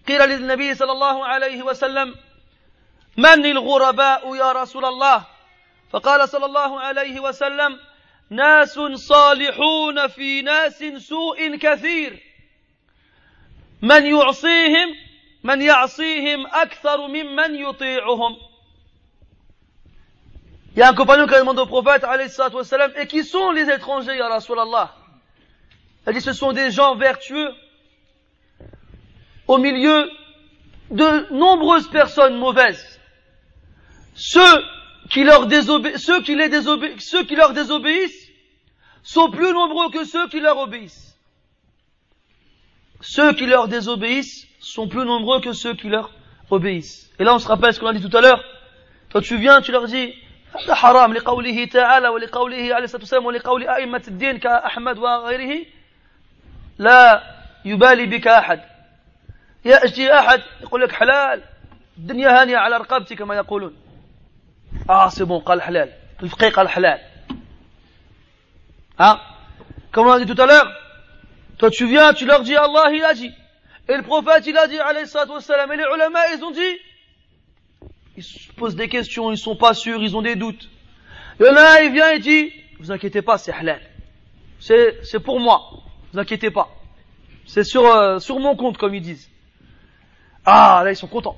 [0.07, 2.15] قيل للنبي صلى الله عليه وسلم
[3.17, 5.25] من الغرباء يا رسول الله؟
[5.89, 7.79] فقال صلى الله عليه وسلم
[8.29, 12.23] ناس صالحون في ناس سوء كثير.
[13.81, 14.95] من يعصيهم؟
[15.43, 18.37] من يعصيهم أكثر ممن يطيعهم.
[20.75, 24.59] يا compagnon qui a demandé عليه الصلاه والسلام et qui sont les étrangers يا رسول
[24.59, 24.89] الله
[26.05, 27.53] Elle dit دي sont des vertueux
[29.46, 30.10] au milieu
[30.90, 33.00] de nombreuses personnes mauvaises.
[34.14, 34.64] Ceux
[35.10, 38.28] qui leur, désobé ceux qui les désobé ceux qui leur désobéissent
[39.02, 41.16] sont plus nombreux que ceux qui leur obéissent.
[43.00, 46.10] Ceux qui leur désobéissent sont plus nombreux que ceux qui leur
[46.50, 47.10] obéissent.
[47.18, 48.42] Et là, on se rappelle ce qu'on a dit tout à l'heure.
[49.10, 50.12] Toi, tu viens, tu leur dis,
[50.54, 55.66] هذا حرام لقوله تعالى ولقوله عليه الصلاة والسلام ولقول أئمة الدين كأحمد وغيره
[56.78, 57.22] لا
[57.64, 58.60] يبالي بك أحد
[59.64, 61.42] يأتي أحد يقول لك حلال
[61.98, 63.76] الدنيا هانية على رقبتي كما يقولون
[64.90, 65.92] آه سي بون قال حلال
[66.22, 66.98] الفقيه قال حلال
[69.00, 69.20] ها
[69.92, 70.70] comme on a dit tout à l'heure
[71.58, 73.32] toi tu viens tu leur dis Allah il a dit
[73.88, 76.74] et le prophète il a dit alayhi salatu wassalam et les ulama ils ont dit
[78.16, 80.68] ils se posent des questions ils sont pas sûrs ils ont des doutes
[81.40, 83.80] il y en a un il vient et dit vous inquiétez pas c'est halal
[84.60, 85.58] c'est c'est pour moi
[86.12, 86.68] vous inquiétez pas
[87.46, 89.28] c'est sur euh, sur mon compte comme ils disent
[90.45, 91.37] ah là ils sont contents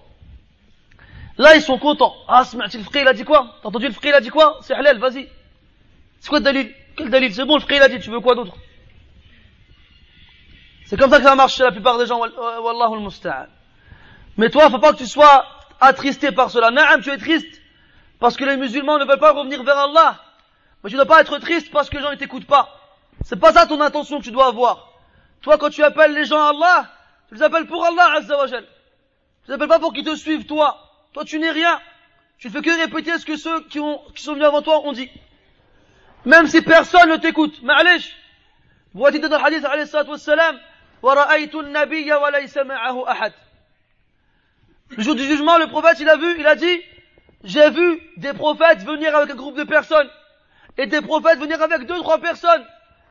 [1.37, 2.15] Là, ils sont contents.
[2.27, 3.57] Ah, le frère, il a dit quoi?
[3.61, 4.57] T'as entendu le frère, il a dit quoi?
[4.61, 5.27] C'est halal, vas-y.
[6.19, 6.73] C'est quoi le dalil?
[6.95, 7.33] Quel dalil?
[7.33, 8.55] C'est bon, le frère, il a dit, tu veux quoi d'autre?
[10.85, 13.49] C'est comme ça que ça marche chez la plupart des gens, wallahu al
[14.37, 15.45] Mais toi, faut pas que tu sois
[15.81, 16.71] attristé par cela.
[16.71, 17.61] Naam, tu es triste
[18.19, 20.21] parce que les musulmans ne veulent pas revenir vers Allah.
[20.83, 22.69] Mais tu ne dois pas être triste parce que les gens ne t'écoutent pas.
[23.23, 24.91] C'est pas ça ton intention que tu dois avoir.
[25.41, 26.89] Toi, quand tu appelles les gens à Allah,
[27.27, 28.47] tu les appelles pour Allah, Azza wa
[29.45, 30.91] Tu les appelles pas pour qu'ils te suivent, toi.
[31.13, 31.79] Toi, tu n'es rien.
[32.39, 34.91] Tu ne fais que répéter ce que ceux qui, ont, sont venus avant toi ont
[34.91, 35.09] dit.
[36.25, 37.61] Même si personne ne t'écoute.
[37.61, 38.15] Ma'alish.
[38.95, 40.57] Dit dans le hadith, alayhi salatu wassalam,
[44.89, 46.81] Le jour du jugement, le prophète, il a vu, il a dit,
[47.43, 50.09] j'ai vu des prophètes venir avec un groupe de personnes,
[50.77, 52.65] et des prophètes venir avec deux, trois personnes,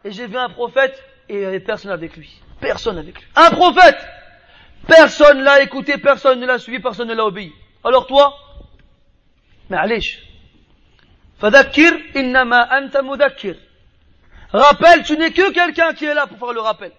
[0.05, 2.41] et j'ai vu un prophète, et il n'y avait personne avec lui.
[2.61, 3.27] Personne avec lui.
[3.37, 3.99] Un prophète!
[4.88, 7.54] Personne l'a écouté, personne ne l'a suivi, personne ne l'a obéi.
[7.84, 8.34] Alors toi,
[9.70, 10.18] معليش
[11.42, 13.56] فذكر إنما أنت مذكر
[14.52, 16.92] Rappelle, tu n'es que quelqu'un qui est là pour faire le rappel.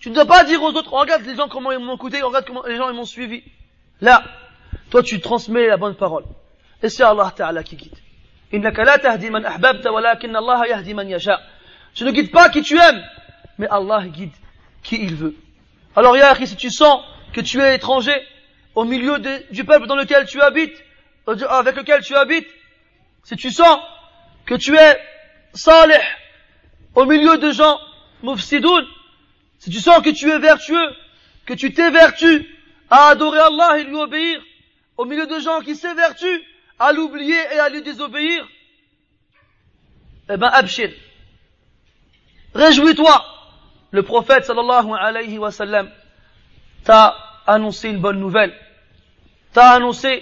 [0.00, 2.44] Tu ne dois pas dire aux autres, regarde les gens comment ils m'ont écouté, regarde
[2.44, 3.44] comment les gens ils m'ont suivi.
[4.00, 4.24] Là,
[4.90, 6.24] toi tu transmets la bonne parole.
[6.82, 7.98] Et c'est Allah Ta'ala qui guide.
[8.54, 11.40] إنك لا تهدي من أحببت ولكن الله يهدي من يشاء.
[11.94, 13.04] Tu ne guides pas qui tu aimes,
[13.58, 14.32] mais Allah guide
[14.82, 15.36] qui il veut.
[15.95, 17.03] Alors, ya si tu sens
[17.33, 18.15] que tu es étranger,
[18.75, 19.17] au milieu
[19.51, 20.83] du peuple dans lequel tu habites,
[21.29, 22.47] euh, avec lequel tu habites,
[23.23, 23.79] si tu sens
[24.45, 24.99] que tu es
[25.53, 26.03] salih
[26.93, 27.79] au milieu de gens
[28.23, 28.85] mufsidoun,
[29.59, 30.89] si tu sens que tu es vertueux,
[31.45, 32.45] que tu t'évertues
[32.89, 34.41] à adorer Allah et lui obéir,
[34.97, 36.43] au milieu de gens qui s'évertuent
[36.77, 38.45] à l'oublier et à lui désobéir,
[40.29, 40.91] eh ben, abshir.
[42.53, 43.34] Réjouis-toi.
[43.95, 45.89] Le prophète sallallahu alayhi wa sallam
[46.83, 47.15] t'a
[47.47, 48.53] annoncé une bonne nouvelle.
[49.53, 50.21] T'a annoncé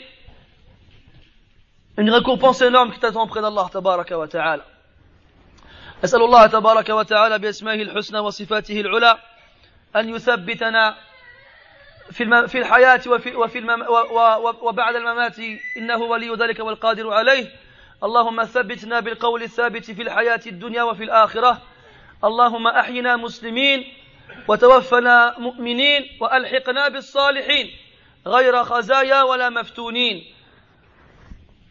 [1.98, 4.64] une récompense énorme qui t'attend près d'Allah tabaraka wa ta'ala.
[6.04, 9.18] أسأل الله تبارك وتعالى بأسمائه الحسنى وصفاته العلى
[9.96, 10.96] أن يثبتنا
[12.12, 13.84] في في الحياة وفي وفي المم
[14.62, 15.40] وبعد الممات.
[15.78, 17.48] إنه ولي ذلك والقادر عليه.
[18.04, 21.62] اللهم ثبتنا بالقول الثابت في الحياة الدنيا وفي الآخرة.
[22.24, 23.84] اللهم أحينا مسلمين
[24.48, 27.68] وتوفنا مؤمنين وألحقنا بالصالحين
[28.28, 30.24] غير خزايا ولا مفتونين.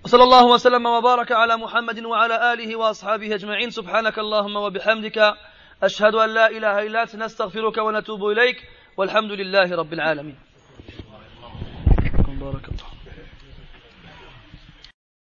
[0.04, 3.70] وصلى الله وسلم وبارك على محمد وعلى آله وأصحابه أجمعين.
[3.70, 5.34] سبحانك اللهم وبحمدك
[5.82, 8.56] أشهد أن لا إله إلا أنت نستغفرك ونتوب إليك
[8.96, 10.36] والحمد لله رب العالمين.
[12.42, 12.68] بارك